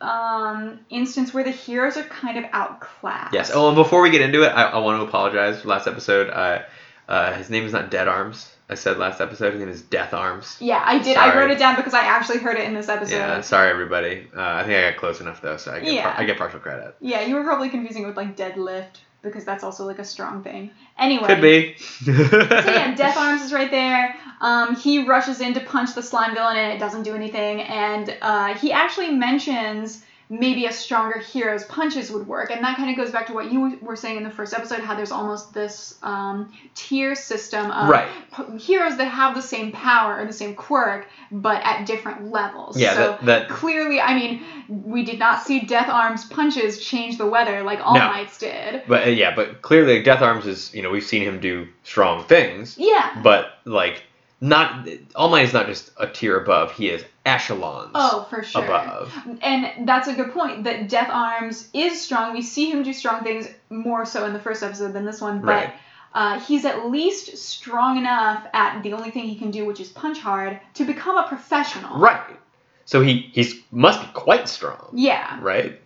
um, 0.00 0.80
instance 0.90 1.32
where 1.32 1.44
the 1.44 1.50
heroes 1.50 1.96
are 1.96 2.02
kind 2.04 2.38
of 2.38 2.44
outclassed. 2.52 3.32
Yes. 3.32 3.50
Oh, 3.54 3.68
and 3.68 3.76
before 3.76 4.02
we 4.02 4.10
get 4.10 4.20
into 4.20 4.42
it, 4.42 4.48
I, 4.48 4.64
I 4.70 4.78
want 4.78 5.00
to 5.00 5.06
apologize 5.06 5.60
for 5.62 5.68
last 5.68 5.86
episode. 5.86 6.30
Uh, 6.30 6.62
uh, 7.08 7.32
his 7.34 7.50
name 7.50 7.64
is 7.64 7.72
not 7.72 7.90
Dead 7.90 8.08
Arms. 8.08 8.52
I 8.68 8.74
said 8.74 8.98
last 8.98 9.20
episode 9.20 9.52
his 9.52 9.60
name 9.60 9.68
is 9.68 9.80
Death 9.80 10.12
Arms. 10.12 10.56
Yeah, 10.60 10.82
I 10.84 10.98
did. 10.98 11.16
I 11.16 11.38
wrote 11.38 11.52
it 11.52 11.58
down 11.58 11.76
because 11.76 11.94
I 11.94 12.00
actually 12.04 12.38
heard 12.38 12.56
it 12.56 12.64
in 12.64 12.74
this 12.74 12.88
episode. 12.88 13.14
Yeah. 13.14 13.40
Sorry, 13.40 13.70
everybody. 13.70 14.26
Uh, 14.36 14.40
I 14.42 14.64
think 14.64 14.76
I 14.76 14.90
got 14.90 14.98
close 14.98 15.20
enough 15.20 15.40
though, 15.40 15.56
so 15.56 15.72
I 15.72 15.80
get 15.80 15.92
Yeah. 15.92 16.02
par- 16.02 16.14
I 16.20 16.24
get 16.24 16.36
partial 16.36 16.58
credit. 16.58 16.96
Yeah, 17.00 17.20
you 17.22 17.36
were 17.36 17.44
probably 17.44 17.68
confusing 17.68 18.02
it 18.02 18.06
with 18.08 18.16
like 18.16 18.36
deadlift 18.36 18.98
because 19.22 19.44
that's 19.44 19.62
also 19.62 19.86
like 19.86 20.00
a 20.00 20.04
strong 20.04 20.42
thing. 20.42 20.72
Anyway. 20.98 21.26
Could 21.26 21.40
be. 21.40 21.76
So 21.78 22.10
yeah, 22.12 22.94
Death 22.96 23.16
Arms 23.16 23.42
is 23.42 23.52
right 23.52 23.70
there. 23.70 24.16
Um, 24.40 24.76
he 24.76 25.06
rushes 25.06 25.40
in 25.40 25.54
to 25.54 25.60
punch 25.60 25.94
the 25.94 26.02
slime 26.02 26.34
villain 26.34 26.56
and 26.56 26.72
it 26.72 26.78
doesn't 26.78 27.02
do 27.04 27.14
anything. 27.14 27.62
And 27.62 28.16
uh, 28.20 28.54
he 28.54 28.72
actually 28.72 29.10
mentions 29.10 30.02
maybe 30.28 30.66
a 30.66 30.72
stronger 30.72 31.20
hero's 31.20 31.62
punches 31.66 32.10
would 32.10 32.26
work. 32.26 32.50
And 32.50 32.64
that 32.64 32.76
kind 32.76 32.90
of 32.90 32.96
goes 32.96 33.12
back 33.12 33.28
to 33.28 33.32
what 33.32 33.52
you 33.52 33.78
were 33.80 33.94
saying 33.94 34.16
in 34.16 34.24
the 34.24 34.30
first 34.30 34.52
episode, 34.54 34.80
how 34.80 34.96
there's 34.96 35.12
almost 35.12 35.54
this 35.54 35.96
um, 36.02 36.52
tier 36.74 37.14
system 37.14 37.70
of 37.70 37.88
Right. 37.88 38.08
p- 38.36 38.58
heroes 38.58 38.96
that 38.96 39.04
have 39.04 39.36
the 39.36 39.40
same 39.42 39.70
power 39.70 40.18
or 40.20 40.26
the 40.26 40.32
same 40.32 40.56
quirk, 40.56 41.06
but 41.30 41.62
at 41.64 41.86
different 41.86 42.32
levels. 42.32 42.76
Yeah, 42.76 42.94
So 42.94 42.98
that- 43.12 43.24
that- 43.26 43.48
clearly, 43.50 44.00
I 44.00 44.14
mean, 44.18 44.42
we 44.68 45.04
did 45.04 45.20
not 45.20 45.44
see 45.44 45.60
Death 45.60 45.88
Arms 45.88 46.24
punches 46.24 46.84
change 46.84 47.18
the 47.18 47.26
weather 47.26 47.62
like 47.62 47.78
All 47.86 47.94
No. 47.94 48.00
Might's 48.08 48.36
did. 48.36 48.82
But 48.88 49.06
uh, 49.06 49.10
yeah, 49.10 49.32
but 49.32 49.62
clearly 49.62 50.02
Death 50.02 50.22
Arms 50.22 50.44
is 50.48 50.74
you 50.74 50.82
know 50.82 50.90
we've 50.90 51.04
seen 51.04 51.22
him 51.22 51.38
do 51.38 51.68
strong 51.84 52.24
things, 52.24 52.74
Yeah. 52.76 53.16
but 53.22 53.60
like 53.64 54.02
not 54.40 54.86
All 55.14 55.28
Might 55.30 55.44
is 55.46 55.52
not 55.52 55.66
just 55.66 55.90
a 55.96 56.06
tier 56.06 56.36
above. 56.38 56.72
He 56.72 56.88
is 56.88 57.04
echelons 57.24 57.90
Oh, 57.94 58.26
for 58.30 58.42
sure. 58.42 58.64
above. 58.64 59.12
And 59.42 59.88
that's 59.88 60.08
a 60.08 60.14
good 60.14 60.32
point. 60.32 60.64
That 60.64 60.88
Death 60.88 61.08
Arms 61.10 61.68
is 61.72 62.00
strong. 62.00 62.32
We 62.34 62.42
see 62.42 62.70
him 62.70 62.82
do 62.82 62.92
strong 62.92 63.24
things 63.24 63.48
more 63.70 64.04
so 64.04 64.24
in 64.26 64.32
the 64.32 64.38
first 64.38 64.62
episode 64.62 64.92
than 64.92 65.04
this 65.04 65.20
one, 65.20 65.40
but 65.40 65.46
Right. 65.46 65.74
uh, 66.14 66.40
he's 66.40 66.64
at 66.64 66.90
least 66.90 67.36
strong 67.38 67.96
enough 67.98 68.46
at 68.52 68.82
the 68.82 68.92
only 68.92 69.10
thing 69.10 69.24
he 69.24 69.36
can 69.36 69.50
do, 69.50 69.64
which 69.64 69.80
is 69.80 69.88
punch 69.88 70.18
hard, 70.20 70.60
to 70.74 70.84
become 70.84 71.16
a 71.16 71.26
professional. 71.26 71.98
Right. 71.98 72.36
So 72.84 73.00
he 73.02 73.30
he's 73.32 73.54
must 73.72 74.00
be 74.00 74.06
quite 74.12 74.48
strong, 74.48 74.90
Yeah. 74.92 75.38
right? 75.40 75.80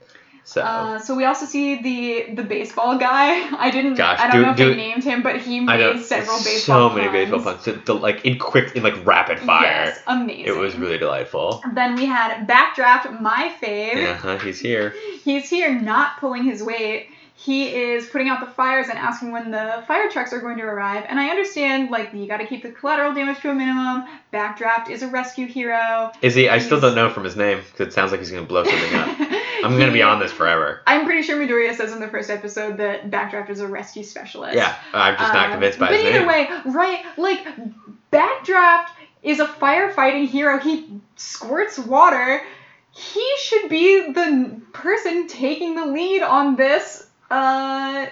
So 0.50 0.62
Uh, 0.62 0.98
so 0.98 1.14
we 1.14 1.24
also 1.26 1.46
see 1.46 1.80
the 1.80 2.34
the 2.34 2.42
baseball 2.42 2.98
guy. 2.98 3.28
I 3.66 3.70
didn't. 3.70 3.94
Gosh, 3.94 4.18
I 4.18 4.26
don't 4.26 4.36
do- 4.36 4.42
know 4.42 4.50
if 4.50 4.56
do- 4.56 4.70
they 4.70 4.76
named 4.76 5.04
him, 5.04 5.22
but 5.22 5.36
he 5.40 5.60
made 5.60 5.78
know 5.78 6.02
several 6.02 6.38
so 6.38 6.44
baseball 6.50 6.90
many 6.90 7.08
baseball 7.08 7.40
puns, 7.40 7.84
to, 7.84 7.92
like 7.94 8.24
in 8.24 8.36
quick 8.36 8.74
in 8.74 8.82
like 8.82 9.06
rapid 9.06 9.38
fire. 9.38 9.62
Yes, 9.62 10.00
amazing. 10.08 10.46
It 10.46 10.56
was 10.56 10.74
really 10.74 10.98
delightful. 10.98 11.62
Then 11.72 11.94
we 11.94 12.04
had 12.04 12.48
Backdraft, 12.48 13.20
my 13.20 13.54
fave. 13.62 13.94
Yeah, 13.94 14.14
huh, 14.14 14.38
he's 14.38 14.58
here. 14.58 14.92
He's 15.24 15.48
here 15.48 15.72
not 15.78 16.18
pulling 16.18 16.42
his 16.42 16.62
weight. 16.62 17.06
He 17.42 17.68
is 17.74 18.07
putting 18.07 18.29
out 18.29 18.40
the 18.40 18.50
fires 18.53 18.88
and 18.90 18.98
asking 18.98 19.33
when 19.33 19.50
the 19.50 19.83
fire 19.88 20.11
trucks 20.11 20.35
are 20.35 20.40
going 20.40 20.59
to 20.59 20.62
arrive. 20.64 21.07
And 21.09 21.18
I 21.18 21.31
understand, 21.31 21.90
like, 21.90 22.12
you 22.12 22.26
gotta 22.26 22.46
keep 22.46 22.62
the 22.62 22.70
collateral 22.70 23.14
damage 23.14 23.40
to 23.40 23.50
a 23.50 23.55
minimum. 23.55 24.05
Backdraft 24.31 24.90
is 24.90 25.03
a 25.03 25.09
rescue 25.09 25.46
hero. 25.46 26.12
Is 26.20 26.35
he? 26.35 26.50
I 26.50 26.59
still 26.59 26.79
don't 26.83 26.94
know 26.94 27.09
from 27.09 27.24
his 27.24 27.37
name 27.37 27.62
because 27.72 27.87
it 27.88 27.92
sounds 27.94 28.11
like 28.11 28.20
he's 28.20 28.31
gonna 28.31 28.44
blow 28.44 28.64
something 28.64 28.94
up. 28.94 29.09
I'm 29.64 29.79
gonna 29.79 29.90
be 29.90 30.03
on 30.03 30.20
this 30.20 30.33
forever. 30.33 30.83
I'm 30.87 31.07
pretty 31.07 31.22
sure 31.22 31.38
Midoriya 31.38 31.74
says 31.74 31.92
in 31.92 32.00
the 32.00 32.09
first 32.09 32.29
episode 32.29 32.76
that 32.76 33.11
Backdraft 33.11 33.48
is 33.48 33.61
a 33.61 33.66
rescue 33.68 34.03
specialist. 34.03 34.55
Yeah, 34.55 34.74
I'm 34.92 35.16
just 35.16 35.33
not 35.33 35.48
Uh, 35.48 35.53
convinced 35.53 35.79
by 35.79 35.87
it. 35.87 35.88
but 35.92 35.96
his 35.96 36.05
either 36.09 36.18
name. 36.18 36.29
way, 36.29 36.50
right? 36.66 37.05
Like, 37.16 37.46
Backdraft 38.12 38.88
is 39.22 39.40
a 39.40 39.46
firefighting 39.46 40.26
hero. 40.29 40.59
He 40.59 41.00
squirts 41.16 41.79
water. 41.79 42.42
He 42.90 43.26
should 43.38 43.68
be 43.70 44.12
the 44.12 44.61
person 44.72 45.26
taking 45.29 45.74
the 45.74 45.87
lead 45.87 46.22
on 46.22 46.57
this. 46.57 47.07
Uh, 47.30 48.06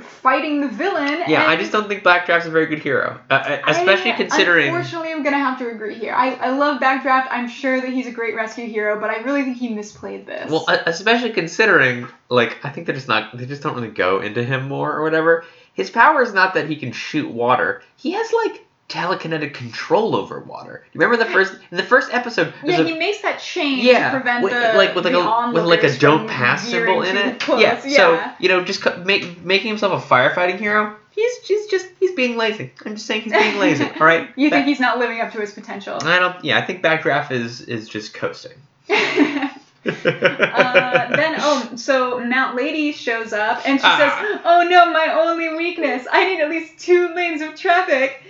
fighting 0.00 0.60
the 0.60 0.68
villain. 0.68 1.22
Yeah, 1.28 1.46
I 1.46 1.56
just 1.56 1.72
don't 1.72 1.88
think 1.88 2.02
Blackdraft's 2.02 2.46
a 2.46 2.50
very 2.50 2.66
good 2.66 2.80
hero, 2.80 3.20
uh, 3.30 3.34
uh, 3.34 3.62
especially 3.68 4.12
I, 4.12 4.16
considering. 4.16 4.68
Unfortunately, 4.68 5.12
I'm 5.12 5.22
gonna 5.22 5.38
have 5.38 5.58
to 5.58 5.68
agree 5.68 5.94
here. 5.94 6.14
I, 6.14 6.34
I 6.34 6.50
love 6.50 6.80
Backdraft. 6.80 7.28
I'm 7.30 7.48
sure 7.48 7.80
that 7.80 7.90
he's 7.90 8.06
a 8.06 8.12
great 8.12 8.34
rescue 8.34 8.66
hero, 8.66 9.00
but 9.00 9.10
I 9.10 9.18
really 9.18 9.42
think 9.42 9.56
he 9.56 9.70
misplayed 9.70 10.26
this. 10.26 10.50
Well, 10.50 10.64
uh, 10.68 10.78
especially 10.86 11.30
considering, 11.30 12.08
like, 12.28 12.64
I 12.64 12.70
think 12.70 12.86
they're 12.86 12.96
just 12.96 13.08
not. 13.08 13.36
They 13.36 13.46
just 13.46 13.62
don't 13.62 13.74
really 13.74 13.88
go 13.88 14.20
into 14.20 14.42
him 14.42 14.68
more 14.68 14.92
or 14.92 15.02
whatever. 15.02 15.44
His 15.74 15.90
power 15.90 16.22
is 16.22 16.32
not 16.32 16.54
that 16.54 16.68
he 16.68 16.76
can 16.76 16.92
shoot 16.92 17.30
water. 17.30 17.82
He 17.96 18.12
has 18.12 18.32
like 18.32 18.65
telekinetic 18.88 19.52
control 19.54 20.14
over 20.14 20.40
water. 20.40 20.84
You 20.92 21.00
remember 21.00 21.22
the 21.24 21.30
first 21.30 21.52
in 21.70 21.76
the 21.76 21.82
first 21.82 22.12
episode? 22.12 22.54
yeah, 22.64 22.80
a- 22.80 22.84
he 22.84 22.96
makes 22.96 23.20
that 23.22 23.40
change 23.40 23.82
yeah, 23.82 24.10
to 24.10 24.16
prevent 24.20 24.44
with, 24.44 24.52
the 24.52 24.72
like 24.76 24.94
with 24.94 25.04
like 25.04 25.14
a 25.14 25.50
with 25.52 25.64
like 25.64 25.82
a 25.84 25.96
don't 25.98 26.28
pass 26.28 26.66
symbol 26.68 27.02
in 27.02 27.16
it. 27.16 27.42
Yeah, 27.48 27.80
yeah. 27.84 27.96
so 27.96 28.32
you 28.38 28.48
know, 28.48 28.62
just 28.64 28.82
co- 28.82 29.02
make, 29.04 29.42
making 29.44 29.68
himself 29.68 29.92
a 30.04 30.06
firefighting 30.14 30.58
hero. 30.58 30.96
He's 31.10 31.32
he's 31.38 31.66
just 31.66 31.88
he's 31.98 32.12
being 32.12 32.36
lazy. 32.36 32.72
I'm 32.84 32.94
just 32.94 33.06
saying 33.06 33.22
he's 33.22 33.32
being 33.32 33.58
lazy. 33.60 33.84
All 33.84 34.06
right. 34.06 34.28
you 34.36 34.50
think 34.50 34.66
he's 34.66 34.80
not 34.80 34.98
living 34.98 35.20
up 35.20 35.32
to 35.32 35.40
his 35.40 35.52
potential? 35.52 35.98
I 36.02 36.18
don't. 36.18 36.44
Yeah, 36.44 36.58
I 36.58 36.62
think 36.62 36.82
Backdraft 36.82 37.30
is 37.32 37.62
is 37.62 37.88
just 37.88 38.12
coasting. 38.14 38.52
uh, 38.90 39.50
then 41.16 41.34
oh, 41.38 41.70
so 41.76 42.20
Mount 42.24 42.56
Lady 42.56 42.92
shows 42.92 43.32
up 43.32 43.66
and 43.66 43.80
she 43.80 43.86
Ah. 43.86 43.96
says, 43.98 44.40
"Oh 44.44 44.66
no, 44.68 44.90
my 44.92 45.12
only 45.14 45.54
weakness. 45.56 46.06
I 46.10 46.24
need 46.26 46.40
at 46.40 46.50
least 46.50 46.78
two 46.78 47.14
lanes 47.14 47.40
of 47.42 47.54
traffic." 47.56 48.22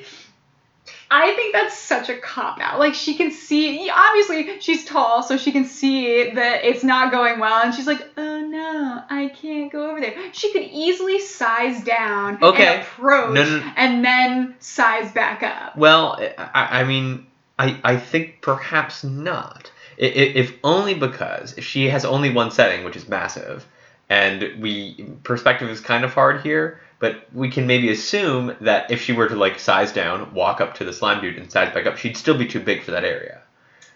I 1.10 1.34
think 1.34 1.52
that's 1.52 1.76
such 1.78 2.08
a 2.08 2.16
cop 2.18 2.60
out. 2.60 2.78
Like 2.78 2.94
she 2.94 3.14
can 3.14 3.30
see, 3.30 3.88
obviously 3.94 4.60
she's 4.60 4.84
tall, 4.84 5.22
so 5.22 5.36
she 5.36 5.52
can 5.52 5.64
see 5.64 6.30
that 6.30 6.64
it's 6.64 6.82
not 6.82 7.12
going 7.12 7.38
well, 7.38 7.62
and 7.62 7.74
she's 7.74 7.86
like, 7.86 8.08
"Oh 8.16 8.40
no, 8.40 9.02
I 9.08 9.28
can't 9.28 9.70
go 9.70 9.90
over 9.90 10.00
there." 10.00 10.14
She 10.32 10.52
could 10.52 10.62
easily 10.62 11.20
size 11.20 11.82
down 11.84 12.42
Okay. 12.42 12.66
and 12.66 12.82
approach, 12.82 13.34
No, 13.34 13.44
no, 13.44 13.58
no. 13.60 13.72
and 13.76 14.04
then 14.04 14.54
size 14.58 15.12
back 15.12 15.42
up. 15.42 15.76
Well, 15.76 16.18
I, 16.38 16.80
I 16.80 16.84
mean, 16.84 17.26
I, 17.58 17.78
I 17.84 17.96
think 17.96 18.38
perhaps 18.42 19.04
not. 19.04 19.70
If 19.98 20.52
only 20.62 20.94
because 20.94 21.54
she 21.60 21.88
has 21.88 22.04
only 22.04 22.30
one 22.30 22.50
setting, 22.50 22.84
which 22.84 22.96
is 22.96 23.08
massive, 23.08 23.66
and 24.10 24.60
we 24.60 25.06
perspective 25.22 25.70
is 25.70 25.80
kind 25.80 26.04
of 26.04 26.12
hard 26.12 26.42
here. 26.42 26.80
But 26.98 27.26
we 27.34 27.50
can 27.50 27.66
maybe 27.66 27.90
assume 27.90 28.56
that 28.62 28.90
if 28.90 29.02
she 29.02 29.12
were 29.12 29.28
to 29.28 29.36
like 29.36 29.58
size 29.58 29.92
down, 29.92 30.32
walk 30.32 30.60
up 30.62 30.74
to 30.76 30.84
the 30.84 30.92
slime 30.92 31.20
dude, 31.20 31.36
and 31.36 31.50
size 31.50 31.72
back 31.74 31.86
up, 31.86 31.98
she'd 31.98 32.16
still 32.16 32.38
be 32.38 32.46
too 32.46 32.60
big 32.60 32.82
for 32.82 32.92
that 32.92 33.04
area. 33.04 33.40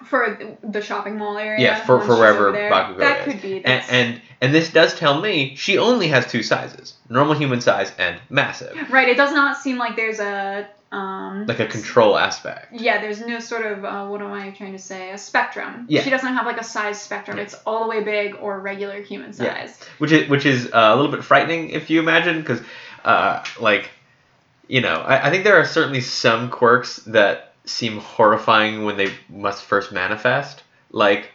For 0.07 0.39
the 0.63 0.81
shopping 0.83 1.19
mall 1.19 1.37
area. 1.39 1.61
Yeah, 1.63 1.85
for- 1.85 2.01
for 2.01 2.17
wherever. 2.17 2.53
Bakugo 2.53 2.99
That 2.99 3.27
is. 3.29 3.33
could 3.35 3.43
be. 3.43 3.65
And, 3.65 3.85
and 3.91 4.21
and 4.41 4.55
this 4.55 4.71
does 4.73 4.95
tell 4.95 5.21
me 5.21 5.55
she 5.57 5.77
only 5.79 6.09
has 6.09 6.27
two 6.27 6.43
sizes: 6.43 6.95
normal 7.09 7.35
human 7.35 7.61
size 7.61 7.93
and 7.99 8.19
massive, 8.31 8.75
Right, 8.91 9.09
it 9.09 9.17
does 9.19 9.33
not 9.33 9.59
seem 9.59 9.77
like 9.79 9.97
there's 9.97 10.19
a 10.21 10.67
um 10.93 11.47
like 11.47 11.61
a 11.61 11.67
control 11.67 12.19
aspect. 12.19 12.73
yeah, 12.73 13.01
there's 13.01 13.21
no 13.25 13.39
sort 13.39 13.65
of 13.65 13.85
uh, 13.85 14.07
what 14.09 14.21
am 14.23 14.33
I 14.33 14.51
trying 14.51 14.73
to 14.73 14.79
say? 14.79 15.11
A 15.13 15.19
spectrum. 15.19 15.85
Yeah. 15.89 16.03
She 16.03 16.11
doesn't 16.11 16.33
have 16.35 16.47
like 16.47 16.59
a 16.61 16.65
size 16.65 17.01
spectrum. 17.01 17.37
Yeah. 17.37 17.45
It's 17.45 17.55
all 17.67 17.85
the 17.85 17.89
way 17.91 18.03
big 18.03 18.35
or 18.41 18.59
regular 18.59 19.01
human 19.03 19.33
size. 19.35 19.47
Yeah. 19.79 19.87
which 19.99 20.13
is 20.13 20.29
which 20.31 20.47
is 20.47 20.67
uh, 20.73 20.91
a 20.93 20.97
little 20.97 21.13
bit 21.13 21.23
frightening 21.23 21.71
if 21.71 21.91
you 21.91 22.01
imagine 22.01 22.41
because 22.41 22.61
uh, 23.05 23.45
like 23.61 23.91
you 24.69 24.81
know 24.81 24.97
I, 24.97 25.29
I 25.29 25.31
think 25.31 25.45
there 25.45 25.61
are 25.61 25.65
certainly 25.65 26.01
some 26.01 26.51
quirks 26.51 26.97
that 27.07 27.55
seem 27.65 27.99
horrifying 27.99 28.85
when 28.85 28.97
they 28.97 29.13
must 29.29 29.65
first 29.65 29.93
manifest 29.93 30.63
like 30.91 31.31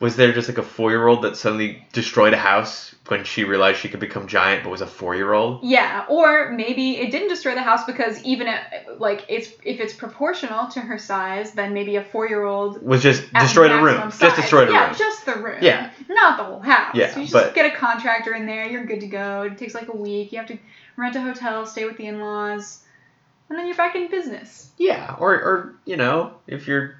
was 0.00 0.16
there 0.16 0.32
just 0.32 0.48
like 0.48 0.58
a 0.58 0.62
four 0.62 0.90
year 0.90 1.06
old 1.06 1.22
that 1.22 1.36
suddenly 1.36 1.86
destroyed 1.92 2.32
a 2.32 2.38
house 2.38 2.94
when 3.08 3.24
she 3.24 3.44
realized 3.44 3.80
she 3.80 3.88
could 3.88 4.00
become 4.00 4.26
giant 4.26 4.62
but 4.62 4.70
was 4.70 4.80
a 4.80 4.86
four 4.86 5.14
year 5.14 5.32
old 5.32 5.62
Yeah, 5.62 6.06
or 6.08 6.50
maybe 6.52 6.96
it 6.96 7.10
didn't 7.10 7.28
destroy 7.28 7.54
the 7.54 7.62
house 7.62 7.84
because 7.84 8.22
even 8.24 8.46
if, 8.46 8.60
like 8.98 9.24
it's 9.28 9.48
if 9.64 9.80
it's 9.80 9.92
proportional 9.92 10.68
to 10.68 10.80
her 10.80 10.96
size, 10.96 11.52
then 11.52 11.74
maybe 11.74 11.96
a 11.96 12.04
four 12.04 12.28
year 12.28 12.44
old 12.44 12.82
was 12.82 13.02
just 13.02 13.30
destroyed 13.34 13.72
a 13.72 13.82
room 13.82 14.10
just 14.18 14.36
destroyed 14.36 14.68
a 14.68 14.72
yeah, 14.72 14.86
room 14.86 14.96
just 14.96 15.26
the 15.26 15.34
room. 15.34 15.58
Yeah. 15.60 15.90
Not 16.08 16.38
the 16.38 16.44
whole 16.44 16.60
house. 16.60 16.94
Yeah, 16.94 17.14
you 17.16 17.22
just 17.22 17.32
but- 17.32 17.54
get 17.54 17.72
a 17.72 17.76
contractor 17.76 18.34
in 18.34 18.46
there, 18.46 18.66
you're 18.66 18.86
good 18.86 19.00
to 19.00 19.08
go. 19.08 19.42
It 19.42 19.58
takes 19.58 19.74
like 19.74 19.88
a 19.88 19.96
week. 19.96 20.32
You 20.32 20.38
have 20.38 20.48
to 20.48 20.58
rent 20.96 21.16
a 21.16 21.20
hotel, 21.20 21.66
stay 21.66 21.84
with 21.84 21.96
the 21.96 22.06
in 22.06 22.20
laws, 22.20 22.82
and 23.48 23.58
then 23.58 23.66
you're 23.66 23.76
back 23.76 23.94
in 23.96 24.08
business. 24.10 24.70
yeah 24.78 25.16
or 25.18 25.32
or 25.34 25.74
you 25.84 25.96
know 25.96 26.34
if 26.46 26.66
you're 26.68 26.96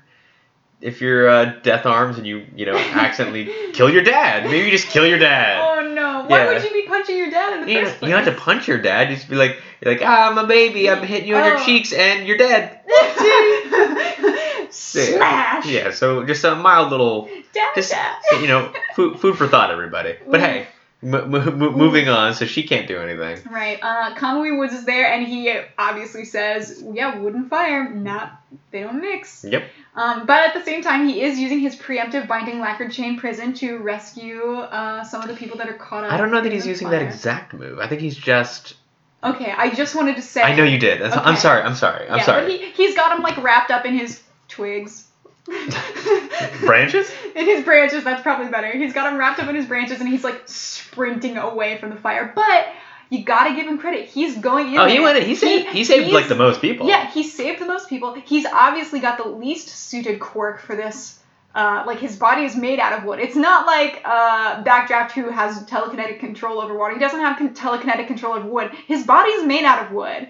if 0.80 1.00
you're 1.02 1.28
uh, 1.28 1.44
death 1.62 1.84
arms 1.84 2.16
and 2.18 2.26
you 2.26 2.46
you 2.56 2.64
know 2.66 2.74
accidentally 2.94 3.50
kill 3.74 3.90
your 3.90 4.02
dad 4.02 4.44
maybe 4.44 4.64
you 4.64 4.70
just 4.70 4.88
kill 4.88 5.06
your 5.06 5.18
dad 5.18 5.58
Oh 5.62 5.92
no! 5.94 6.24
Why 6.26 6.38
Yeah. 6.44 6.52
would 6.54 6.62
you 6.64 6.70
be 6.72 6.86
punching 6.88 7.16
your 7.18 7.30
dad 7.30 7.54
in 7.60 7.66
the 7.66 7.72
You, 7.72 7.80
first 7.80 7.92
you 7.94 7.98
place? 8.00 8.12
don't 8.12 8.24
have 8.24 8.34
to 8.34 8.40
punch 8.40 8.66
your 8.68 8.78
dad. 8.78 9.10
You 9.10 9.16
just 9.16 9.28
be 9.28 9.36
like, 9.36 9.56
you're 9.80 9.92
like, 9.94 10.02
ah, 10.04 10.30
I'm 10.30 10.38
a 10.38 10.46
baby. 10.46 10.88
I'm 10.90 11.02
hitting 11.02 11.28
you 11.28 11.36
in 11.36 11.44
your 11.44 11.58
Oh. 11.58 11.64
cheeks, 11.64 11.92
and 11.92 12.26
you're 12.26 12.36
dead. 12.38 12.80
Smash! 14.70 15.66
Yeah. 15.66 15.90
So 15.90 16.24
just 16.24 16.44
a 16.44 16.54
mild 16.54 16.90
little, 16.90 17.28
Dad, 17.52 17.70
just 17.74 17.90
dad. 17.90 18.16
you 18.40 18.46
know, 18.48 18.72
food, 18.94 19.18
food 19.20 19.36
for 19.36 19.48
thought, 19.48 19.70
everybody. 19.70 20.16
But 20.30 20.40
hey, 20.40 20.66
m- 21.02 21.14
m- 21.14 21.34
m- 21.34 21.58
moving 21.58 22.08
on. 22.08 22.34
So 22.34 22.46
she 22.46 22.62
can't 22.62 22.86
do 22.86 22.98
anything. 22.98 23.38
Right. 23.50 23.78
Uh, 23.82 24.14
Kamui 24.14 24.58
Woods 24.58 24.72
is 24.74 24.84
there, 24.84 25.06
and 25.12 25.26
he 25.26 25.58
obviously 25.78 26.24
says, 26.24 26.82
"Yeah, 26.92 27.18
wood 27.18 27.34
and 27.34 27.48
fire, 27.48 27.88
not 27.88 28.42
they 28.70 28.80
don't 28.80 29.00
mix." 29.00 29.44
Yep. 29.44 29.64
Um, 29.96 30.26
but 30.26 30.48
at 30.48 30.54
the 30.54 30.62
same 30.64 30.82
time, 30.82 31.08
he 31.08 31.22
is 31.22 31.38
using 31.38 31.58
his 31.60 31.74
preemptive 31.76 32.28
binding 32.28 32.60
lacquered 32.60 32.92
chain 32.92 33.18
prison 33.18 33.54
to 33.54 33.78
rescue 33.78 34.54
uh, 34.54 35.02
some 35.04 35.22
of 35.22 35.28
the 35.28 35.34
people 35.34 35.58
that 35.58 35.68
are 35.68 35.74
caught 35.74 36.04
up. 36.04 36.12
I 36.12 36.16
don't 36.16 36.30
know 36.30 36.40
that 36.40 36.52
he's 36.52 36.66
using 36.66 36.90
that 36.90 37.02
exact 37.02 37.54
move. 37.54 37.78
I 37.78 37.86
think 37.88 38.00
he's 38.00 38.16
just. 38.16 38.74
Okay, 39.22 39.52
I 39.54 39.70
just 39.74 39.94
wanted 39.94 40.16
to 40.16 40.22
say. 40.22 40.42
I 40.42 40.54
know 40.56 40.64
you 40.64 40.78
did. 40.78 41.00
That's- 41.00 41.20
I'm 41.22 41.36
sorry. 41.36 41.62
I'm 41.62 41.74
sorry. 41.74 42.08
I'm 42.08 42.18
yeah, 42.18 42.24
sorry. 42.24 42.42
But 42.42 42.50
he 42.52 42.70
he's 42.70 42.96
got 42.96 43.16
him 43.16 43.22
like 43.22 43.36
wrapped 43.42 43.70
up 43.70 43.84
in 43.84 43.98
his 43.98 44.22
twigs. 44.48 45.06
Branches? 46.60 47.10
In 47.34 47.44
his 47.44 47.64
branches, 47.64 48.04
that's 48.04 48.22
probably 48.22 48.50
better. 48.50 48.70
He's 48.70 48.92
got 48.92 49.12
him 49.12 49.18
wrapped 49.18 49.40
up 49.40 49.48
in 49.48 49.54
his 49.54 49.66
branches 49.66 50.00
and 50.00 50.08
he's 50.08 50.24
like 50.24 50.42
sprinting 50.46 51.36
away 51.36 51.78
from 51.78 51.90
the 51.90 51.96
fire. 51.96 52.30
But 52.34 52.68
you 53.08 53.24
gotta 53.24 53.54
give 53.54 53.66
him 53.66 53.78
credit. 53.78 54.06
He's 54.06 54.38
going 54.38 54.68
in. 54.68 54.78
Oh, 54.78 54.86
he 54.86 55.00
went 55.00 55.18
in. 55.18 55.24
He 55.24 55.34
saved. 55.34 55.68
He, 55.68 55.84
saved 55.84 56.12
like 56.12 56.28
the 56.28 56.36
most 56.36 56.60
people. 56.60 56.88
Yeah, 56.88 57.10
he 57.10 57.22
saved 57.24 57.60
the 57.60 57.66
most 57.66 57.88
people. 57.88 58.14
He's 58.14 58.46
obviously 58.46 59.00
got 59.00 59.18
the 59.18 59.28
least 59.28 59.68
suited 59.68 60.20
quirk 60.20 60.60
for 60.60 60.76
this. 60.76 61.18
Uh, 61.52 61.82
like 61.84 61.98
his 61.98 62.14
body 62.14 62.44
is 62.44 62.54
made 62.54 62.78
out 62.78 62.96
of 62.96 63.04
wood. 63.04 63.18
It's 63.18 63.34
not 63.34 63.66
like 63.66 64.00
uh, 64.04 64.62
Backdraft 64.62 65.10
who 65.10 65.30
has 65.30 65.64
telekinetic 65.64 66.20
control 66.20 66.60
over 66.60 66.76
water. 66.76 66.94
He 66.94 67.00
doesn't 67.00 67.18
have 67.18 67.38
con- 67.38 67.54
telekinetic 67.54 68.06
control 68.06 68.34
over 68.34 68.46
wood. 68.46 68.70
His 68.86 69.04
body 69.04 69.30
is 69.30 69.44
made 69.44 69.64
out 69.64 69.84
of 69.84 69.90
wood. 69.90 70.28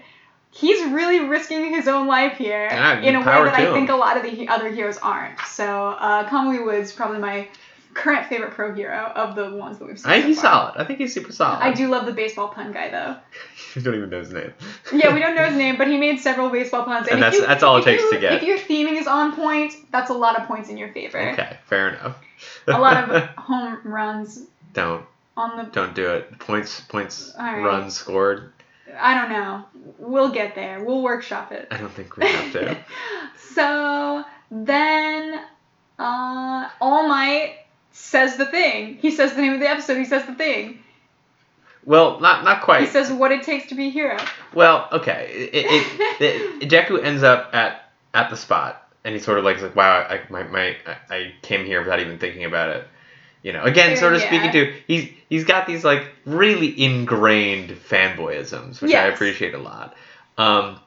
He's 0.53 0.83
really 0.91 1.19
risking 1.21 1.73
his 1.73 1.87
own 1.87 2.07
life 2.07 2.33
here 2.37 2.67
Yeah, 2.69 2.99
in 2.99 3.15
a 3.15 3.19
way 3.19 3.25
that 3.25 3.53
I 3.55 3.61
him. 3.67 3.73
think 3.73 3.89
a 3.89 3.95
lot 3.95 4.17
of 4.17 4.23
the 4.23 4.47
other 4.49 4.69
heroes 4.69 4.97
aren't. 4.97 5.39
So 5.47 5.87
uh, 5.89 6.27
Kamui 6.29 6.63
Wood's 6.65 6.91
probably 6.91 7.19
my 7.19 7.47
current 7.93 8.27
favorite 8.27 8.51
pro 8.51 8.73
hero 8.73 9.11
of 9.15 9.35
the 9.35 9.49
ones 9.55 9.77
that 9.79 9.85
we've 9.85 9.99
seen. 9.99 10.11
I 10.11 10.15
think 10.21 10.23
so 10.23 10.27
he's 10.27 10.41
far. 10.41 10.51
solid. 10.73 10.81
I 10.81 10.83
think 10.85 10.99
he's 10.99 11.13
super 11.13 11.31
solid. 11.31 11.59
I 11.61 11.73
do 11.73 11.87
love 11.87 12.05
the 12.05 12.11
baseball 12.13 12.49
pun 12.49 12.71
guy 12.73 12.89
though. 12.89 13.15
you 13.75 13.81
don't 13.81 13.95
even 13.95 14.09
know 14.09 14.19
his 14.19 14.31
name. 14.31 14.53
Yeah, 14.93 15.13
we 15.13 15.19
don't 15.21 15.35
know 15.35 15.45
his 15.45 15.55
name, 15.57 15.77
but 15.77 15.87
he 15.87 15.97
made 15.97 16.19
several 16.19 16.49
baseball 16.49 16.83
puns. 16.83 17.07
And 17.07 17.19
if 17.19 17.21
that's- 17.21 17.39
you- 17.41 17.47
that's 17.47 17.63
all 17.63 17.77
it 17.77 17.83
takes 17.85 18.03
you- 18.03 18.11
to 18.13 18.19
get. 18.19 18.33
If 18.33 18.43
your 18.43 18.57
theming 18.57 18.99
is 18.99 19.07
on 19.07 19.33
point, 19.35 19.73
that's 19.91 20.09
a 20.09 20.13
lot 20.13 20.37
of 20.39 20.47
points 20.47 20.69
in 20.69 20.77
your 20.77 20.91
favor. 20.93 21.19
Okay, 21.31 21.57
fair 21.65 21.89
enough. 21.89 22.17
A 22.67 22.79
lot 22.79 23.09
of 23.09 23.23
home 23.37 23.79
runs 23.85 24.41
don't 24.73 25.05
on 25.37 25.57
the. 25.57 25.63
don't 25.71 25.95
do 25.95 26.11
it. 26.11 26.39
Points 26.39 26.81
points 26.81 27.33
right. 27.37 27.61
runs 27.61 27.93
scored. 27.95 28.51
I 28.99 29.13
don't 29.13 29.29
know. 29.29 29.65
We'll 29.99 30.31
get 30.31 30.55
there. 30.55 30.83
We'll 30.83 31.01
workshop 31.01 31.51
it. 31.51 31.67
I 31.71 31.77
don't 31.77 31.91
think 31.91 32.15
we 32.17 32.25
have 32.27 32.51
to. 32.53 32.77
so 33.53 34.23
then, 34.49 35.41
uh, 35.99 36.69
All 36.79 37.07
Might 37.07 37.55
says 37.91 38.37
the 38.37 38.45
thing. 38.45 38.95
He 38.95 39.11
says 39.11 39.33
the 39.33 39.41
name 39.41 39.53
of 39.53 39.59
the 39.59 39.69
episode. 39.69 39.97
He 39.97 40.05
says 40.05 40.25
the 40.25 40.33
thing. 40.35 40.79
well, 41.85 42.19
not 42.19 42.43
not 42.43 42.61
quite. 42.63 42.81
He 42.81 42.87
says 42.87 43.11
what 43.11 43.31
it 43.31 43.43
takes 43.43 43.67
to 43.67 43.75
be 43.75 43.87
a 43.87 43.91
hero. 43.91 44.17
well, 44.53 44.87
okay. 44.91 45.49
It, 45.53 45.65
it, 45.69 46.61
it, 46.63 46.69
Deku 46.69 47.03
ends 47.03 47.23
up 47.23 47.49
at 47.53 47.91
at 48.13 48.29
the 48.29 48.37
spot, 48.37 48.87
and 49.03 49.13
he 49.13 49.19
sort 49.19 49.37
of 49.39 49.45
like, 49.45 49.61
like 49.61 49.75
wow, 49.75 49.99
I, 50.01 50.21
my, 50.29 50.43
my, 50.43 50.75
I- 50.85 51.15
I 51.15 51.33
came 51.41 51.65
here 51.65 51.79
without 51.81 51.99
even 51.99 52.17
thinking 52.19 52.43
about 52.45 52.69
it. 52.69 52.87
You 53.43 53.53
know, 53.53 53.63
again, 53.63 53.97
sort 53.97 54.13
of 54.13 54.21
Yeah. 54.21 54.27
speaking 54.27 54.51
to 54.51 54.73
he's 54.87 55.09
he's 55.29 55.43
got 55.45 55.65
these 55.67 55.83
like 55.83 56.05
really 56.25 56.79
ingrained 56.83 57.71
fanboyisms, 57.71 58.81
which 58.81 58.93
I 58.93 59.07
appreciate 59.07 59.53
a 59.55 59.57
lot. 59.57 59.95
Um, 60.37 60.79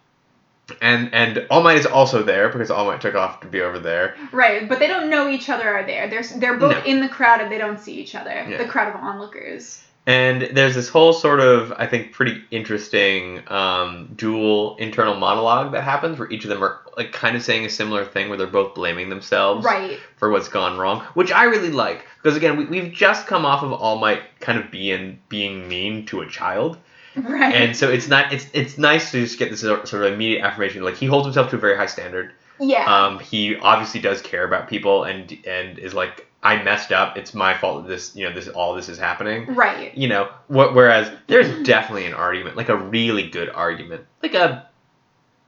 and 0.81 1.13
and 1.13 1.47
All 1.51 1.63
Might 1.63 1.77
is 1.79 1.85
also 1.87 2.23
there 2.23 2.49
because 2.49 2.71
All 2.71 2.87
Might 2.87 3.01
took 3.01 3.15
off 3.15 3.41
to 3.41 3.47
be 3.49 3.61
over 3.61 3.79
there. 3.79 4.15
Right, 4.33 4.69
but 4.69 4.79
they 4.79 4.87
don't 4.87 5.11
know 5.11 5.29
each 5.29 5.51
other 5.51 5.69
are 5.69 5.85
there. 5.85 6.09
They're 6.09 6.23
they're 6.37 6.57
both 6.57 6.73
No. 6.79 6.83
in 6.85 7.01
the 7.01 7.09
crowd 7.09 7.41
and 7.41 7.51
they 7.53 7.59
don't 7.59 7.79
see 7.81 7.95
each 7.95 8.15
other. 8.15 8.47
Yeah. 8.49 8.59
The 8.59 8.67
crowd 8.67 8.89
of 8.95 9.01
onlookers. 9.01 9.84
And 10.07 10.43
there's 10.53 10.75
this 10.75 10.89
whole 10.91 11.15
sort 11.15 11.41
of, 11.41 11.73
I 11.79 11.87
think, 11.87 12.13
pretty 12.13 12.43
interesting 12.51 13.43
um, 13.51 14.13
dual 14.15 14.77
internal 14.77 15.15
monologue 15.15 15.73
that 15.73 15.83
happens 15.83 16.19
where 16.19 16.31
each 16.31 16.45
of 16.45 16.51
them 16.51 16.63
are 16.63 16.81
like 16.97 17.11
kind 17.13 17.37
of 17.37 17.43
saying 17.43 17.65
a 17.65 17.71
similar 17.71 18.05
thing 18.05 18.29
where 18.29 18.37
they're 18.37 18.47
both 18.47 18.75
blaming 18.75 19.09
themselves 19.09 19.65
Right. 19.65 19.99
for 20.17 20.31
what's 20.31 20.49
gone 20.49 20.79
wrong, 20.79 21.01
which 21.15 21.33
I 21.33 21.45
really 21.45 21.71
like 21.71 22.05
because 22.23 22.37
again, 22.37 22.57
we, 22.59 22.67
we've 22.67 22.93
just 22.93 23.27
come 23.27 23.47
off 23.47 23.63
of 23.63 23.73
All 23.73 23.97
Might 23.99 24.23
kind 24.41 24.59
of 24.59 24.71
being 24.71 25.21
being 25.31 25.69
mean 25.69 26.05
to 26.07 26.21
a 26.21 26.29
child, 26.29 26.77
Right. 27.17 27.55
And 27.55 27.75
so 27.77 27.91
it's 27.91 28.07
not 28.07 28.31
it's 28.33 28.47
it's 28.53 28.77
nice 28.77 29.11
to 29.13 29.21
just 29.23 29.39
get 29.39 29.51
this 29.51 29.61
sort 29.61 29.91
of 29.93 30.03
immediate 30.13 30.45
affirmation. 30.45 30.83
Like 30.85 30.97
he 30.97 31.07
holds 31.07 31.25
himself 31.27 31.49
to 31.51 31.57
a 31.57 31.59
very 31.59 31.77
high 31.79 31.87
standard. 31.87 32.33
yeah. 32.61 32.85
Um, 33.07 33.21
he 33.21 33.57
obviously 33.57 34.01
does 34.01 34.21
care 34.21 34.45
about 34.45 34.69
people 34.69 35.05
and 35.05 35.37
and 35.47 35.79
is 35.79 35.95
like 35.95 36.27
I 36.45 36.63
messed 36.63 36.93
up. 36.93 37.17
It's 37.17 37.33
my 37.35 37.57
fault 37.57 37.85
that 37.85 37.89
this 37.89 38.15
you 38.15 38.29
know 38.29 38.35
this 38.35 38.49
all 38.49 38.75
this 38.75 38.89
is 38.89 38.99
happening. 38.99 39.55
right. 39.55 39.97
You 39.97 40.09
know. 40.09 40.27
Wh- 40.49 40.75
whereas 40.77 41.11
there's 41.27 41.67
definitely 41.67 42.05
an 42.07 42.15
argument, 42.15 42.57
like 42.57 42.69
a 42.69 42.77
really 42.77 43.29
good 43.31 43.49
argument, 43.49 44.05
like 44.23 44.35
a 44.35 44.69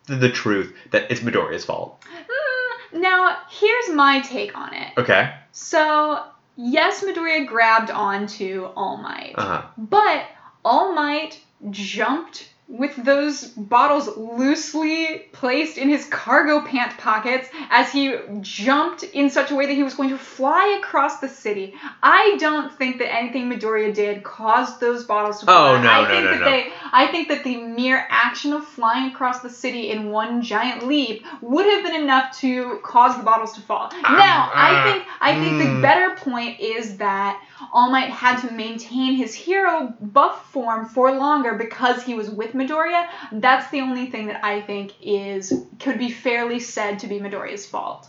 the, 0.06 0.16
the 0.16 0.30
truth 0.30 0.74
that 0.92 1.10
it's 1.10 1.20
Midoriya's 1.20 1.64
fault. 1.64 2.02
Mm, 2.94 3.00
now, 3.00 3.36
here's 3.50 3.90
my 3.94 4.20
take 4.20 4.56
on 4.56 4.72
it. 4.72 4.92
Okay. 4.96 5.34
So, 5.52 6.22
yes, 6.56 7.04
Midoriya 7.04 7.46
grabbed 7.46 7.90
onto 7.90 8.68
All 8.76 8.96
Might, 8.96 9.34
Uh 9.36 9.42
huh. 9.44 9.62
but 9.76 10.24
All 10.64 10.92
Might 10.94 11.40
jumped 11.70 12.48
with 12.68 12.96
those 12.96 13.44
bottles 13.44 14.08
loosely 14.16 15.26
placed 15.30 15.78
in 15.78 15.88
his 15.88 16.04
cargo 16.06 16.60
pant 16.60 16.98
pockets 16.98 17.48
as 17.70 17.92
he 17.92 18.16
jumped 18.40 19.04
in 19.04 19.30
such 19.30 19.52
a 19.52 19.54
way 19.54 19.66
that 19.66 19.74
he 19.74 19.84
was 19.84 19.94
going 19.94 20.08
to 20.08 20.18
fly 20.18 20.76
across 20.80 21.20
the 21.20 21.28
city. 21.28 21.74
I 22.02 22.36
don't 22.40 22.76
think 22.76 22.98
that 22.98 23.14
anything 23.14 23.48
Midoriya 23.48 23.94
did 23.94 24.24
caused 24.24 24.80
those 24.80 25.04
bottles 25.04 25.40
to 25.40 25.46
Oh, 25.48 25.80
no, 25.80 25.88
I 25.88 26.02
no, 26.02 26.08
think 26.08 26.24
no, 26.24 26.30
that 26.32 26.40
no. 26.40 26.44
they 26.44 26.72
I 26.92 27.06
think 27.06 27.28
that 27.28 27.44
the 27.44 27.56
mere 27.56 28.04
action 28.10 28.52
of 28.52 28.66
flying 28.66 29.12
across 29.12 29.42
the 29.42 29.50
city 29.50 29.90
in 29.90 30.10
one 30.10 30.42
giant 30.42 30.86
leap 30.86 31.24
would 31.42 31.66
have 31.66 31.84
been 31.84 32.02
enough 32.02 32.36
to 32.38 32.80
cause 32.82 33.16
the 33.16 33.22
bottles 33.22 33.52
to 33.54 33.60
fall. 33.60 33.90
now, 34.02 34.50
I 34.52 34.74
uh, 34.74 34.92
think 34.92 35.04
I 35.20 35.34
think 35.38 35.58
the 35.58 35.68
mm. 35.68 35.82
better 35.82 36.16
point 36.16 36.58
is 36.58 36.96
that 36.96 37.40
All 37.72 37.90
Might 37.90 38.10
had 38.10 38.40
to 38.42 38.52
maintain 38.52 39.14
his 39.14 39.34
hero 39.34 39.94
buff 40.00 40.50
form 40.52 40.86
for 40.86 41.12
longer 41.12 41.54
because 41.54 42.02
he 42.02 42.14
was 42.14 42.30
with 42.30 42.52
Midoriya. 42.52 43.08
That's 43.32 43.70
the 43.70 43.80
only 43.80 44.06
thing 44.06 44.26
that 44.26 44.44
I 44.44 44.60
think 44.60 44.92
is 45.00 45.52
could 45.80 45.98
be 45.98 46.10
fairly 46.10 46.60
said 46.60 46.98
to 47.00 47.06
be 47.06 47.18
Midoriya's 47.18 47.66
fault. 47.66 48.08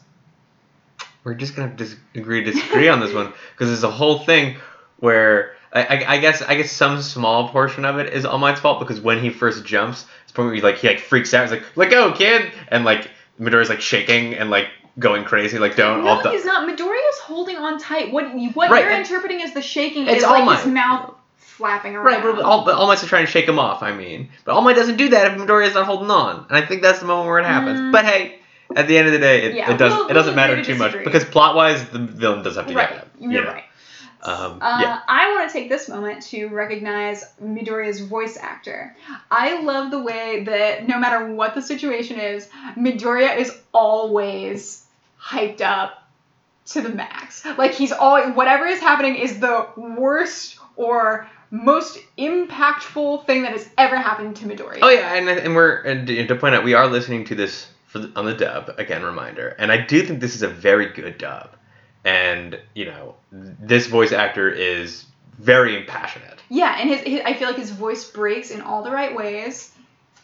We're 1.23 1.33
just 1.33 1.55
gonna 1.55 1.69
have 1.69 1.77
to 1.77 1.83
disagree 1.83 2.43
disagree 2.43 2.87
on 2.89 2.99
this 2.99 3.13
one 3.13 3.33
because 3.51 3.67
there's 3.67 3.83
a 3.83 3.91
whole 3.91 4.19
thing 4.19 4.57
where 4.99 5.55
I, 5.73 5.83
I, 5.83 6.13
I 6.13 6.17
guess 6.19 6.41
I 6.41 6.55
guess 6.55 6.71
some 6.71 7.01
small 7.01 7.49
portion 7.49 7.85
of 7.85 7.99
it 7.99 8.13
is 8.13 8.25
All 8.25 8.37
Might's 8.37 8.59
fault 8.59 8.79
because 8.79 9.01
when 9.01 9.19
he 9.19 9.29
first 9.29 9.65
jumps, 9.65 10.05
it's 10.27 10.35
he 10.35 10.61
like 10.61 10.77
he 10.77 10.87
like 10.87 10.99
freaks 10.99 11.33
out. 11.33 11.43
He's 11.43 11.51
like, 11.51 11.63
"Let 11.75 11.91
go, 11.91 12.13
kid!" 12.13 12.51
and 12.69 12.85
like 12.85 13.09
Midoriya's 13.39 13.69
like 13.69 13.81
shaking 13.81 14.35
and 14.35 14.49
like 14.49 14.69
going 14.99 15.23
crazy. 15.25 15.59
Like, 15.59 15.75
don't. 15.75 16.03
No, 16.03 16.09
all 16.09 16.23
the- 16.23 16.31
he's 16.31 16.45
not. 16.45 16.67
Midoriya's 16.67 17.19
holding 17.19 17.57
on 17.57 17.79
tight. 17.79 18.11
What 18.11 18.25
what 18.55 18.69
Right, 18.69 18.83
you're 18.83 18.91
and- 18.93 19.05
interpreting 19.05 19.41
as 19.41 19.53
the 19.53 19.61
shaking 19.61 20.07
It's 20.07 20.17
is 20.19 20.23
All 20.23 20.45
like 20.45 20.59
his 20.59 20.67
mouth 20.67 21.13
flapping 21.37 21.95
around. 21.95 22.05
Right, 22.05 22.21
but 22.35 22.43
All, 22.43 22.65
but 22.65 22.75
All 22.75 22.87
Might's 22.87 23.05
trying 23.05 23.25
to 23.25 23.31
shake 23.31 23.47
him 23.47 23.59
off. 23.59 23.81
I 23.83 23.91
mean, 23.93 24.29
but 24.45 24.53
All 24.53 24.61
Might 24.61 24.75
doesn't 24.75 24.97
do 24.97 25.09
that 25.09 25.31
if 25.31 25.37
Midoriya's 25.41 25.73
not 25.75 25.85
holding 25.85 26.11
on, 26.11 26.45
and 26.49 26.57
I 26.57 26.65
think 26.65 26.81
that's 26.81 26.99
the 26.99 27.05
moment 27.05 27.27
where 27.27 27.39
it 27.39 27.45
happens. 27.45 27.79
Mm. 27.79 27.91
But 27.91 28.05
hey, 28.05 28.39
at 28.75 28.87
the 28.87 28.97
end 28.97 29.07
of 29.07 29.13
the 29.13 29.19
day, 29.19 29.43
it, 29.43 29.55
Yeah, 29.55 29.71
it 29.71 29.77
does 29.77 29.93
we'll- 29.93 30.07
it 30.07 30.13
doesn't 30.13 30.35
we'll 30.35 30.35
matter 30.35 30.55
to 30.57 30.63
too 30.63 30.75
much 30.75 30.93
because 31.03 31.23
plot 31.25 31.55
wise, 31.55 31.83
the 31.89 31.99
villain 31.99 32.43
does 32.43 32.55
have 32.57 32.67
to 32.67 32.73
right, 32.75 32.89
get 32.89 32.97
him. 32.99 33.09
you're 33.19 33.31
you 33.31 33.41
know? 33.47 33.53
right. 33.53 33.63
Um, 34.23 34.57
Uh, 34.61 34.79
yeah. 34.81 34.99
I 35.07 35.31
want 35.35 35.47
to 35.49 35.53
take 35.53 35.69
this 35.69 35.87
moment 35.87 36.23
to 36.29 36.47
recognize 36.47 37.23
Midoriya's 37.41 38.01
voice 38.01 38.35
actor. 38.35 38.95
I 39.31 39.61
love 39.61 39.91
the 39.91 39.99
way 40.01 40.43
that 40.45 40.87
no 40.87 40.97
matter 40.97 41.27
what 41.33 41.53
the 41.55 41.61
situation 41.61 42.19
is, 42.19 42.49
Midoriya 42.75 43.37
is 43.37 43.55
always 43.73 44.83
hyped 45.21 45.61
up 45.61 46.07
to 46.67 46.81
the 46.81 46.89
max. 46.89 47.45
Like 47.57 47.73
he's 47.73 47.91
all 47.91 48.21
whatever 48.31 48.65
is 48.65 48.79
happening 48.79 49.15
is 49.15 49.39
the 49.39 49.67
worst 49.75 50.59
or 50.75 51.27
most 51.49 51.99
impactful 52.17 53.25
thing 53.25 53.43
that 53.43 53.53
has 53.53 53.69
ever 53.77 53.97
happened 53.97 54.35
to 54.37 54.45
Midori. 54.45 54.79
Oh 54.81 54.89
yeah, 54.89 55.13
and 55.13 55.29
and 55.29 55.55
we're 55.55 55.81
and 55.81 56.07
to 56.07 56.35
point 56.35 56.55
out 56.55 56.63
we 56.63 56.73
are 56.73 56.87
listening 56.87 57.25
to 57.25 57.35
this 57.35 57.67
for 57.85 57.99
the, 57.99 58.11
on 58.19 58.25
the 58.25 58.33
dub 58.33 58.73
again. 58.77 59.03
Reminder, 59.03 59.49
and 59.59 59.71
I 59.71 59.77
do 59.77 60.01
think 60.03 60.19
this 60.19 60.35
is 60.35 60.41
a 60.41 60.47
very 60.47 60.87
good 60.87 61.17
dub, 61.17 61.55
and 62.03 62.59
you 62.73 62.85
know 62.85 63.15
this 63.31 63.87
voice 63.87 64.11
actor 64.11 64.49
is 64.49 65.05
very 65.39 65.83
passionate. 65.83 66.41
Yeah, 66.49 66.77
and 66.79 66.89
his, 66.89 66.99
his 67.01 67.21
I 67.25 67.33
feel 67.33 67.47
like 67.47 67.57
his 67.57 67.71
voice 67.71 68.09
breaks 68.09 68.51
in 68.51 68.61
all 68.61 68.83
the 68.83 68.91
right 68.91 69.15
ways, 69.15 69.71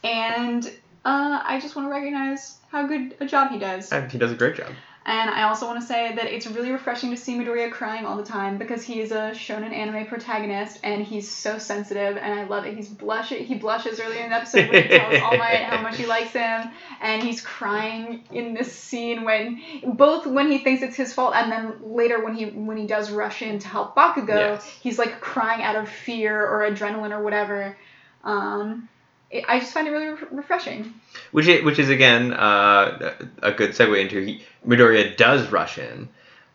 and 0.03 0.69
uh, 1.05 1.41
I 1.43 1.59
just 1.61 1.75
want 1.75 1.87
to 1.87 1.91
recognize 1.91 2.57
how 2.71 2.87
good 2.87 3.15
a 3.19 3.25
job 3.25 3.51
he 3.51 3.59
does. 3.59 3.91
And 3.91 4.11
he 4.11 4.17
does 4.17 4.31
a 4.31 4.35
great 4.35 4.55
job. 4.55 4.71
And 5.05 5.29
I 5.29 5.43
also 5.43 5.65
want 5.67 5.81
to 5.81 5.85
say 5.85 6.15
that 6.15 6.27
it's 6.27 6.47
really 6.47 6.71
refreshing 6.71 7.09
to 7.11 7.17
see 7.17 7.37
Midoriya 7.37 7.73
crying 7.73 8.05
all 8.05 8.15
the 8.15 8.23
time 8.23 8.57
because 8.57 8.83
he 8.83 9.01
is 9.01 9.11
a 9.11 9.31
shonen 9.33 9.73
anime 9.73 10.05
protagonist 10.07 10.79
and 10.81 11.03
he's 11.03 11.29
so 11.29 11.57
sensitive 11.57 12.15
and 12.15 12.39
I 12.39 12.45
love 12.45 12.65
it. 12.65 12.73
He's 12.73 12.87
blush 12.87 13.31
he 13.31 13.55
blushes 13.55 13.99
earlier 13.99 14.23
in 14.23 14.29
the 14.29 14.37
episode 14.37 14.69
when 14.69 14.83
he 14.83 14.87
tells 14.97 15.21
All 15.21 15.37
Might 15.37 15.63
how 15.63 15.81
much 15.81 15.97
he 15.97 16.05
likes 16.05 16.31
him 16.31 16.71
and 17.01 17.21
he's 17.21 17.41
crying 17.41 18.23
in 18.31 18.53
this 18.53 18.71
scene 18.71 19.25
when 19.25 19.61
both 19.85 20.25
when 20.25 20.49
he 20.49 20.59
thinks 20.59 20.81
it's 20.81 20.95
his 20.95 21.13
fault 21.13 21.35
and 21.35 21.51
then 21.51 21.73
later 21.83 22.23
when 22.23 22.33
he 22.33 22.45
when 22.45 22.77
he 22.77 22.87
does 22.87 23.11
rush 23.11 23.41
in 23.41 23.59
to 23.59 23.67
help 23.67 23.97
Bakugo, 23.97 24.29
Yes. 24.29 24.65
he's 24.65 24.97
like 24.97 25.19
crying 25.19 25.61
out 25.63 25.75
of 25.75 25.89
fear 25.89 26.47
or 26.47 26.59
adrenaline 26.61 27.11
or 27.11 27.21
whatever. 27.21 27.75
Um, 28.23 28.87
it, 29.33 29.45
I 29.47 29.59
just 29.59 29.73
find 29.73 29.87
it 29.87 29.91
really 29.91 30.09
re- 30.09 30.27
refreshing. 30.31 30.93
Which 31.31 31.47
is, 31.47 31.63
which 31.63 31.79
is 31.79 31.89
again 31.89 32.31
uh, 32.31 33.15
a 33.41 33.51
good 33.51 33.71
segue 33.71 33.99
into 33.99 34.21
he, 34.21 34.43
Midoriya 34.65 35.17
does 35.17 35.51
rush 35.51 35.79
in, 35.79 36.07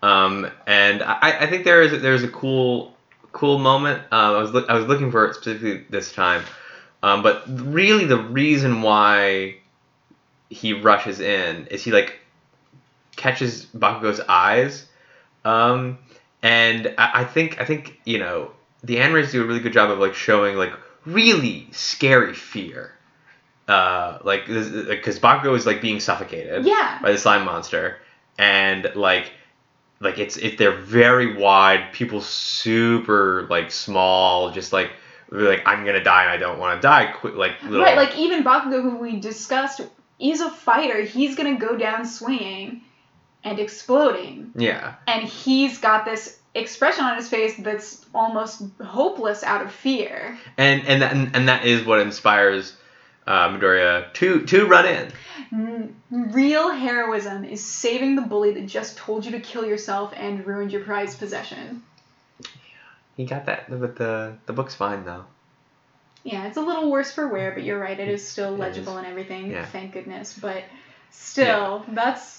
um, 0.03 0.49
and 0.66 1.03
I, 1.03 1.41
I 1.41 1.47
think 1.49 1.64
there 1.64 1.83
is 1.83 2.01
there's 2.01 2.22
a 2.22 2.29
cool 2.29 2.95
cool 3.33 3.59
moment. 3.59 4.01
Um, 4.12 4.37
I 4.37 4.39
was 4.39 4.53
look, 4.53 4.70
I 4.70 4.74
was 4.74 4.87
looking 4.87 5.11
for 5.11 5.26
it 5.26 5.35
specifically 5.35 5.85
this 5.91 6.12
time, 6.12 6.45
um, 7.03 7.22
but 7.22 7.43
really 7.49 8.05
the 8.05 8.18
reason 8.18 8.81
why 8.83 9.57
he 10.49 10.72
rushes 10.72 11.20
in 11.20 11.66
is 11.66 11.83
he 11.83 11.91
like 11.91 12.20
catches 13.16 13.66
Bakugo's 13.66 14.20
eyes, 14.29 14.87
um, 15.45 15.99
and 16.45 16.95
I, 16.97 17.22
I 17.22 17.24
think 17.24 17.61
I 17.61 17.64
think 17.64 18.01
you 18.05 18.18
know 18.18 18.53
the 18.85 18.97
animators 18.97 19.33
do 19.33 19.43
a 19.43 19.47
really 19.47 19.61
good 19.61 19.72
job 19.72 19.91
of 19.91 19.99
like 19.99 20.14
showing 20.14 20.57
like 20.57 20.72
really 21.05 21.69
scary 21.73 22.35
fear. 22.35 22.93
Uh, 23.67 24.19
like, 24.25 24.47
because 24.47 25.19
Bakugo 25.19 25.55
is 25.55 25.67
like 25.67 25.83
being 25.83 26.01
suffocated 26.01 26.65
Yeah. 26.65 26.99
by 27.03 27.13
the 27.13 27.19
slime 27.19 27.45
monster, 27.45 27.99
and 28.39 28.91
like, 28.95 29.31
like 30.01 30.19
it's 30.19 30.37
it 30.39 30.57
they're 30.57 30.77
very 30.77 31.37
wide. 31.37 31.93
People 31.93 32.21
super 32.23 33.47
like 33.51 33.71
small, 33.71 34.53
just 34.53 34.73
like 34.73 34.91
like 35.31 35.63
I'm 35.67 35.85
gonna 35.85 36.03
die 36.03 36.23
and 36.23 36.31
I 36.31 36.39
don't 36.39 36.59
want 36.59 36.81
to 36.81 36.87
die. 36.87 37.13
Quick, 37.13 37.35
like 37.35 37.63
little. 37.63 37.85
Right, 37.85 37.97
like 37.97 38.17
even 38.17 38.43
Bakugo, 38.43 38.81
who 38.81 38.97
we 38.97 39.21
discussed, 39.21 39.83
is 40.19 40.41
a 40.41 40.51
fighter. 40.51 41.03
He's 41.03 41.37
gonna 41.37 41.59
go 41.59 41.77
down 41.77 42.07
swinging 42.07 42.83
and 43.45 43.59
exploding, 43.59 44.53
yeah, 44.57 44.95
and 45.07 45.29
he's 45.29 45.77
got 45.79 46.05
this 46.07 46.38
expression 46.55 47.05
on 47.05 47.17
his 47.17 47.29
face 47.29 47.55
that's 47.59 48.05
almost 48.15 48.63
hopeless 48.85 49.43
out 49.43 49.63
of 49.63 49.73
fear. 49.73 50.39
and 50.57 50.87
and 50.87 51.03
that, 51.03 51.13
and 51.13 51.49
that 51.49 51.65
is 51.65 51.85
what 51.85 52.01
inspires 52.01 52.75
uh, 53.27 53.49
Midoriya 53.51 54.13
to 54.15 54.43
to 54.47 54.67
run 54.67 54.87
in. 54.87 55.95
Real 56.11 56.71
heroism 56.71 57.45
is 57.45 57.65
saving 57.65 58.17
the 58.17 58.23
bully 58.23 58.53
that 58.55 58.67
just 58.67 58.97
told 58.97 59.25
you 59.25 59.33
to 59.33 59.41
kill 59.41 59.65
yourself 59.65 60.13
and 60.17 60.47
ruined 60.47 60.73
your 60.73 60.83
prized 60.83 61.19
possession. 61.19 61.83
He 63.17 63.25
got 63.25 63.47
that, 63.47 63.69
but 63.69 63.97
the 63.97 64.35
the 64.47 64.53
book's 64.53 64.75
fine 64.75 65.05
though. 65.05 65.25
Yeah, 66.25 66.47
it's 66.47 66.57
a 66.57 66.61
little 66.63 66.91
worse 66.91 67.13
for 67.13 67.29
wear, 67.29 67.53
but 67.53 67.63
you're 67.63 67.79
right. 67.79 67.99
It 67.99 68.09
is 68.09 68.27
still 68.27 68.55
It 68.55 68.59
legible 68.59 68.93
is. 68.93 68.99
and 68.99 69.07
everything. 69.07 69.51
Yeah. 69.51 69.65
Thank 69.67 69.93
goodness. 69.93 70.37
But 70.39 70.65
still, 71.11 71.85
that's 71.89 72.38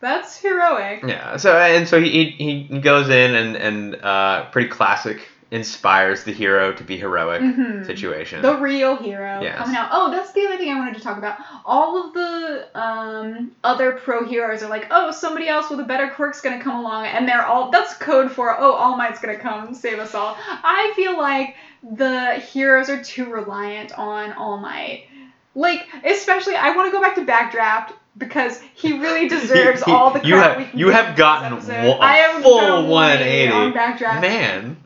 that's 0.00 0.36
heroic. 0.36 1.02
Yeah. 1.06 1.36
So 1.36 1.56
and 1.56 1.86
so 1.88 2.00
he 2.00 2.30
he, 2.30 2.62
he 2.62 2.78
goes 2.80 3.08
in 3.08 3.34
and 3.34 3.56
and 3.56 3.94
uh, 3.96 4.46
pretty 4.50 4.68
classic 4.68 5.28
inspires 5.52 6.22
the 6.22 6.30
hero 6.32 6.72
to 6.72 6.84
be 6.84 6.96
heroic 6.96 7.42
Mhm. 7.42 7.84
situation. 7.84 8.40
The 8.40 8.54
real 8.56 8.94
hero 8.94 9.40
Yes. 9.42 9.58
coming 9.58 9.74
out. 9.74 9.88
Oh, 9.90 10.08
that's 10.12 10.30
the 10.30 10.46
other 10.46 10.56
thing 10.56 10.70
I 10.72 10.76
wanted 10.76 10.94
to 10.94 11.00
talk 11.00 11.18
about. 11.18 11.38
All 11.64 12.06
of 12.06 12.14
the 12.14 12.68
um, 12.80 13.50
other 13.64 13.90
pro 13.92 14.24
heroes 14.24 14.62
are 14.62 14.68
like, 14.70 14.86
oh, 14.92 15.10
somebody 15.10 15.48
else 15.48 15.68
with 15.68 15.80
a 15.80 15.84
better 15.84 16.08
quirk's 16.08 16.40
gonna 16.40 16.62
come 16.62 16.76
along, 16.78 17.06
and 17.06 17.28
they're 17.28 17.44
all. 17.44 17.72
That's 17.72 17.94
code 17.94 18.30
for 18.30 18.56
oh, 18.60 18.72
All 18.74 18.96
Might's 18.96 19.20
gonna 19.20 19.38
come 19.38 19.74
save 19.74 19.98
us 19.98 20.14
all. 20.14 20.36
I 20.38 20.92
feel 20.94 21.18
like 21.18 21.56
the 21.82 22.34
heroes 22.34 22.88
are 22.88 23.02
too 23.02 23.28
reliant 23.28 23.90
on 23.98 24.32
All 24.34 24.56
Might. 24.58 25.06
Like, 25.56 25.84
especially, 26.04 26.54
I 26.54 26.76
want 26.76 26.86
to 26.86 26.92
go 26.92 27.00
back 27.02 27.16
to 27.16 27.24
Backdraft 27.24 27.92
because 28.16 28.60
he 28.74 28.98
really 28.98 29.28
deserves 29.28 29.82
He- 29.84 29.92
all 29.92 30.10
the 30.10 30.26
you 30.26 30.36
have- 30.36 30.56
we 30.58 30.64
can 30.64 30.78
you 30.78 30.88
have 30.88 31.16
gotten 31.16 31.52
episode. 31.52 31.86
wa- 31.88 31.96
a 31.96 32.00
I 32.00 32.12
have 32.16 32.42
full 32.42 32.86
180. 32.88 33.52
on 33.52 33.72
Backdraft. 33.72 34.20
Man, 34.20 34.76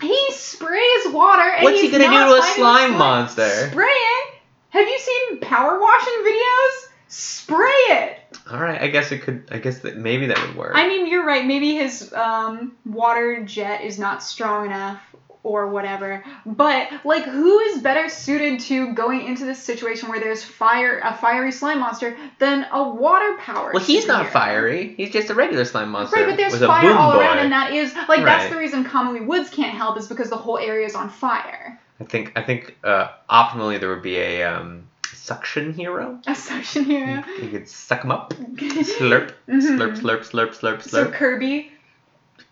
He 0.00 0.26
sprays 0.32 1.08
water 1.12 1.42
and 1.42 1.64
What's 1.64 1.80
he 1.80 1.90
gonna 1.90 2.04
do 2.04 2.10
to 2.10 2.34
a 2.34 2.42
slime 2.42 2.90
slime. 2.90 2.98
monster? 2.98 3.48
Spray 3.70 3.86
it. 3.86 4.34
Have 4.70 4.88
you 4.88 4.98
seen 4.98 5.38
power 5.40 5.80
washing 5.80 6.24
videos? 6.26 6.88
Spray 7.08 7.66
it. 7.90 8.18
all 8.50 8.58
right. 8.58 8.80
I 8.82 8.88
guess 8.88 9.12
it 9.12 9.18
could. 9.22 9.48
I 9.52 9.58
guess 9.58 9.78
that 9.80 9.96
maybe 9.96 10.26
that 10.26 10.40
would 10.48 10.56
work. 10.56 10.72
I 10.74 10.88
mean, 10.88 11.06
you're 11.06 11.24
right. 11.24 11.46
Maybe 11.46 11.76
his 11.76 12.12
um, 12.12 12.72
water 12.84 13.44
jet 13.44 13.84
is 13.84 14.00
not 14.00 14.20
strong 14.22 14.66
enough, 14.66 15.00
or 15.44 15.68
whatever. 15.68 16.24
But 16.44 16.88
like, 17.04 17.22
who 17.24 17.58
is 17.60 17.80
better 17.80 18.08
suited 18.08 18.58
to 18.60 18.92
going 18.94 19.26
into 19.26 19.44
this 19.44 19.62
situation 19.62 20.08
where 20.08 20.18
there's 20.18 20.42
fire, 20.42 20.98
a 21.04 21.14
fiery 21.14 21.52
slime 21.52 21.78
monster, 21.78 22.16
than 22.40 22.66
a 22.72 22.82
water 22.88 23.36
powered? 23.38 23.74
Well, 23.74 23.84
he's 23.84 24.06
not 24.06 24.30
fiery. 24.30 24.94
He's 24.96 25.10
just 25.10 25.30
a 25.30 25.34
regular 25.34 25.64
slime 25.64 25.90
monster. 25.90 26.16
Right, 26.16 26.26
but 26.26 26.36
there's 26.36 26.52
with 26.52 26.62
fire 26.62 26.92
all 26.96 27.12
boy. 27.12 27.20
around, 27.20 27.38
and 27.38 27.52
that 27.52 27.72
is 27.72 27.94
like 28.08 28.24
that's 28.24 28.50
the 28.52 28.58
reason 28.58 28.84
Kamui 28.84 29.24
Woods 29.24 29.50
can't 29.50 29.76
help 29.76 29.96
is 29.98 30.08
because 30.08 30.30
the 30.30 30.36
whole 30.36 30.58
area 30.58 30.86
is 30.86 30.94
on 30.96 31.08
fire. 31.08 31.78
I 32.00 32.04
think 32.04 32.32
I 32.34 32.42
think 32.42 32.76
uh, 32.82 33.10
optimally 33.30 33.78
there 33.78 33.90
would 33.90 34.02
be 34.02 34.16
a 34.18 34.42
um, 34.42 34.88
suction 35.12 35.72
hero. 35.74 36.18
A 36.26 36.34
suction 36.34 36.84
hero. 36.84 37.22
You 37.40 37.50
could 37.50 37.68
suck 37.68 38.02
him 38.02 38.10
up, 38.10 38.30
slurp, 38.34 39.32
Mhm. 39.48 39.60
slurp, 39.78 39.98
slurp, 40.00 40.20
slurp, 40.28 40.48
slurp, 40.58 40.82
So 40.82 41.04
slurp. 41.04 41.12
Kirby. 41.12 41.70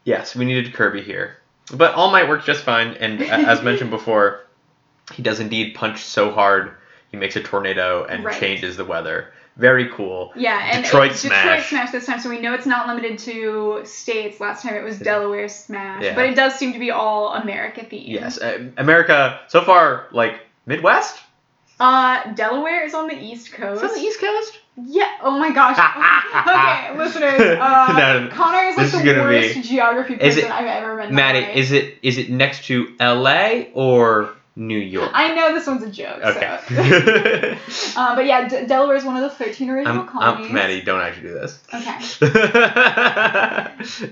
Yes, 0.05 0.36
we 0.36 0.45
needed 0.45 0.74
Kirby 0.74 1.01
here, 1.03 1.36
but 1.77 1.95
All 1.95 2.11
Might 2.11 2.29
works 2.29 2.45
just 2.45 2.64
fine. 2.64 2.95
And 2.95 3.23
as 3.23 3.62
mentioned 3.70 3.91
before, 3.91 4.45
he 5.12 5.23
does 5.23 5.41
indeed 5.41 5.75
punch 5.75 6.01
so 6.03 6.31
hard 6.31 6.73
he 7.11 7.16
makes 7.16 7.37
a 7.37 7.43
tornado 7.43 8.05
and 8.05 8.25
Right. 8.25 8.39
changes 8.41 8.77
the 8.77 8.85
weather. 8.85 9.33
Very 9.59 9.91
cool. 9.91 10.33
Yeah, 10.35 10.59
and 10.73 10.83
Detroit 10.83 11.11
it- 11.11 11.16
Smash. 11.16 11.43
Detroit 11.43 11.64
Smash 11.66 11.91
this 11.91 12.07
time, 12.07 12.20
so 12.20 12.31
we 12.31 12.41
know 12.41 12.55
it's 12.55 12.64
not 12.64 12.87
limited 12.89 13.18
to 13.20 13.83
states. 13.85 14.41
Last 14.41 14.62
time 14.62 14.75
it 14.77 14.83
was 14.83 14.99
Delaware 14.99 15.47
Smash, 15.51 16.03
Yeah. 16.03 16.14
but 16.14 16.25
it 16.25 16.35
does 16.37 16.55
seem 16.55 16.73
to 16.73 16.79
be 16.79 16.91
all 16.91 17.35
America 17.35 17.83
themed. 17.83 18.09
Yes, 18.09 18.39
uh, 18.41 18.70
America 18.79 19.41
so 19.49 19.61
far 19.61 20.07
like 20.11 20.41
Midwest. 20.64 21.20
Uh, 21.79 22.33
Delaware 22.33 22.85
is 22.87 22.95
on 22.95 23.09
the 23.09 23.14
East 23.16 23.53
Coast. 23.53 23.83
It's 23.85 23.93
on 23.93 23.99
the 23.99 24.07
East 24.07 24.20
Coast. 24.20 24.59
Yeah. 24.77 25.11
Oh 25.20 25.39
my 25.39 25.53
gosh. 25.53 25.77
okay, 26.49 26.97
listeners. 26.99 27.59
Uh, 27.61 27.95
No, 27.99 28.20
no, 28.25 28.29
Connor 28.31 28.68
is 28.68 28.77
like 28.77 28.87
this 28.87 28.95
is 28.95 29.03
the 29.03 29.07
gonna 29.14 29.29
be- 29.29 29.55
worst 29.55 29.68
geography 29.68 30.16
person 30.16 30.45
it- 30.45 30.51
I've 30.51 30.66
ever 30.66 30.97
met. 30.97 31.12
Maddie, 31.12 31.59
is 31.61 31.73
it 31.73 31.99
is 32.03 32.16
it 32.18 32.31
next 32.31 32.64
to 32.66 32.95
L.A. 32.99 33.70
or 33.75 34.35
New 34.57 34.79
York? 34.79 35.11
I 35.12 35.35
know 35.35 35.53
this 35.55 35.66
one's 35.66 35.83
a 35.83 35.91
joke. 35.91 36.20
Okay. 36.25 36.59
So. 36.68 36.77
uh, 38.01 38.14
but 38.14 38.25
yeah, 38.27 38.49
D- 38.49 38.66
Delaware 38.66 38.97
is 38.97 39.05
one 39.05 39.16
of 39.16 39.23
the 39.23 39.31
13 39.31 39.68
original 39.70 40.01
I'm, 40.01 40.09
colonies. 40.09 40.47
I'm 40.49 40.55
Maddie. 40.55 40.81
Don't 40.83 41.01
actually 41.01 41.29
do 41.29 41.35
this. 41.35 41.59
Okay. 41.73 41.99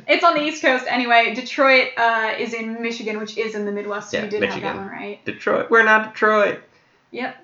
It's 0.08 0.24
on 0.24 0.34
the 0.34 0.42
East 0.42 0.62
Coast 0.62 0.84
anyway. 0.88 1.34
Detroit 1.34 1.88
uh, 1.96 2.34
is 2.38 2.52
in 2.54 2.80
Michigan, 2.82 3.18
which 3.18 3.36
is 3.38 3.54
in 3.54 3.64
the 3.64 3.72
Midwest. 3.72 4.10
So 4.10 4.18
Yeah, 4.18 4.24
you 4.24 4.30
did 4.30 4.42
have 4.42 4.50
Michigan. 4.50 4.76
that 4.76 4.82
one 4.82 4.88
right. 4.88 5.24
Detroit. 5.24 5.70
We're 5.70 5.84
not 5.84 6.12
Detroit. 6.12 6.60
Yep. 7.12 7.36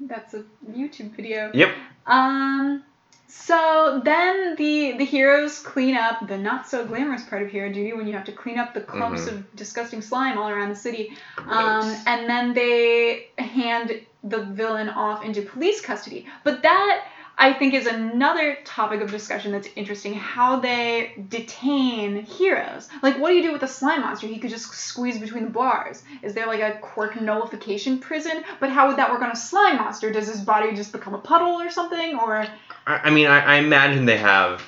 That's 0.00 0.34
a 0.34 0.44
YouTube 0.70 1.14
video. 1.14 1.50
Yep. 1.52 1.74
Um. 2.10 2.82
So 3.28 4.02
then 4.04 4.56
the 4.56 4.96
the 4.98 5.04
heroes 5.04 5.60
clean 5.60 5.96
up 5.96 6.26
the 6.26 6.36
not 6.36 6.68
so 6.68 6.84
glamorous 6.84 7.24
part 7.24 7.42
of 7.42 7.48
hero 7.48 7.68
duty 7.72 7.92
when 7.92 8.06
you 8.08 8.12
have 8.14 8.24
to 8.24 8.32
clean 8.32 8.58
up 8.58 8.74
the 8.74 8.80
clumps 8.80 9.26
Mhm. 9.26 9.28
of 9.28 9.56
disgusting 9.56 10.02
slime 10.02 10.36
all 10.36 10.48
around 10.48 10.70
the 10.70 10.74
city. 10.76 11.16
Um, 11.48 11.94
and 12.06 12.28
then 12.28 12.54
they 12.54 13.28
hand 13.38 14.00
the 14.24 14.42
villain 14.42 14.88
off 14.88 15.24
into 15.24 15.42
police 15.42 15.80
custody. 15.80 16.26
But 16.44 16.62
that 16.62 17.04
I 17.40 17.54
think 17.54 17.72
is 17.72 17.86
another 17.86 18.58
topic 18.66 19.00
of 19.00 19.10
discussion 19.10 19.50
that's 19.50 19.68
interesting. 19.74 20.12
How 20.12 20.60
they 20.60 21.14
detain 21.30 22.22
heroes. 22.22 22.86
Like, 23.02 23.18
what 23.18 23.30
do 23.30 23.34
you 23.34 23.42
do 23.42 23.50
with 23.52 23.62
a 23.62 23.66
slime 23.66 24.02
monster? 24.02 24.26
He 24.26 24.38
could 24.38 24.50
just 24.50 24.70
squeeze 24.74 25.18
between 25.18 25.44
the 25.44 25.50
bars. 25.50 26.02
Is 26.22 26.34
there 26.34 26.46
like 26.46 26.60
a 26.60 26.78
quirk 26.80 27.18
nullification 27.18 27.98
prison? 27.98 28.44
But 28.60 28.68
how 28.68 28.88
would 28.88 28.98
that 28.98 29.10
work 29.10 29.22
on 29.22 29.30
a 29.30 29.36
slime 29.36 29.78
monster? 29.78 30.12
Does 30.12 30.28
his 30.28 30.42
body 30.42 30.74
just 30.76 30.92
become 30.92 31.14
a 31.14 31.18
puddle 31.18 31.58
or 31.60 31.70
something? 31.70 32.14
Or 32.14 32.46
I, 32.86 32.96
I 33.04 33.10
mean, 33.10 33.26
I, 33.26 33.40
I 33.40 33.54
imagine 33.56 34.04
they 34.04 34.18
have. 34.18 34.62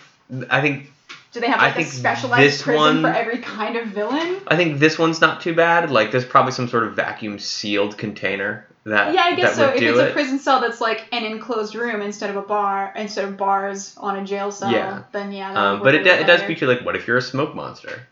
I 0.48 0.62
think 0.62 0.90
do 1.32 1.40
they 1.40 1.48
have 1.48 1.60
like 1.60 1.78
a 1.78 1.84
specialized 1.84 2.62
prison 2.62 2.80
one- 2.80 3.02
for 3.02 3.08
every 3.08 3.38
kind 3.38 3.76
of 3.76 3.88
villain? 3.88 4.40
I 4.48 4.56
think 4.56 4.78
this 4.78 4.98
one's 4.98 5.20
not 5.20 5.42
too 5.42 5.54
bad. 5.54 5.90
Like, 5.90 6.10
there's 6.10 6.24
probably 6.24 6.52
some 6.52 6.68
sort 6.68 6.84
of 6.84 6.94
vacuum 6.94 7.38
sealed 7.38 7.98
container 7.98 8.66
that 8.84 9.14
Yeah, 9.14 9.22
I 9.22 9.34
guess 9.36 9.56
so. 9.56 9.68
If 9.68 9.82
it's 9.82 9.98
it. 9.98 10.10
a 10.10 10.12
prison 10.12 10.38
cell 10.38 10.60
that's 10.60 10.80
like 10.80 11.06
an 11.12 11.24
enclosed 11.24 11.74
room 11.74 12.02
instead 12.02 12.30
of 12.30 12.36
a 12.36 12.42
bar, 12.42 12.92
instead 12.96 13.24
of 13.24 13.36
bars 13.36 13.94
on 13.98 14.16
a 14.16 14.24
jail 14.24 14.50
cell, 14.50 14.70
Yeah. 14.72 15.02
then 15.12 15.32
yeah. 15.32 15.52
Um, 15.52 15.82
but 15.82 15.94
it, 15.94 16.04
do- 16.04 16.10
it 16.10 16.26
does 16.26 16.42
feature 16.42 16.66
like, 16.66 16.84
what 16.84 16.96
if 16.96 17.06
you're 17.06 17.16
a 17.18 17.22
smoke 17.22 17.54
monster? 17.54 18.06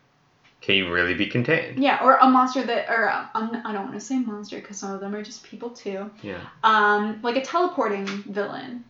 Can 0.60 0.74
you 0.74 0.92
really 0.92 1.14
be 1.14 1.26
contained? 1.26 1.82
Yeah, 1.82 2.00
or 2.04 2.16
a 2.16 2.28
monster 2.28 2.62
that, 2.62 2.90
or 2.90 3.08
um, 3.34 3.62
I 3.64 3.72
don't 3.72 3.84
want 3.84 3.94
to 3.94 4.00
say 4.00 4.18
monster 4.18 4.60
because 4.60 4.76
some 4.76 4.92
of 4.92 5.00
them 5.00 5.14
are 5.14 5.22
just 5.22 5.42
people 5.42 5.70
too. 5.70 6.10
Yeah. 6.22 6.38
Um, 6.62 7.18
like 7.22 7.36
a 7.36 7.40
teleporting 7.42 8.06
villain. 8.06 8.84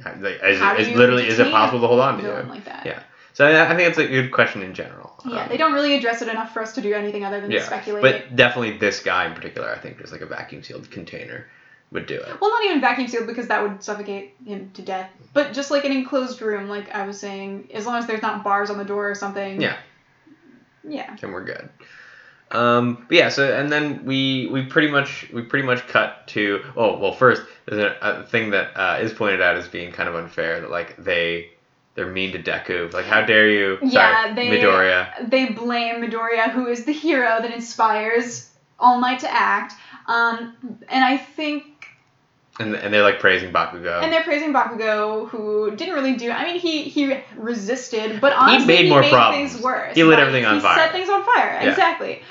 Yeah, 0.00 0.16
Like, 0.20 0.40
is, 0.42 0.58
How 0.58 0.72
it, 0.74 0.76
do 0.78 0.82
is 0.82 0.88
you 0.88 0.96
literally 0.96 1.28
is 1.28 1.38
it 1.38 1.50
possible 1.52 1.80
to 1.82 1.86
hold 1.86 2.00
on 2.00 2.16
to? 2.16 2.22
Villain 2.22 2.48
like 2.48 2.64
that. 2.64 2.84
Yeah. 2.84 3.02
So 3.34 3.46
I, 3.46 3.70
I 3.72 3.76
think 3.76 3.88
it's 3.88 3.98
a 3.98 4.06
good 4.08 4.32
question 4.32 4.62
in 4.62 4.74
general. 4.74 5.11
Yeah, 5.24 5.42
Um, 5.42 5.48
they 5.48 5.56
don't 5.56 5.72
really 5.72 5.94
address 5.94 6.22
it 6.22 6.28
enough 6.28 6.52
for 6.52 6.62
us 6.62 6.74
to 6.74 6.80
do 6.80 6.92
anything 6.94 7.24
other 7.24 7.40
than 7.40 7.50
Yeah, 7.50 7.62
speculate. 7.62 8.02
But 8.02 8.34
definitely 8.36 8.78
this 8.78 9.00
guy 9.00 9.26
in 9.26 9.34
particular, 9.34 9.72
I 9.72 9.78
think 9.78 9.98
just 9.98 10.12
like 10.12 10.20
a 10.20 10.26
vacuum 10.26 10.62
sealed 10.62 10.90
container 10.90 11.46
would 11.92 12.06
do 12.06 12.16
it. 12.16 12.40
Well, 12.40 12.50
not 12.50 12.64
even 12.64 12.80
vacuum 12.80 13.08
sealed 13.08 13.26
because 13.26 13.48
that 13.48 13.62
would 13.62 13.82
suffocate 13.82 14.34
him 14.44 14.70
to 14.74 14.82
death. 14.82 15.10
But 15.34 15.52
just 15.52 15.70
like 15.70 15.84
an 15.84 15.92
enclosed 15.92 16.40
room, 16.40 16.68
like 16.68 16.94
I 16.94 17.06
was 17.06 17.20
saying, 17.20 17.68
as 17.74 17.86
long 17.86 17.96
as 17.96 18.06
there's 18.06 18.22
not 18.22 18.42
bars 18.42 18.70
on 18.70 18.78
the 18.78 18.84
door 18.84 19.10
or 19.10 19.14
something. 19.14 19.60
Yeah. 19.60 19.76
Yeah. 20.88 21.16
and 21.22 21.32
we're 21.32 21.44
good. 21.44 21.68
Um, 22.50 23.06
but 23.08 23.16
yeah, 23.16 23.28
so 23.30 23.50
and 23.54 23.72
then 23.72 24.04
we 24.04 24.46
we 24.52 24.64
pretty 24.66 24.88
much 24.88 25.30
we 25.32 25.42
pretty 25.42 25.66
much 25.66 25.86
cut 25.86 26.26
to 26.28 26.62
oh 26.76 26.98
well 26.98 27.12
first 27.12 27.42
there's 27.66 27.80
a, 27.80 27.96
a 28.02 28.26
thing 28.26 28.50
that 28.50 28.76
uh, 28.76 28.98
is 29.00 29.12
pointed 29.12 29.40
out 29.40 29.56
as 29.56 29.68
being 29.68 29.90
kind 29.90 30.06
of 30.08 30.14
unfair 30.16 30.60
that 30.60 30.70
like 30.70 31.02
they 31.02 31.50
they're 31.94 32.06
mean 32.10 32.32
to 32.32 32.42
Deku 32.42 32.92
like 32.92 33.04
how 33.04 33.22
dare 33.22 33.48
you 33.48 33.78
Yeah, 33.82 34.24
sorry 34.24 34.34
they- 34.34 34.48
Midoriya 34.48 35.30
They 35.30 35.46
blame 35.46 35.96
Midoriya, 36.02 36.50
who 36.50 36.66
is 36.68 36.84
the 36.84 36.92
hero 36.92 37.38
that 37.40 37.50
inspires 37.52 38.48
All 38.78 38.98
Might 38.98 39.20
to 39.20 39.30
act. 39.32 39.74
Um, 40.06 40.56
and 40.88 41.04
I 41.04 41.16
think 41.16 41.64
and 42.58 42.74
and 42.74 42.92
they're 42.92 43.02
like 43.02 43.18
praising 43.20 43.50
Bakugo 43.52 44.02
And 44.02 44.12
they're 44.12 44.22
praising 44.24 44.52
Bakugo, 44.52 45.28
who 45.28 45.70
didn't 45.74 45.94
really 45.94 46.16
do. 46.16 46.30
I 46.30 46.44
mean, 46.44 46.60
he 46.60 46.82
he 46.82 47.18
resisted, 47.36 48.20
but 48.20 48.32
honestly, 48.34 48.76
he 48.76 48.82
made 48.82 48.90
more 48.90 49.00
made 49.00 49.10
problems. 49.12 49.52
things 49.52 49.62
worse. 49.64 49.94
He 49.94 50.02
lit 50.04 50.18
Right, 50.18 50.26
everything 50.26 50.44
on 50.44 50.56
he 50.56 50.60
fire. 50.60 50.74
He 50.74 50.80
set 50.80 50.92
things 50.92 51.08
on 51.08 51.24
fire. 51.24 51.58
Yeah. 51.62 51.70
Exactly. 51.70 52.22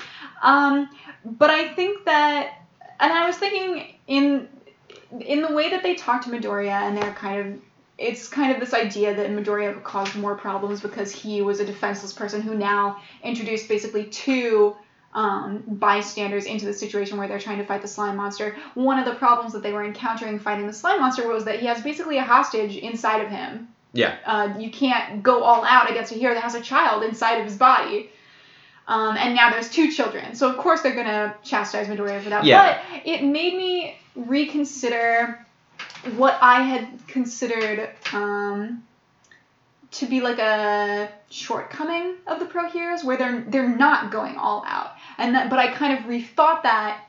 Um, 0.42 0.88
but 1.24 1.50
I 1.50 1.68
think 1.74 2.04
that, 2.04 2.52
and 3.00 3.12
I 3.12 3.26
was 3.26 3.36
thinking 3.36 3.94
in 4.06 4.48
in 5.20 5.42
the 5.42 5.52
way 5.52 5.70
that 5.70 5.82
they 5.82 5.94
talk 5.94 6.22
to 6.24 6.30
Midoriya, 6.30 6.82
and 6.88 6.96
they're 6.96 7.12
kind 7.14 7.40
of. 7.54 7.60
It's 7.98 8.28
kind 8.28 8.52
of 8.52 8.60
this 8.60 8.74
idea 8.74 9.14
that 9.14 9.30
Midoriya 9.30 9.82
caused 9.82 10.16
more 10.16 10.34
problems 10.34 10.80
because 10.80 11.12
he 11.12 11.42
was 11.42 11.60
a 11.60 11.64
defenseless 11.64 12.12
person 12.12 12.40
who 12.40 12.54
now 12.54 13.00
introduced 13.22 13.68
basically 13.68 14.04
two 14.04 14.76
um, 15.14 15.62
bystanders 15.66 16.46
into 16.46 16.64
the 16.64 16.72
situation 16.72 17.18
where 17.18 17.28
they're 17.28 17.38
trying 17.38 17.58
to 17.58 17.64
fight 17.64 17.82
the 17.82 17.88
slime 17.88 18.16
monster. 18.16 18.56
One 18.74 18.98
of 18.98 19.04
the 19.04 19.14
problems 19.14 19.52
that 19.52 19.62
they 19.62 19.72
were 19.72 19.84
encountering 19.84 20.38
fighting 20.38 20.66
the 20.66 20.72
slime 20.72 21.00
monster 21.00 21.28
was 21.28 21.44
that 21.44 21.60
he 21.60 21.66
has 21.66 21.82
basically 21.82 22.18
a 22.18 22.22
hostage 22.22 22.76
inside 22.76 23.20
of 23.22 23.30
him. 23.30 23.68
Yeah. 23.92 24.16
Uh, 24.24 24.54
you 24.58 24.70
can't 24.70 25.22
go 25.22 25.42
all 25.42 25.64
out 25.64 25.90
against 25.90 26.12
a 26.12 26.14
hero 26.14 26.34
that 26.34 26.42
has 26.42 26.54
a 26.54 26.62
child 26.62 27.02
inside 27.02 27.34
of 27.38 27.44
his 27.44 27.56
body. 27.56 28.10
Um, 28.88 29.16
and 29.16 29.34
now 29.34 29.50
there's 29.50 29.70
two 29.70 29.90
children. 29.90 30.34
So 30.34 30.50
of 30.50 30.56
course 30.56 30.80
they're 30.80 30.94
gonna 30.94 31.36
chastise 31.44 31.86
Midoriya 31.88 32.22
for 32.22 32.30
that. 32.30 32.44
Yeah. 32.44 32.82
But 32.90 33.06
it 33.06 33.22
made 33.22 33.54
me 33.54 33.98
reconsider 34.16 35.46
what 36.16 36.38
I 36.40 36.62
had 36.62 37.06
considered 37.06 37.90
um, 38.12 38.82
to 39.92 40.06
be 40.06 40.20
like 40.20 40.38
a 40.38 41.10
shortcoming 41.30 42.16
of 42.26 42.40
the 42.40 42.46
pro 42.46 42.68
heroes, 42.68 43.04
where 43.04 43.16
they're 43.16 43.44
they're 43.46 43.68
not 43.68 44.10
going 44.10 44.36
all 44.36 44.64
out. 44.66 44.92
And 45.18 45.34
that, 45.34 45.50
but 45.50 45.58
I 45.58 45.68
kind 45.72 45.98
of 45.98 46.04
rethought 46.04 46.62
that 46.62 47.04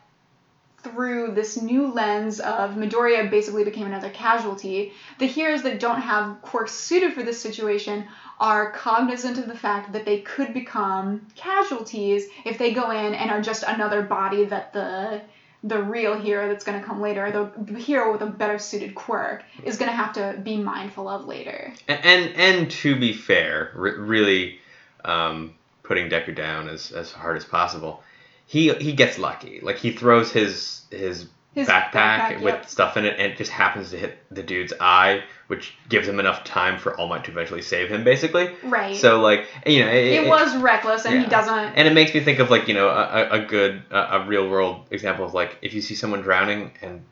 through 0.84 1.32
this 1.32 1.62
new 1.62 1.88
lens 1.88 2.42
of 2.42 2.72
Midoriya 2.72 3.32
basically 3.32 3.64
became 3.64 3.88
another 3.88 4.10
casualty. 4.10 4.92
The 5.18 5.26
heroes 5.26 5.64
that 5.64 5.80
don't 5.80 6.02
have 6.02 6.42
quirks 6.42 6.74
suited 6.74 7.14
for 7.14 7.24
this 7.24 7.42
situation 7.42 8.06
are 8.40 8.72
cognizant 8.72 9.38
of 9.38 9.48
the 9.48 9.56
fact 9.56 9.94
that 9.94 10.04
they 10.04 10.20
could 10.20 10.54
become 10.54 11.26
casualties 11.36 12.28
if 12.46 12.58
they 12.58 12.74
go 12.74 12.92
in 12.92 13.14
and 13.14 13.32
are 13.32 13.42
just 13.42 13.64
another 13.64 14.02
body 14.02 14.44
that 14.46 14.74
the 14.74 15.22
the 15.64 15.82
real 15.82 16.20
hero 16.20 16.50
that's 16.50 16.66
going 16.66 16.80
to 16.80 16.86
come 16.86 17.02
later, 17.02 17.32
the, 17.32 17.80
hero 17.80 18.12
with 18.12 18.22
a 18.22 18.26
better 18.26 18.60
suited 18.60 18.96
quirk, 18.96 19.44
is 19.64 19.78
going 19.78 19.90
to 19.90 19.96
have 19.96 20.14
to 20.14 20.40
be 20.44 20.58
mindful 20.58 21.08
of 21.08 21.26
later. 21.26 21.74
and 21.88 22.00
and, 22.04 22.36
and 22.36 22.72
to 22.72 23.00
be 23.00 23.14
fair 23.14 23.72
re- 23.76 23.92
really 23.92 24.60
um, 25.06 25.54
putting 25.84 26.10
Deku 26.10 26.36
down 26.36 26.68
as, 26.68 26.92
as 26.92 27.12
hard 27.12 27.38
as 27.38 27.46
possible 27.46 28.04
he 28.46 28.74
he 28.76 28.94
gets 28.94 29.18
lucky 29.18 29.60
like 29.62 29.78
he 29.78 29.92
throws 29.92 30.32
his 30.32 30.82
his 30.92 31.28
His 31.54 31.68
backpack, 31.68 31.92
backpack, 31.92 32.36
with 32.42 32.56
yep. 32.56 32.70
stuff 32.70 32.98
in 32.98 33.06
it 33.06 33.20
and 33.20 33.32
it 33.32 33.38
just 33.38 33.52
happens 33.52 33.92
to 33.92 33.98
hit 33.98 34.18
the 34.32 34.42
dude's 34.42 34.74
eye, 34.80 35.24
which 35.48 35.76
gives 35.88 36.08
him 36.08 36.20
enough 36.20 36.44
time 36.44 36.80
for 36.80 36.98
All 37.00 37.08
Might 37.08 37.26
to 37.26 37.32
eventually 37.32 37.62
save 37.62 37.90
him, 37.90 38.04
basically. 38.04 38.50
Right. 38.64 38.96
So 38.96 39.22
like 39.22 39.48
you 39.66 39.86
know, 39.86 39.92
it, 39.92 40.24
it, 40.24 40.28
was 40.28 40.56
reckless, 40.58 41.06
and 41.06 41.16
yeah. 41.16 41.24
he 41.24 41.30
doesn't. 41.30 41.76
and 41.76 41.88
it 41.88 41.94
makes 41.94 42.14
me 42.14 42.22
think 42.22 42.40
of 42.40 42.50
like 42.50 42.68
you 42.68 42.74
know 42.74 42.90
a, 42.90 43.30
a 43.30 43.46
good 43.46 43.84
a, 43.92 44.18
a 44.18 44.26
real 44.26 44.50
world 44.50 44.88
example 44.90 45.26
of 45.26 45.34
like 45.34 45.58
if 45.62 45.74
you 45.74 45.82
see 45.82 45.96
someone 45.96 46.22
drowning 46.22 46.72
and 46.82 47.04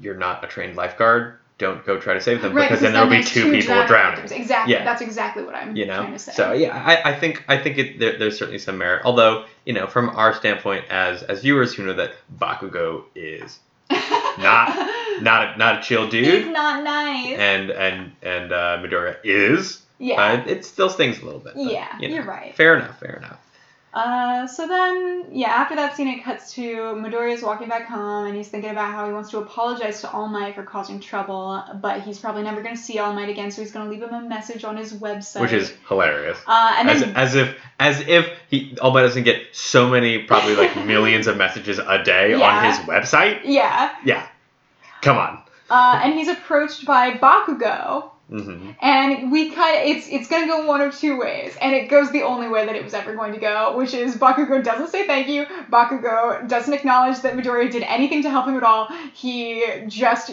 you're 0.00 0.16
not 0.16 0.44
a 0.44 0.48
trained 0.48 0.76
lifeguard, 0.76 1.38
don't 1.58 1.84
go 1.86 1.98
try 1.98 2.14
to 2.14 2.20
save 2.20 2.42
them 2.42 2.54
Right, 2.54 2.68
because 2.68 2.82
then 2.82 2.92
there'll 2.92 3.08
be 3.08 3.22
two 3.22 3.50
people 3.50 3.68
drowning 3.68 3.86
drowning. 3.88 4.20
victims. 4.20 4.40
Exactly. 4.40 4.74
Yeah. 4.74 4.84
That's 4.84 5.00
exactly 5.00 5.42
what 5.44 5.54
I'm 5.54 5.74
You 5.74 5.86
know, 5.86 6.00
trying 6.02 6.12
to 6.12 6.18
say. 6.18 6.32
so 6.32 6.52
yeah, 6.52 6.76
I, 6.76 7.12
I 7.12 7.18
think 7.18 7.44
I 7.48 7.56
think 7.56 7.78
it, 7.78 7.98
there, 7.98 8.18
there's 8.18 8.38
certainly 8.38 8.58
some 8.58 8.78
merit. 8.78 9.02
Although 9.04 9.46
you 9.64 9.72
know, 9.72 9.86
from 9.86 10.10
our 10.10 10.34
standpoint 10.34 10.84
as 10.90 11.22
as 11.22 11.42
viewers 11.42 11.72
who 11.74 11.86
know 11.86 11.94
that 11.94 12.12
Bakugo 12.38 13.04
is 13.14 13.60
not 13.90 15.22
not 15.22 15.54
a, 15.54 15.58
not 15.58 15.78
a 15.78 15.82
chill 15.82 16.08
dude. 16.08 16.44
He's 16.44 16.52
not 16.52 16.82
nice. 16.82 17.38
and 17.38 17.70
and 17.70 18.12
and 18.22 18.52
uh, 18.52 18.78
Midoriya 18.82 19.16
is, 19.24 19.82
yeah. 19.98 20.20
uh, 20.20 20.44
it 20.46 20.64
still 20.64 20.90
stings 20.90 21.20
a 21.20 21.24
little 21.24 21.40
bit. 21.40 21.54
but, 21.54 21.64
yeah, 21.64 21.88
you 21.98 22.08
know, 22.08 22.14
you're 22.16 22.24
right. 22.24 22.54
Fair 22.54 22.76
enough. 22.76 22.98
Fair 22.98 23.16
enough. 23.16 23.38
Uh, 23.96 24.46
so 24.46 24.68
then, 24.68 25.24
yeah, 25.32 25.48
after 25.48 25.74
that 25.74 25.96
scene, 25.96 26.06
it 26.06 26.22
cuts 26.22 26.52
to 26.52 26.62
Midoriya's 26.96 27.42
walking 27.42 27.66
back 27.66 27.86
home, 27.88 28.26
and 28.26 28.36
he's 28.36 28.46
thinking 28.48 28.68
about 28.68 28.92
how 28.92 29.06
he 29.06 29.12
wants 29.14 29.30
to 29.30 29.38
apologize 29.38 30.02
to 30.02 30.10
All 30.10 30.28
Might 30.28 30.54
for 30.54 30.62
causing 30.62 31.00
trouble, 31.00 31.64
but 31.80 32.02
he's 32.02 32.18
probably 32.18 32.42
never 32.42 32.60
going 32.60 32.76
to 32.76 32.80
see 32.80 32.98
All 32.98 33.14
Might 33.14 33.30
again, 33.30 33.50
so 33.50 33.62
he's 33.62 33.72
going 33.72 33.86
to 33.86 33.90
leave 33.90 34.02
him 34.02 34.12
a 34.12 34.20
message 34.28 34.64
on 34.64 34.76
his 34.76 34.92
website. 34.92 35.40
Which 35.40 35.52
is 35.54 35.72
hilarious. 35.88 36.36
Uh, 36.46 36.74
and 36.78 36.90
As, 36.90 37.00
then, 37.00 37.16
as 37.16 37.34
if 37.36 37.56
as 37.80 38.00
if 38.00 38.28
he 38.50 38.76
All 38.82 38.92
Might 38.92 39.00
doesn't 39.02 39.22
get 39.24 39.42
so 39.56 39.88
many 39.88 40.18
probably 40.24 40.56
like 40.56 40.76
millions 40.86 41.26
of 41.26 41.38
messages 41.38 41.78
a 41.78 42.02
day 42.04 42.34
on 42.34 42.64
his 42.66 42.76
website. 42.80 43.40
yeah, 43.44 43.94
Yeah. 44.04 44.28
Come 45.00 45.16
on. 45.16 45.40
uh, 45.70 46.00
and 46.04 46.12
he's 46.12 46.28
approached 46.28 46.84
by 46.84 47.12
Bakugo, 47.12 48.10
hmm 48.28 48.70
and 48.82 49.30
we 49.30 49.50
kind 49.52 49.76
of 49.78 49.96
it's 49.96 50.08
it's 50.08 50.26
gonna 50.28 50.46
go 50.48 50.66
one 50.66 50.80
of 50.80 50.96
two 50.96 51.16
ways, 51.16 51.56
and 51.60 51.74
it 51.74 51.88
goes 51.88 52.10
the 52.10 52.22
only 52.22 52.48
way 52.48 52.66
that 52.66 52.74
it 52.74 52.82
was 52.82 52.92
ever 52.92 53.14
going 53.14 53.32
to 53.32 53.38
go, 53.38 53.76
which 53.76 53.94
is 53.94 54.16
Bakugo 54.16 54.62
doesn't 54.62 54.88
say 54.88 55.06
thank 55.06 55.28
you. 55.28 55.46
Bakugo 55.70 56.48
doesn't 56.48 56.72
acknowledge 56.74 57.20
that 57.20 57.34
Midoriya 57.34 57.70
did 57.70 57.84
anything 57.84 58.22
to 58.24 58.30
help 58.30 58.46
him 58.48 58.56
at 58.56 58.64
all. 58.64 58.88
He 59.14 59.64
just 59.86 60.32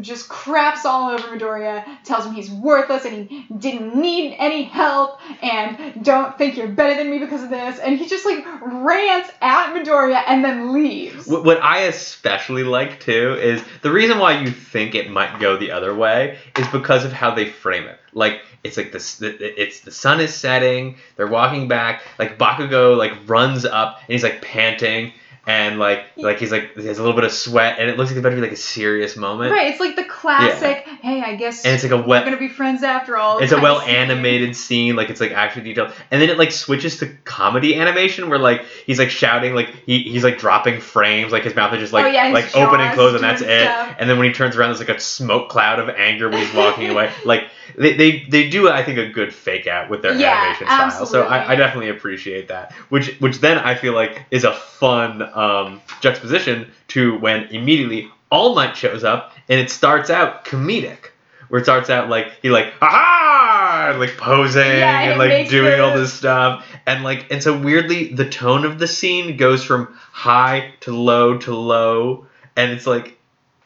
just 0.00 0.28
craps 0.28 0.84
all 0.84 1.10
over 1.10 1.36
Midoriya, 1.36 1.84
tells 2.04 2.24
him 2.24 2.32
he's 2.32 2.50
worthless 2.50 3.04
and 3.04 3.28
he 3.28 3.46
didn't 3.58 3.94
need 3.94 4.36
any 4.38 4.64
help, 4.64 5.20
and 5.42 6.04
don't 6.04 6.36
think 6.38 6.56
you're 6.56 6.68
better 6.68 6.94
than 6.94 7.10
me 7.10 7.18
because 7.18 7.42
of 7.42 7.50
this. 7.50 7.78
And 7.78 7.98
he 7.98 8.08
just 8.08 8.24
like 8.24 8.44
rants 8.62 9.30
at 9.40 9.74
Midoriya 9.74 10.22
and 10.26 10.44
then 10.44 10.72
leaves. 10.72 11.26
What, 11.26 11.62
I 11.62 11.82
especially 11.82 12.64
like 12.64 13.00
too 13.00 13.34
is 13.34 13.62
the 13.82 13.92
reason 13.92 14.18
why 14.18 14.40
you 14.40 14.50
think 14.50 14.94
it 14.94 15.10
might 15.10 15.40
go 15.40 15.56
the 15.56 15.72
other 15.72 15.94
way 15.94 16.38
is 16.56 16.66
because 16.68 17.04
of 17.04 17.12
how 17.12 17.34
they 17.34 17.46
frame 17.46 17.84
it. 17.84 17.98
Like 18.12 18.42
it's 18.64 18.76
like 18.76 18.92
this, 18.92 19.20
it's 19.20 19.80
the 19.80 19.90
sun 19.90 20.20
is 20.20 20.34
setting. 20.34 20.96
They're 21.16 21.26
walking 21.26 21.68
back. 21.68 22.02
Like 22.18 22.38
Bakugo 22.38 22.96
like 22.96 23.12
runs 23.28 23.64
up 23.64 23.98
and 24.00 24.12
he's 24.12 24.22
like 24.22 24.42
panting 24.42 25.12
and 25.46 25.78
like 25.78 26.04
like 26.16 26.38
he's 26.38 26.52
like 26.52 26.76
he 26.76 26.86
has 26.86 26.98
a 26.98 27.02
little 27.02 27.16
bit 27.16 27.24
of 27.24 27.32
sweat 27.32 27.78
and 27.80 27.90
it 27.90 27.96
looks 27.98 28.10
like 28.10 28.16
it's 28.16 28.20
about 28.20 28.30
to 28.30 28.36
be 28.36 28.42
like 28.42 28.52
a 28.52 28.56
serious 28.56 29.16
moment. 29.16 29.50
Right, 29.52 29.68
it's 29.72 29.80
like 29.80 29.96
the 29.96 30.04
classic, 30.04 30.86
hey, 31.02 31.20
I 31.20 31.34
guess 31.34 31.64
And 31.64 31.74
it's 31.74 31.82
like 31.82 31.92
a 31.92 31.96
we're 31.96 32.24
gonna 32.24 32.36
be 32.36 32.48
friends 32.48 32.82
after 32.84 33.16
all. 33.16 33.38
it's 33.38 33.50
a 33.52 33.60
well 33.60 33.80
animated 33.80 34.54
scene. 34.54 34.94
like 34.94 35.10
it's 35.10 35.20
like 35.20 35.32
actually 35.32 35.64
detailed. 35.64 35.92
And 36.12 36.22
then 36.22 36.30
it 36.30 36.38
like 36.38 36.52
switches 36.52 36.98
to 36.98 37.06
comedy 37.24 37.74
animation 37.76 38.28
where 38.30 38.38
like 38.38 38.64
he's 38.86 38.98
like 39.00 39.10
shouting 39.10 39.54
like 39.54 39.74
he, 39.84 40.04
he's 40.04 40.22
like 40.22 40.38
dropping 40.38 40.80
frames 40.80 41.32
like 41.32 41.42
his 41.42 41.56
mouth 41.56 41.72
is 41.74 41.80
just 41.80 41.92
like 41.92 42.04
Oh, 42.04 42.08
yeah, 42.08 42.28
like 42.28 42.54
open 42.56 42.80
and 42.80 42.94
close 42.94 43.14
and 43.14 43.24
that's 43.24 43.42
it. 43.42 43.62
stuff. 43.64 43.96
and 43.98 44.08
then 44.08 44.18
when 44.18 44.28
he 44.28 44.32
turns 44.32 44.56
around 44.56 44.68
there's 44.68 44.86
like 44.86 44.96
a 44.96 45.00
smoke 45.00 45.48
cloud 45.48 45.78
of 45.80 45.88
anger 45.88 46.28
when 46.28 46.38
he's 46.38 46.54
walking 46.62 46.88
away. 46.88 47.12
Like 47.24 47.48
they, 47.76 47.94
they 47.94 48.24
they 48.28 48.48
do 48.50 48.68
i 48.68 48.82
think 48.84 48.98
a 48.98 49.08
good 49.08 49.32
fake 49.34 49.66
out 49.66 49.88
with 49.88 50.02
their 50.02 50.14
Yeah, 50.14 50.36
animation 50.36 50.66
style. 50.66 51.06
So 51.06 51.22
I, 51.22 51.52
I 51.52 51.56
definitely 51.56 51.88
appreciate 51.90 52.48
that 52.48 52.72
which 52.90 53.16
which 53.20 53.38
then 53.38 53.56
i 53.58 53.74
feel 53.74 53.94
like 53.94 54.24
is 54.30 54.44
a 54.44 54.52
fun 54.52 55.22
um 55.34 55.80
juxtaposition 56.00 56.70
to 56.88 57.18
when 57.18 57.44
immediately 57.44 58.08
all 58.30 58.54
might 58.54 58.76
shows 58.76 59.04
up 59.04 59.32
and 59.48 59.60
it 59.60 59.70
starts 59.70 60.08
out 60.10 60.44
comedic 60.44 61.10
where 61.48 61.60
it 61.60 61.64
starts 61.64 61.90
out 61.90 62.08
like 62.08 62.32
he 62.40 62.48
like 62.50 62.72
aha! 62.80 63.94
like 63.98 64.16
posing 64.16 64.62
Yeah, 64.62 65.00
and 65.02 65.10
and 65.12 65.18
like 65.18 65.48
doing 65.50 65.72
the- 65.72 65.82
all 65.84 65.94
this 65.94 66.12
stuff. 66.14 66.66
And 66.86 67.04
like 67.04 67.30
and 67.30 67.42
so 67.42 67.58
weirdly 67.58 68.12
the 68.14 68.28
tone 68.28 68.64
of 68.64 68.78
the 68.78 68.86
scene 68.86 69.36
goes 69.36 69.62
from 69.62 69.94
high 70.12 70.72
to 70.80 70.96
low 70.96 71.36
to 71.38 71.54
low. 71.54 72.26
And 72.56 72.70
it's 72.72 72.86
like 72.86 73.18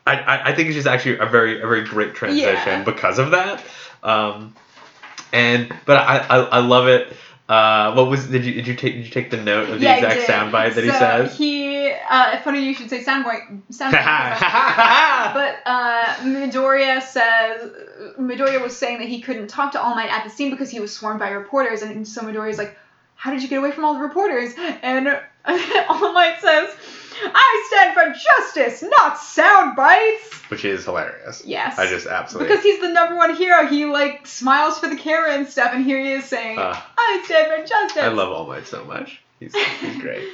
I, 0.06 0.16
I, 0.18 0.44
I 0.50 0.54
think 0.54 0.68
it's 0.68 0.74
just 0.76 0.86
actually 0.88 1.18
a 1.18 1.26
very 1.26 1.58
a 1.60 1.66
very 1.66 1.84
great 1.84 2.14
transition 2.14 2.46
Yeah. 2.66 2.82
because 2.84 3.18
of 3.20 3.30
that. 3.32 3.62
Um 4.02 4.54
and 5.32 5.72
but 5.84 5.96
I, 5.98 6.18
I, 6.18 6.36
I 6.38 6.58
love 6.60 6.88
it 6.88 7.12
uh 7.48 7.94
what 7.94 8.08
was 8.08 8.26
did 8.26 8.44
you 8.44 8.54
did 8.54 8.66
you 8.66 8.74
take 8.74 8.94
did 8.94 9.04
you 9.04 9.10
take 9.10 9.30
the 9.30 9.36
note 9.36 9.68
of 9.70 9.78
the 9.80 9.84
Yeah, 9.86 9.96
exact 9.96 10.28
soundbite 10.28 10.74
that 10.74 10.82
he 10.84 10.90
So 10.90 10.98
says 10.98 11.36
He, 11.38 11.92
uh, 12.10 12.40
funny 12.40 12.64
you 12.64 12.74
should 12.74 12.90
say 12.90 13.04
soundbite. 13.04 13.62
Soundbite. 13.72 14.38
but 15.34 15.58
uh, 15.64 16.04
Midoriya 16.22 17.00
says 17.02 17.70
Midoriya 18.18 18.60
was 18.60 18.76
saying 18.76 18.98
that 18.98 19.08
he 19.08 19.20
couldn't 19.20 19.46
talk 19.48 19.72
to 19.72 19.80
All 19.80 19.94
Might 19.94 20.10
at 20.10 20.24
the 20.24 20.30
scene 20.30 20.50
because 20.50 20.70
he 20.70 20.80
was 20.80 20.92
swarmed 20.94 21.20
by 21.20 21.30
reporters, 21.30 21.82
and 21.82 22.06
so 22.06 22.22
Midoriya's 22.22 22.58
like, 22.58 22.76
"How 23.14 23.30
did 23.32 23.42
you 23.42 23.48
get 23.48 23.58
away 23.58 23.70
from 23.70 23.84
all 23.84 23.94
the 23.94 24.00
reporters?" 24.00 24.52
And 24.82 25.06
All 25.88 26.12
Might 26.12 26.38
says, 26.40 26.70
"I 27.24 27.64
stand 27.68 27.94
for 27.94 28.14
justice, 28.34 28.82
not 28.98 29.18
sound 29.18 29.76
bites." 29.76 30.34
which 30.48 30.64
is 30.64 30.84
hilarious 30.84 31.42
Yes. 31.44 31.76
I 31.78 31.88
just 31.88 32.06
absolutely 32.06 32.48
because 32.50 32.62
he's 32.64 32.80
the 32.80 32.88
number 32.88 33.16
one 33.16 33.34
hero. 33.34 33.66
He 33.66 33.84
like 33.84 34.26
smiles 34.26 34.78
for 34.78 34.88
the 34.88 34.96
camera 34.96 35.32
and 35.32 35.48
stuff, 35.48 35.72
and 35.74 35.84
here 35.84 35.98
he 35.98 36.12
is 36.12 36.24
saying, 36.24 36.58
Uh, 36.58 36.78
"I 36.96 37.22
stand 37.24 37.46
for 37.62 37.66
justice." 37.68 38.02
I 38.02 38.08
love 38.08 38.30
All 38.32 38.46
Might 38.46 38.66
so 38.66 38.84
much. 38.84 39.20
He's, 39.40 39.54
he's 39.54 40.00
great. 40.00 40.26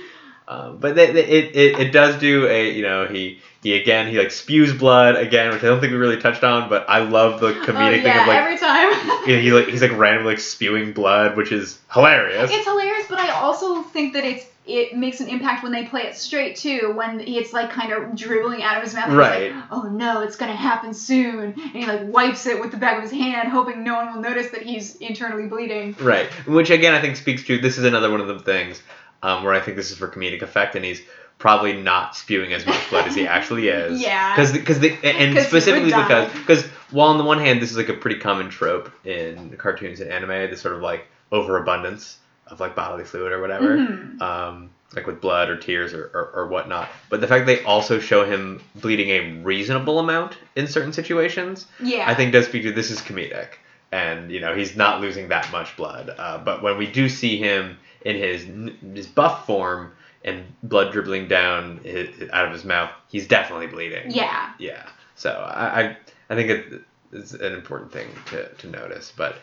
Um, 0.46 0.78
but 0.78 0.96
they, 0.96 1.08
it, 1.08 1.56
it, 1.56 1.78
it 1.78 1.92
does 1.92 2.16
do 2.20 2.46
a 2.48 2.70
you 2.72 2.82
know 2.82 3.06
he 3.06 3.40
he 3.62 3.74
again 3.80 4.08
he 4.08 4.18
like 4.18 4.32
spews 4.32 4.74
blood 4.74 5.14
again 5.14 5.52
which 5.52 5.62
I 5.62 5.66
don't 5.66 5.80
think 5.80 5.92
we 5.92 5.98
really 5.98 6.20
touched 6.20 6.42
on 6.42 6.68
but 6.68 6.84
I 6.90 6.98
love 6.98 7.40
the 7.40 7.48
Oh, 7.48 7.64
comedic 7.64 8.02
yeah, 8.02 8.12
thing 8.12 8.20
of 8.22 8.26
like 8.26 8.38
every 8.38 8.58
time. 8.58 8.90
you 9.28 9.36
know, 9.36 9.40
he 9.42 9.52
like 9.52 9.68
he's 9.68 9.80
like 9.82 9.96
randomly 9.96 10.32
like 10.32 10.40
spewing 10.40 10.92
blood 10.92 11.36
which 11.36 11.52
is 11.52 11.78
hilarious. 11.92 12.50
It's 12.52 12.64
hilarious, 12.66 13.06
but 13.08 13.20
I 13.20 13.30
also 13.30 13.82
think 13.82 14.14
that 14.14 14.24
it's 14.24 14.44
it 14.64 14.96
makes 14.96 15.20
an 15.20 15.28
impact 15.28 15.62
when 15.62 15.72
they 15.72 15.84
play 15.86 16.02
it 16.02 16.14
straight 16.14 16.56
too. 16.56 16.92
When 16.94 17.20
it's 17.20 17.52
like 17.52 17.70
kind 17.70 17.92
of 17.92 18.14
dribbling 18.14 18.62
out 18.62 18.76
of 18.76 18.82
his 18.84 18.94
mouth. 18.94 19.10
Right. 19.12 19.52
like, 19.54 19.64
oh 19.70 19.82
no, 19.82 20.20
it's 20.20 20.36
gonna 20.36 20.54
happen 20.54 20.94
soon, 20.94 21.40
and 21.40 21.56
he 21.72 21.84
like 21.86 22.02
wipes 22.04 22.46
it 22.46 22.60
with 22.60 22.70
the 22.70 22.76
back 22.76 22.96
of 22.96 23.02
his 23.02 23.12
hand, 23.12 23.48
hoping 23.48 23.82
no 23.82 23.96
one 23.96 24.14
will 24.14 24.22
notice 24.22 24.50
that 24.52 24.62
he's 24.62 24.96
internally 24.96 25.48
bleeding. 25.48 25.96
Right, 26.00 26.28
which 26.46 26.70
again 26.70 26.94
I 26.94 27.00
think 27.00 27.16
speaks 27.16 27.42
to 27.44 27.58
this 27.58 27.78
is 27.78 27.84
another 27.84 28.10
one 28.10 28.20
of 28.20 28.28
the 28.28 28.38
things 28.38 28.82
um, 29.22 29.44
where 29.44 29.54
I 29.54 29.60
think 29.60 29.76
this 29.76 29.90
is 29.90 29.98
for 29.98 30.08
comedic 30.08 30.42
effect, 30.42 30.74
and 30.76 30.84
he's 30.84 31.00
probably 31.38 31.72
not 31.72 32.14
spewing 32.14 32.52
as 32.52 32.64
much 32.64 32.88
blood 32.88 33.08
as 33.08 33.16
he 33.16 33.26
actually 33.26 33.66
is. 33.68 34.00
Yeah. 34.00 34.36
Because 34.36 34.52
because 34.52 34.76
and 35.02 35.34
'Cause 35.36 35.46
specifically 35.48 35.90
because 35.90 36.32
because 36.34 36.62
while 36.92 37.08
on 37.08 37.18
the 37.18 37.24
one 37.24 37.38
hand 37.40 37.60
this 37.60 37.70
is 37.72 37.76
like 37.76 37.88
a 37.88 37.94
pretty 37.94 38.20
common 38.20 38.48
trope 38.48 38.92
in 39.04 39.56
cartoons 39.58 39.98
and 40.00 40.10
anime, 40.10 40.28
this 40.50 40.60
sort 40.60 40.76
of 40.76 40.82
like 40.82 41.06
overabundance 41.32 42.18
of 42.46 42.60
like 42.60 42.74
bodily 42.74 43.04
fluid 43.04 43.32
or 43.32 43.40
whatever. 43.40 43.76
Mhm. 43.76 44.20
Um, 44.20 44.70
like 44.94 45.06
with 45.06 45.22
blood 45.22 45.48
or 45.48 45.56
tears 45.56 45.94
or, 45.94 46.04
or, 46.12 46.30
or 46.34 46.46
whatnot. 46.48 46.88
But 47.08 47.22
the 47.22 47.26
fact 47.26 47.46
they 47.46 47.62
also 47.64 47.98
show 47.98 48.26
him 48.26 48.62
bleeding 48.74 49.08
a 49.08 49.42
reasonable 49.42 49.98
amount 49.98 50.36
in 50.54 50.66
certain 50.66 50.92
situations 50.92 51.66
Yeah. 51.80 52.04
I 52.06 52.14
think 52.14 52.32
does 52.32 52.44
speak 52.46 52.64
to 52.64 52.72
this 52.72 52.90
is 52.90 53.00
comedic, 53.00 53.48
and 53.90 54.30
you 54.30 54.40
know 54.40 54.54
he's 54.54 54.76
not 54.76 55.00
losing 55.00 55.28
that 55.28 55.50
much 55.50 55.76
blood. 55.78 56.14
Uh, 56.18 56.38
but 56.38 56.62
when 56.62 56.76
we 56.76 56.86
do 56.86 57.08
see 57.08 57.38
him 57.38 57.78
in 58.02 58.16
his 58.16 58.46
his 58.94 59.06
buff 59.06 59.46
form 59.46 59.92
and 60.24 60.44
blood 60.62 60.92
dribbling 60.92 61.26
down 61.26 61.78
his, 61.82 62.28
out 62.30 62.44
of 62.46 62.52
his 62.52 62.64
mouth, 62.64 62.90
he's 63.08 63.26
definitely 63.26 63.68
bleeding. 63.68 64.10
Yeah. 64.10 64.52
Yeah. 64.58 64.86
So 65.16 65.30
I 65.30 65.80
I, 65.80 65.96
I 66.28 66.34
think 66.34 66.50
it, 66.50 66.82
it's 67.12 67.32
an 67.32 67.54
important 67.54 67.92
thing 67.92 68.08
to, 68.26 68.46
to 68.48 68.66
notice, 68.68 69.10
but. 69.16 69.36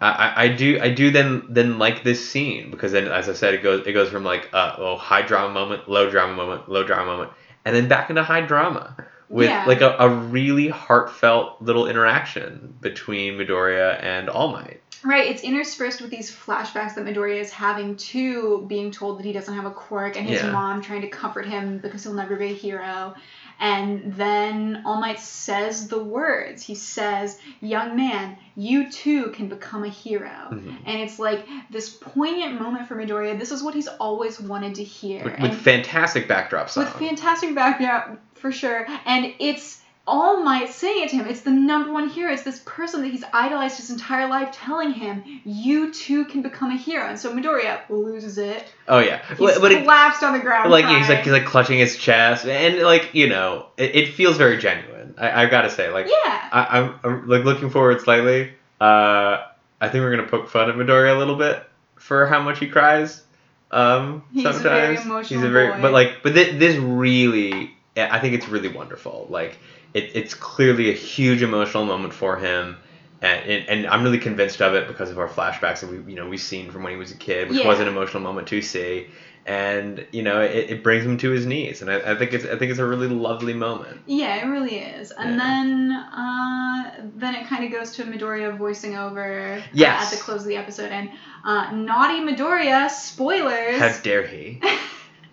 I, 0.00 0.44
I- 0.44 0.48
do 0.48 0.78
I 0.80 0.90
do 0.90 1.10
then 1.10 1.46
then 1.48 1.78
like 1.78 2.04
this 2.04 2.28
scene 2.28 2.70
because 2.70 2.92
then 2.92 3.08
as 3.08 3.28
I 3.28 3.32
said 3.32 3.54
it 3.54 3.62
goes 3.62 3.86
it 3.86 3.92
goes 3.92 4.10
from 4.10 4.24
like 4.24 4.50
uh 4.52 4.74
oh 4.78 4.96
high 4.96 5.22
drama 5.22 5.52
moment 5.54 5.88
low 5.88 6.10
drama 6.10 6.34
moment 6.34 6.68
low 6.68 6.84
drama 6.84 7.06
moment 7.06 7.30
and 7.64 7.74
then 7.74 7.88
back 7.88 8.10
into 8.10 8.22
high 8.22 8.42
drama 8.42 8.96
with 9.28 9.48
Yeah. 9.48 9.64
like 9.66 9.80
a, 9.80 9.96
a 9.98 10.08
really 10.08 10.68
heartfelt 10.68 11.60
little 11.62 11.88
interaction 11.88 12.74
between 12.80 13.34
Midoriya 13.34 14.00
and 14.02 14.28
All 14.28 14.52
Might. 14.52 14.80
Right, 15.04 15.26
it's 15.28 15.42
interspersed 15.42 16.00
with 16.00 16.10
these 16.10 16.30
flashbacks 16.30 16.94
that 16.94 17.04
Midoriya 17.04 17.40
is 17.40 17.50
having 17.50 17.96
to 17.96 18.64
being 18.68 18.90
told 18.92 19.18
that 19.18 19.24
he 19.26 19.32
doesn't 19.32 19.52
have 19.54 19.64
a 19.66 19.70
quirk 19.70 20.16
and 20.16 20.26
his 20.28 20.42
Yeah. 20.42 20.52
mom 20.52 20.80
trying 20.80 21.02
to 21.02 21.08
comfort 21.08 21.46
him 21.46 21.78
because 21.78 22.04
he'll 22.04 22.14
never 22.14 22.36
be 22.36 22.46
a 22.46 22.54
hero. 22.54 23.14
And 23.58 24.14
then 24.14 24.82
All 24.84 25.00
Might 25.00 25.18
says 25.20 25.88
the 25.88 26.02
words. 26.02 26.62
He 26.62 26.74
says, 26.74 27.38
Young 27.60 27.96
man, 27.96 28.36
you 28.54 28.90
too 28.90 29.30
can 29.30 29.48
become 29.48 29.84
a 29.84 29.88
hero. 29.88 30.48
Mhm. 30.50 30.76
And 30.84 31.00
it's 31.00 31.18
like 31.18 31.46
this 31.70 31.88
poignant 31.90 32.60
moment 32.60 32.88
for 32.88 32.96
Midoriya. 32.96 33.38
This 33.38 33.52
is 33.52 33.62
what 33.62 33.74
he's 33.74 33.88
always 33.88 34.40
wanted 34.40 34.74
to 34.76 34.84
hear. 34.84 35.24
With, 35.24 35.40
with 35.40 35.54
fantastic 35.54 36.28
backdrop 36.28 36.68
song. 36.70 36.84
with 36.84 36.92
fantastic 36.94 37.54
background 37.54 38.18
for 38.34 38.52
sure 38.52 38.86
and 39.06 39.32
it's 39.38 39.80
all 40.06 40.42
might 40.42 40.68
saying 40.70 41.04
it 41.04 41.10
to 41.10 41.16
him 41.16 41.26
it's 41.26 41.40
the 41.40 41.50
number 41.50 41.92
one 41.92 42.08
hero 42.08 42.32
it's 42.32 42.42
this 42.42 42.60
person 42.64 43.02
that 43.02 43.08
he's 43.08 43.24
idolized 43.32 43.76
his 43.76 43.90
entire 43.90 44.28
life 44.28 44.50
telling 44.52 44.92
him 44.92 45.24
you 45.44 45.92
too 45.92 46.24
can 46.26 46.42
become 46.42 46.70
a 46.70 46.76
hero 46.76 47.06
and 47.08 47.18
so 47.18 47.32
midoriya 47.34 47.80
loses 47.88 48.38
it 48.38 48.72
oh 48.88 48.98
yeah, 49.00 49.20
he's 49.28 49.38
but, 49.38 49.60
but 49.60 49.72
it, 49.72 49.82
collapsed 49.82 50.22
on 50.22 50.32
the 50.32 50.38
ground 50.38 50.70
like 50.70 50.86
he's 50.86 51.08
like 51.08 51.20
he's 51.24 51.32
like 51.32 51.44
clutching 51.44 51.78
his 51.78 51.96
chest 51.96 52.46
and 52.46 52.78
like 52.82 53.14
you 53.14 53.28
know 53.28 53.66
it, 53.76 53.94
it 53.96 54.14
feels 54.14 54.36
very 54.36 54.58
genuine. 54.58 55.14
I, 55.18 55.44
I 55.44 55.46
gotta 55.46 55.70
say, 55.70 55.90
like, 55.90 56.06
Yeah. 56.08 56.48
I, 56.52 56.78
I'm, 56.78 57.00
I'm 57.02 57.28
like 57.28 57.44
looking 57.44 57.70
forward 57.70 58.00
slightly. 58.02 58.52
Uh, 58.80 59.44
I 59.80 59.88
think 59.88 60.02
we're 60.02 60.14
gonna 60.14 60.28
poke 60.28 60.48
fun 60.48 60.68
at 60.68 60.76
Midoriya 60.76 61.14
a 61.14 61.18
little 61.18 61.36
bit 61.36 61.62
for 61.96 62.26
how 62.26 62.42
much 62.42 62.58
he 62.58 62.68
cries. 62.68 63.22
Um, 63.70 64.24
He's 64.32 64.44
a 64.44 64.52
sometimes 64.52 64.62
very 64.64 64.96
emotional 64.96 65.40
he's 65.40 65.48
a 65.48 65.50
very, 65.50 65.72
boy. 65.72 65.82
but 65.82 65.92
like, 65.92 66.22
but 66.22 66.34
thi- 66.34 66.58
this 66.58 66.76
really, 66.76 67.74
I 67.96 68.18
think 68.20 68.34
it's 68.34 68.48
really 68.48 68.68
wonderful. 68.68 69.26
Like, 69.30 69.58
it, 69.96 70.10
it's 70.14 70.34
clearly 70.34 70.90
a 70.90 70.94
huge 70.94 71.42
emotional 71.42 71.84
moment 71.84 72.12
for 72.12 72.36
him. 72.36 72.76
And, 73.22 73.40
and, 73.50 73.68
and 73.68 73.86
I'm 73.86 74.02
really 74.04 74.18
convinced 74.18 74.60
of 74.60 74.74
it 74.74 74.86
because 74.88 75.10
of 75.10 75.18
our 75.18 75.28
flashbacks 75.28 75.80
that 75.80 75.88
we 75.90 76.12
you 76.12 76.16
know 76.18 76.28
we've 76.28 76.40
seen 76.40 76.70
from 76.70 76.82
when 76.82 76.92
he 76.92 76.98
was 76.98 77.10
a 77.12 77.16
kid, 77.16 77.48
which 77.48 77.58
Yeah. 77.58 77.66
was 77.66 77.80
an 77.80 77.88
emotional 77.88 78.22
moment 78.22 78.46
to 78.48 78.60
see, 78.60 79.08
and 79.46 80.06
you 80.12 80.22
know 80.22 80.42
it, 80.42 80.70
it 80.70 80.82
brings 80.82 81.04
him 81.06 81.16
to 81.18 81.30
his 81.30 81.46
knees, 81.46 81.80
and 81.80 81.90
I, 81.90 82.12
I 82.12 82.14
think 82.18 82.34
it's 82.34 82.44
I 82.44 82.56
think 82.58 82.70
it's 82.72 82.78
a 82.78 82.84
really 82.84 83.08
lovely 83.08 83.54
moment. 83.54 84.02
Yeah, 84.04 84.44
it 84.44 84.48
really 84.50 84.76
is. 84.76 85.12
And 85.12 85.30
Yeah. 85.30 85.36
then 85.38 85.90
uh, 85.92 86.90
then 87.16 87.34
it 87.36 87.46
kind 87.46 87.64
of 87.64 87.72
goes 87.72 87.92
to 87.92 88.04
Midoriya 88.04 88.56
voicing 88.58 88.96
over 88.98 89.54
uh, 89.54 89.60
Yes. 89.72 90.12
at 90.12 90.18
the 90.18 90.22
close 90.22 90.42
of 90.42 90.48
the 90.48 90.56
episode. 90.56 90.92
And 90.92 91.08
uh, 91.42 91.72
naughty 91.72 92.20
Midoriya, 92.20 92.90
spoilers. 92.90 93.78
How 93.78 93.92
dare 94.02 94.26
he? 94.26 94.60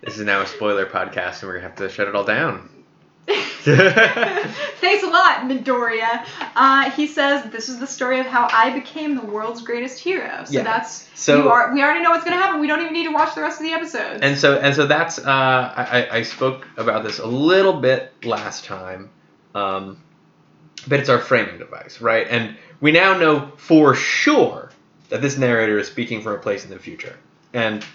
This 0.05 0.17
is 0.19 0.25
now 0.25 0.41
a 0.41 0.47
spoiler 0.47 0.85
podcast, 0.85 1.41
and 1.41 1.43
we're 1.43 1.53
gonna 1.59 1.67
have 1.69 1.77
to 1.77 1.87
shut 1.89 2.09
it 2.09 2.15
all 2.15 2.25
down. 2.25 2.69
Thanks 3.27 5.03
a 5.03 5.07
lot, 5.07 5.41
Midoriya. 5.47 6.25
Uh, 6.55 6.91
he 6.91 7.07
says 7.07 7.49
this 7.51 7.69
is 7.69 7.79
the 7.79 7.87
story 7.87 8.19
of 8.19 8.25
how 8.25 8.47
I 8.51 8.71
became 8.77 9.15
the 9.15 9.25
world's 9.25 9.61
greatest 9.61 9.99
hero. 9.99 10.43
So 10.45 10.53
Yeah. 10.53 10.63
that's 10.63 11.09
So- 11.15 11.43
you 11.43 11.49
are, 11.49 11.73
we 11.73 11.81
already 11.81 12.01
know 12.01 12.11
what's 12.11 12.25
gonna 12.25 12.35
happen. 12.35 12.59
We 12.59 12.67
don't 12.67 12.81
even 12.81 12.93
need 12.93 13.05
to 13.05 13.13
watch 13.13 13.33
the 13.35 13.41
rest 13.41 13.59
of 13.59 13.65
the 13.65 13.71
episodes. 13.73 14.19
And 14.21 14.37
so 14.37 14.57
and 14.57 14.75
so 14.75 14.85
that's 14.87 15.19
uh, 15.19 15.23
I, 15.25 16.07
I- 16.11 16.17
I 16.17 16.23
spoke 16.23 16.67
about 16.77 17.03
this 17.03 17.19
a 17.19 17.25
little 17.27 17.73
bit 17.73 18.11
last 18.25 18.65
time, 18.65 19.09
um, 19.55 20.01
but 20.87 20.99
it's 20.99 21.09
our 21.09 21.19
framing 21.19 21.57
device, 21.57 22.01
right? 22.01 22.27
And 22.29 22.57
we 22.81 22.91
now 22.91 23.17
know 23.17 23.51
for 23.55 23.95
sure 23.95 24.69
that 25.09 25.21
this 25.21 25.37
narrator 25.37 25.79
is 25.79 25.87
speaking 25.87 26.21
from 26.21 26.33
a 26.33 26.39
place 26.39 26.65
in 26.65 26.69
the 26.71 26.79
future. 26.79 27.15
And 27.53 27.85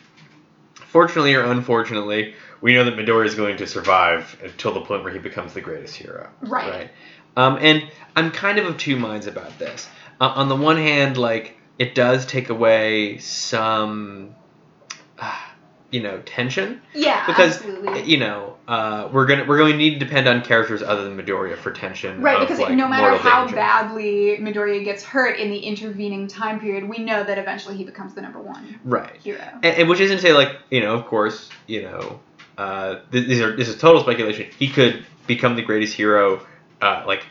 fortunately 0.75 1.35
or 1.35 1.43
unfortunately, 1.45 2.35
we 2.61 2.75
know 2.75 2.85
that 2.85 2.97
Midori 2.97 3.27
is 3.27 3.35
going 3.35 3.57
to 3.59 3.67
survive 3.67 4.39
until 4.43 4.73
the 4.73 4.81
point 4.81 5.05
where 5.05 5.13
he 5.13 5.19
becomes 5.19 5.55
the 5.55 5.61
greatest 5.61 5.95
hero. 5.95 6.29
Right. 6.41 6.71
Right. 6.71 6.91
Um, 7.37 7.59
and 7.61 7.89
I'm 8.17 8.31
kind 8.33 8.59
of 8.59 8.67
of 8.67 8.79
two 8.79 8.97
minds 8.97 9.27
about 9.27 9.59
this. 9.59 9.89
Uh, 10.21 10.33
on 10.35 10.49
the 10.49 10.57
one 10.57 10.77
hand, 10.77 11.17
like 11.17 11.57
it 11.79 11.95
does 11.95 12.27
take 12.27 12.49
away 12.49 13.19
some, 13.19 14.35
uh, 15.21 15.39
you 15.91 16.03
know, 16.03 16.21
tension 16.27 16.83
yeah, 16.95 17.25
because 17.27 17.59
absolutely. 17.59 18.03
you 18.03 18.19
know 18.19 18.57
uh, 18.67 19.09
we're 19.13 19.27
gonna 19.27 19.45
we're 19.47 19.57
going 19.57 19.73
to 19.73 19.79
need 19.79 19.99
to 19.99 20.05
depend 20.05 20.27
on 20.27 20.43
characters 20.43 20.83
other 20.83 21.05
than 21.05 21.17
Midoriya 21.17 21.57
for 21.57 21.71
tension. 21.71 22.21
Right, 22.21 22.43
of, 22.43 22.49
because 22.49 22.59
like, 22.59 22.75
no 22.75 22.89
matter 22.89 23.17
how 23.17 23.43
danger. 23.43 23.55
badly 23.55 24.39
Midoriya 24.39 24.85
gets 24.85 25.05
hurt 25.05 25.39
in 25.39 25.51
the 25.51 25.59
intervening 25.59 26.27
time 26.27 26.59
period, 26.59 26.89
we 26.89 26.99
know 26.99 27.23
that 27.23 27.39
eventually 27.39 27.77
he 27.77 27.85
becomes 27.85 28.15
the 28.15 28.21
number 28.21 28.41
one 28.41 28.81
Right. 28.85 29.17
hero. 29.23 29.41
And, 29.63 29.77
and 29.77 29.89
which 29.89 30.01
isn't 30.01 30.17
to 30.17 30.23
say 30.23 30.33
like 30.33 30.57
you 30.71 30.81
know 30.81 30.95
of 30.95 31.07
course 31.07 31.49
you 31.69 31.83
know 31.83 32.21
uh, 32.59 33.01
these 33.11 33.41
are 33.41 33.57
this 33.57 33.69
is 33.69 33.79
total 33.79 34.03
speculation. 34.03 34.51
He 34.59 34.69
could 34.69 35.05
become 35.27 35.57
the 35.57 35.63
greatest 35.63 35.95
hero 35.95 36.45
uh, 36.83 37.05
like 37.07 37.25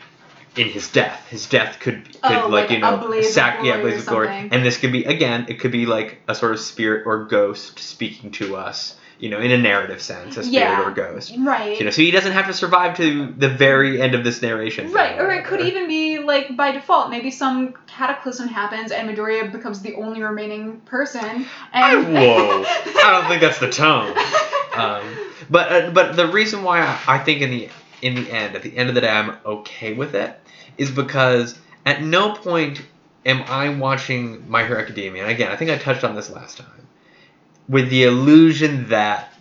in 0.56 0.68
his 0.68 0.90
death. 0.90 1.26
His 1.28 1.46
death 1.46 1.78
could 1.80 2.04
could 2.22 2.36
Oh, 2.38 2.48
like, 2.48 2.64
like 2.64 2.70
you 2.70 2.78
know 2.78 2.96
blaze 2.96 3.26
of 3.28 3.32
sac- 3.32 3.64
yeah 3.64 3.80
blaze 3.80 4.00
of 4.00 4.06
glory. 4.06 4.28
And 4.28 4.64
this 4.64 4.78
could 4.78 4.90
be 4.92 5.04
again 5.04 5.46
it 5.48 5.60
could 5.60 5.70
be 5.72 5.86
like 5.86 6.20
a 6.26 6.34
sort 6.34 6.52
of 6.52 6.60
spirit 6.60 7.06
or 7.06 7.24
ghost 7.26 7.78
speaking 7.78 8.30
to 8.32 8.56
us. 8.56 8.96
You 9.20 9.28
know 9.30 9.40
in 9.40 9.50
a 9.50 9.58
narrative 9.58 10.00
sense, 10.00 10.36
a 10.36 10.44
spirit 10.44 10.54
Yeah. 10.62 10.88
or 10.88 10.92
ghost. 10.92 11.34
Right. 11.38 11.76
You 11.78 11.84
know, 11.84 11.90
so 11.90 12.02
he 12.02 12.12
doesn't 12.12 12.30
have 12.32 12.46
to 12.46 12.52
survive 12.52 12.96
to 12.98 13.26
the 13.36 13.48
very 13.48 14.00
end 14.00 14.14
of 14.14 14.22
this 14.22 14.40
narration. 14.40 14.92
Right, 14.92 15.18
or 15.18 15.30
it 15.32 15.44
could 15.44 15.60
even 15.60 15.88
be 15.88 16.07
like 16.28 16.56
by 16.56 16.70
default. 16.70 17.10
Maybe 17.10 17.32
some 17.32 17.74
cataclysm 17.88 18.46
happens 18.46 18.92
and 18.92 19.08
Midoriya 19.10 19.50
becomes 19.50 19.80
the 19.80 19.96
only 19.96 20.22
remaining 20.22 20.80
person. 20.82 21.46
I- 21.72 21.96
And 21.96 22.14
whoa! 22.14 22.62
I 22.64 23.10
don't 23.10 23.26
think 23.28 23.40
that's 23.40 23.58
the 23.58 23.70
tone. 23.70 24.14
Um, 24.78 25.02
but 25.50 25.72
uh, 25.72 25.90
but 25.90 26.14
the 26.14 26.28
reason 26.28 26.62
why 26.62 26.80
I, 26.82 27.00
I 27.08 27.18
think 27.18 27.40
in 27.42 27.50
the 27.50 27.68
in 28.00 28.14
the 28.14 28.30
end, 28.30 28.54
at 28.54 28.62
the 28.62 28.76
end 28.76 28.88
of 28.88 28.94
the 28.94 29.00
day, 29.00 29.08
I'm 29.08 29.36
okay 29.44 29.92
with 29.92 30.14
it, 30.14 30.38
is 30.76 30.88
because 30.88 31.58
at 31.84 32.00
no 32.00 32.32
point 32.34 32.80
am 33.26 33.42
I 33.48 33.70
watching 33.70 34.48
My 34.48 34.64
Hero 34.64 34.80
Academia. 34.80 35.22
And 35.22 35.32
again, 35.32 35.50
I 35.50 35.56
think 35.56 35.72
I 35.72 35.78
touched 35.78 36.04
on 36.04 36.14
this 36.14 36.30
last 36.30 36.58
time, 36.58 36.86
with 37.68 37.90
the 37.90 38.04
illusion 38.04 38.88
that 38.90 39.32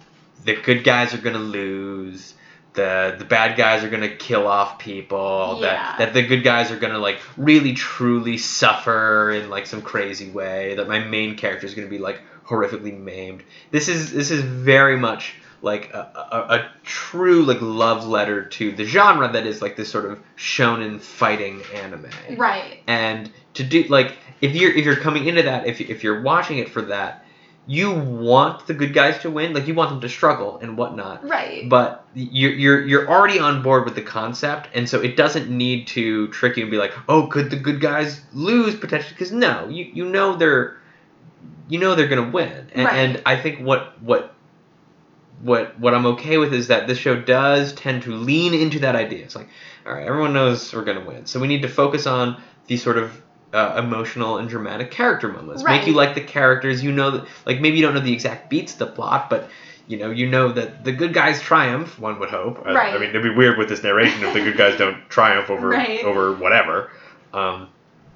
the 0.44 0.56
good 0.56 0.84
guys 0.84 1.14
are 1.14 1.20
gonna 1.20 1.38
lose. 1.38 2.34
The, 2.78 3.16
the 3.18 3.26
bad 3.26 3.58
guys 3.58 3.84
are 3.84 3.90
gonna 3.90 4.08
kill 4.16 4.48
off 4.48 4.78
people. 4.78 5.58
Yeah. 5.62 5.68
That 5.68 5.98
that 5.98 6.14
the 6.14 6.22
good 6.22 6.44
guys 6.44 6.72
are 6.72 6.78
gonna 6.78 7.00
like 7.00 7.20
really 7.36 7.74
truly 7.74 8.38
suffer 8.38 9.32
in 9.32 9.50
like 9.50 9.66
some 9.66 9.82
crazy 9.82 10.30
way. 10.30 10.76
That 10.76 10.88
my 10.88 11.00
main 11.00 11.36
character 11.36 11.66
is 11.66 11.74
gonna 11.74 11.88
be 11.88 11.98
like 11.98 12.22
horrifically 12.46 12.98
maimed. 12.98 13.44
This 13.72 13.88
is 13.88 14.14
this 14.14 14.30
is 14.30 14.42
very 14.42 14.96
much 14.96 15.34
like 15.64 15.92
a, 15.92 15.98
a, 16.32 16.56
a 16.56 16.72
true 16.84 17.44
like 17.44 17.58
love 17.62 18.06
letter 18.08 18.46
to 18.46 18.72
the 18.72 18.86
genre 18.86 19.32
that 19.32 19.48
is 19.48 19.60
like 19.60 19.76
this 19.76 19.90
sort 19.90 20.06
of 20.06 20.20
shonen 20.38 21.02
fighting 21.02 21.64
anime. 21.74 22.06
right. 22.38 22.84
And 22.86 23.32
to 23.56 23.64
do 23.64 23.84
like 23.86 24.18
if 24.40 24.56
you're 24.56 24.72
if 24.72 24.86
you're 24.86 24.96
coming 24.98 25.26
into 25.26 25.42
that 25.42 25.66
if 25.66 25.82
if 25.82 26.04
you're 26.04 26.22
watching 26.22 26.60
it 26.60 26.70
for 26.70 26.84
that, 26.84 27.26
you 27.70 27.92
want 27.92 28.66
the 28.66 28.74
good 28.74 28.94
guys 28.94 29.20
to 29.20 29.30
win. 29.30 29.54
Like 29.54 29.68
you 29.68 29.74
want 29.76 29.90
them 29.90 30.00
to 30.02 30.10
struggle 30.10 30.58
and 30.60 30.78
whatnot 30.78 31.28
Right. 31.28 31.68
but 31.70 32.06
you're 32.16 32.54
you're 32.54 32.86
you're 32.88 33.08
already 33.10 33.40
on 33.40 33.62
board 33.62 33.84
with 33.86 33.96
the 33.96 34.02
concept, 34.02 34.70
and 34.74 34.88
so 34.90 35.02
it 35.02 35.18
doesn't 35.18 35.50
need 35.50 35.88
to 35.88 36.30
trick 36.30 36.56
you 36.58 36.64
and 36.64 36.72
be 36.72 36.78
like, 36.78 36.94
oh, 37.10 37.28
could 37.28 37.50
the 37.50 37.58
good 37.58 37.82
guys 37.82 38.22
lose 38.34 38.74
potentially? 38.76 39.14
Because 39.14 39.32
no, 39.32 39.68
you 39.68 39.84
you 39.94 40.06
know 40.06 40.36
they're 40.38 40.78
you 41.68 41.78
know 41.80 41.94
they're 41.96 42.08
gonna 42.08 42.30
win, 42.32 42.70
and, 42.74 42.86
Right. 42.86 42.96
and 42.96 43.22
I 43.26 43.36
think 43.36 43.60
what 43.60 44.02
what 44.02 44.34
what 45.42 45.78
what 45.80 45.94
I'm 45.94 46.06
okay 46.08 46.38
with 46.38 46.54
is 46.54 46.68
that 46.70 46.88
this 46.88 46.98
show 46.98 47.16
does 47.20 47.74
tend 47.74 48.04
to 48.04 48.12
lean 48.14 48.54
into 48.54 48.80
that 48.80 48.96
idea. 48.96 49.24
It's 49.26 49.36
like, 49.36 49.50
all 49.86 49.94
right, 49.94 50.08
everyone 50.08 50.34
knows 50.34 50.74
we're 50.74 50.86
gonna 50.86 51.06
win, 51.06 51.26
so 51.26 51.40
we 51.40 51.48
need 51.48 51.62
to 51.64 51.68
focus 51.70 52.08
on 52.08 52.42
the 52.68 52.78
sort 52.78 52.98
of 52.98 53.22
uh, 53.54 53.76
emotional 53.78 54.38
and 54.38 54.50
dramatic 54.50 54.92
character 54.92 55.28
moments. 55.30 55.64
Make 55.64 55.88
you 55.88 55.94
like 55.94 56.16
the 56.16 56.22
characters. 56.22 56.84
You 56.84 56.92
know 56.92 57.12
that, 57.12 57.28
like 57.46 57.62
maybe 57.62 57.78
you 57.78 57.82
don't 57.84 57.94
know 57.94 58.00
the 58.02 58.14
exact 58.14 58.50
beats 58.50 58.74
of 58.74 58.80
the 58.80 58.88
plot, 58.88 59.30
but 59.30 59.50
you 59.88 59.98
know 59.98 60.10
you 60.12 60.28
know 60.30 60.52
that 60.52 60.84
the 60.84 60.92
good 60.92 61.14
guys 61.14 61.42
triumph. 61.42 61.98
One 62.00 62.20
would 62.20 62.30
hope. 62.30 62.64
I- 62.66 62.74
I, 62.96 62.98
mean, 63.00 63.10
it'd 63.10 63.24
be 63.24 63.30
weird 63.30 63.58
with 63.58 63.70
this 63.70 63.84
narration 63.84 64.24
if 64.24 64.34
the 64.34 64.42
good 64.42 64.58
guys 64.58 64.78
don't 64.78 65.08
triumph 65.10 65.50
over 65.50 65.70
Right. 65.70 66.04
over 66.04 66.34
whatever. 66.34 66.92
Um, 67.34 67.70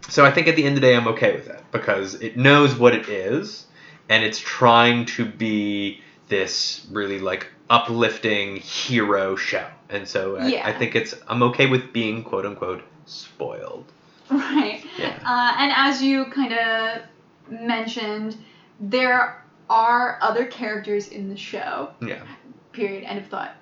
so 0.10 0.26
I 0.26 0.32
think 0.32 0.48
at 0.48 0.56
the 0.56 0.64
end 0.66 0.76
of 0.76 0.82
the 0.82 0.88
day, 0.88 0.96
I'm 0.96 1.08
okay 1.10 1.34
with 1.34 1.48
it 1.48 1.62
because 1.72 2.16
it 2.16 2.36
knows 2.38 2.76
what 2.76 2.94
it 2.94 3.08
is, 3.08 3.68
and 4.10 4.24
it's 4.24 4.40
trying 4.40 5.06
to 5.06 5.26
be 5.26 6.02
this 6.28 6.86
really 6.92 7.20
like 7.20 7.48
uplifting 7.70 8.58
hero 8.58 9.36
show. 9.38 9.66
And 9.90 10.08
so 10.08 10.36
I, 10.38 10.48
Yeah. 10.48 10.68
I 10.68 10.74
think 10.74 10.96
it's 10.96 11.14
I'm 11.28 11.42
okay 11.44 11.68
with 11.68 11.94
being 11.94 12.24
quote 12.24 12.46
unquote 12.46 12.84
spoiled. 13.06 13.86
Right. 14.38 14.84
Yeah. 14.98 15.18
Uh, 15.26 15.56
and 15.60 15.72
as 15.76 16.02
you 16.02 16.26
kind 16.26 16.54
of 16.54 17.02
mentioned, 17.50 18.38
there 18.80 19.44
are 19.70 20.20
other 20.22 20.46
characters 20.46 21.10
in 21.10 21.30
the 21.30 21.36
show. 21.38 21.90
Yeah. 22.02 22.24
Period. 22.72 23.04
End 23.04 23.20
of 23.20 23.28
thought. 23.28 23.56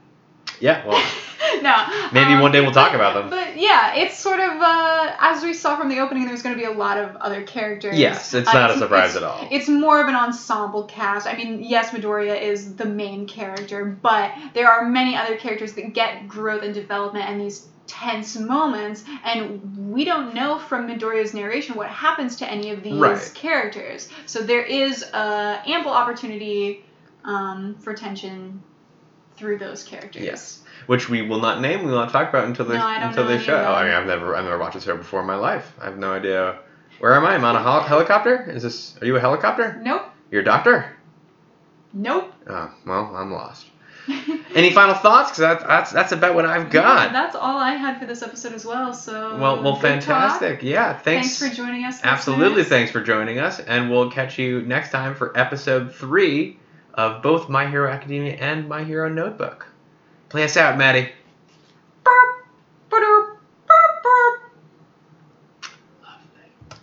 Yeah. 0.59 0.85
Well, 0.85 1.01
no. 1.61 2.09
maybe 2.11 2.33
um, 2.33 2.41
one 2.41 2.51
day 2.51 2.61
we'll 2.61 2.71
talk 2.71 2.89
but- 2.91 2.95
about 2.95 3.13
them. 3.15 3.29
But 3.29 3.57
yeah, 3.57 3.95
it's 3.95 4.17
sort 4.17 4.39
of 4.39 4.61
uh, 4.61 5.15
as 5.19 5.41
we 5.41 5.53
saw 5.53 5.77
from 5.77 5.89
the 5.89 5.99
opening, 5.99 6.25
there's 6.27 6.43
going 6.43 6.55
to 6.55 6.59
be 6.59 6.65
a 6.67 6.71
lot 6.71 6.97
of 6.97 7.15
other 7.15 7.43
characters. 7.43 7.97
Yes, 7.97 8.33
it's 8.33 8.47
Uh, 8.49 8.53
not 8.53 8.71
a 8.71 8.77
surprise 8.77 9.15
at 9.15 9.23
all. 9.23 9.47
It's 9.49 9.67
more 9.69 10.01
of 10.01 10.07
an 10.07 10.15
ensemble 10.15 10.83
cast. 10.83 11.25
I 11.27 11.35
mean, 11.35 11.63
yes, 11.63 11.91
Midoriya 11.91 12.39
is 12.41 12.75
the 12.75 12.85
main 12.85 13.27
character, 13.27 13.85
but 13.85 14.31
there 14.53 14.69
are 14.69 14.85
many 14.87 15.15
other 15.15 15.37
characters 15.37 15.73
that 15.73 15.93
get 15.93 16.27
growth 16.27 16.61
and 16.63 16.73
development 16.73 17.25
and 17.29 17.39
these 17.41 17.67
tense 17.89 18.37
moments, 18.37 19.03
and 19.25 19.91
we 19.91 20.05
don't 20.05 20.33
know 20.35 20.59
from 20.59 20.87
Midoriya's 20.87 21.33
narration 21.33 21.75
what 21.75 21.87
happens 21.89 22.37
to 22.37 22.49
any 22.49 22.69
of 22.69 22.83
these 22.83 22.93
Right. 22.93 23.31
characters. 23.33 24.07
So 24.27 24.39
there 24.41 24.61
is 24.63 25.03
uh, 25.03 25.59
ample 25.65 25.91
opportunity 25.91 26.85
um, 27.25 27.75
for 27.79 27.93
tension 27.93 28.61
through 29.35 29.57
those 29.57 29.83
characters. 29.83 30.21
Yes. 30.23 30.61
Which 30.85 31.09
we 31.09 31.23
will 31.23 31.39
not 31.41 31.61
name. 31.61 31.79
We 31.83 31.87
will 31.91 31.97
not 31.97 32.11
talk 32.11 32.29
about 32.29 32.45
until 32.45 32.65
they 32.65 32.77
No, 32.77 32.87
until 32.87 33.27
they 33.27 33.39
show. 33.39 33.57
them. 33.57 33.71
I 33.71 33.83
mean, 33.85 33.93
I've 33.93 34.07
never 34.07 34.35
I've 34.35 34.43
never 34.45 34.57
watched 34.59 34.75
this 34.75 34.83
show 34.85 34.95
before 34.97 35.21
in 35.21 35.27
my 35.27 35.35
life. 35.35 35.73
I 35.81 35.85
have 35.85 35.97
no 35.97 36.11
idea. 36.13 36.59
Where 36.99 37.13
am 37.15 37.25
I? 37.25 37.33
I'm 37.35 37.43
on 37.45 37.55
a 37.55 37.61
hel- 37.63 37.81
helicopter. 37.83 38.49
Is 38.49 38.63
this? 38.63 38.95
Are 39.01 39.05
you 39.05 39.15
a 39.15 39.19
helicopter? 39.19 39.79
Nope. 39.81 40.03
You're 40.31 40.41
a 40.41 40.45
doctor. 40.45 40.95
Nope. 41.93 42.33
Oh 42.47 42.71
well, 42.85 43.13
I'm 43.15 43.31
lost. 43.31 43.65
Any 44.55 44.71
final 44.71 44.95
thoughts? 44.95 45.29
Because 45.29 45.39
that's 45.39 45.63
that's 45.63 45.91
that's 45.91 46.11
about 46.11 46.33
what 46.35 46.45
I've 46.45 46.65
Yeah, 46.73 46.81
got. 46.81 47.11
that's 47.13 47.35
all 47.35 47.57
I 47.57 47.73
had 47.73 47.99
for 47.99 48.05
this 48.05 48.21
episode 48.23 48.53
as 48.53 48.65
well. 48.65 48.93
So 48.93 49.37
well, 49.37 49.61
well, 49.61 49.73
good 49.73 49.81
talk. 49.81 49.81
fantastic. 49.81 50.63
Yeah, 50.63 50.97
thanks. 50.97 51.37
Thanks 51.37 51.51
for 51.51 51.55
joining 51.55 51.85
us. 51.85 51.99
Absolutely, 52.03 52.47
listeners. 52.63 52.67
thanks 52.69 52.91
for 52.91 53.01
joining 53.01 53.39
us, 53.39 53.59
and 53.59 53.91
we'll 53.91 54.09
catch 54.11 54.39
you 54.39 54.61
next 54.61 54.91
time 54.91 55.13
for 55.15 55.37
episode 55.37 55.93
three 55.93 56.57
of 56.95 57.21
both 57.21 57.49
My 57.49 57.69
Hero 57.69 57.89
Academia 57.91 58.33
and 58.33 58.67
My 58.67 58.83
Hero 58.83 59.09
Notebook. 59.09 59.67
Play 60.29 60.43
us 60.43 60.57
out, 60.57 60.77
Maddie. 60.77 61.09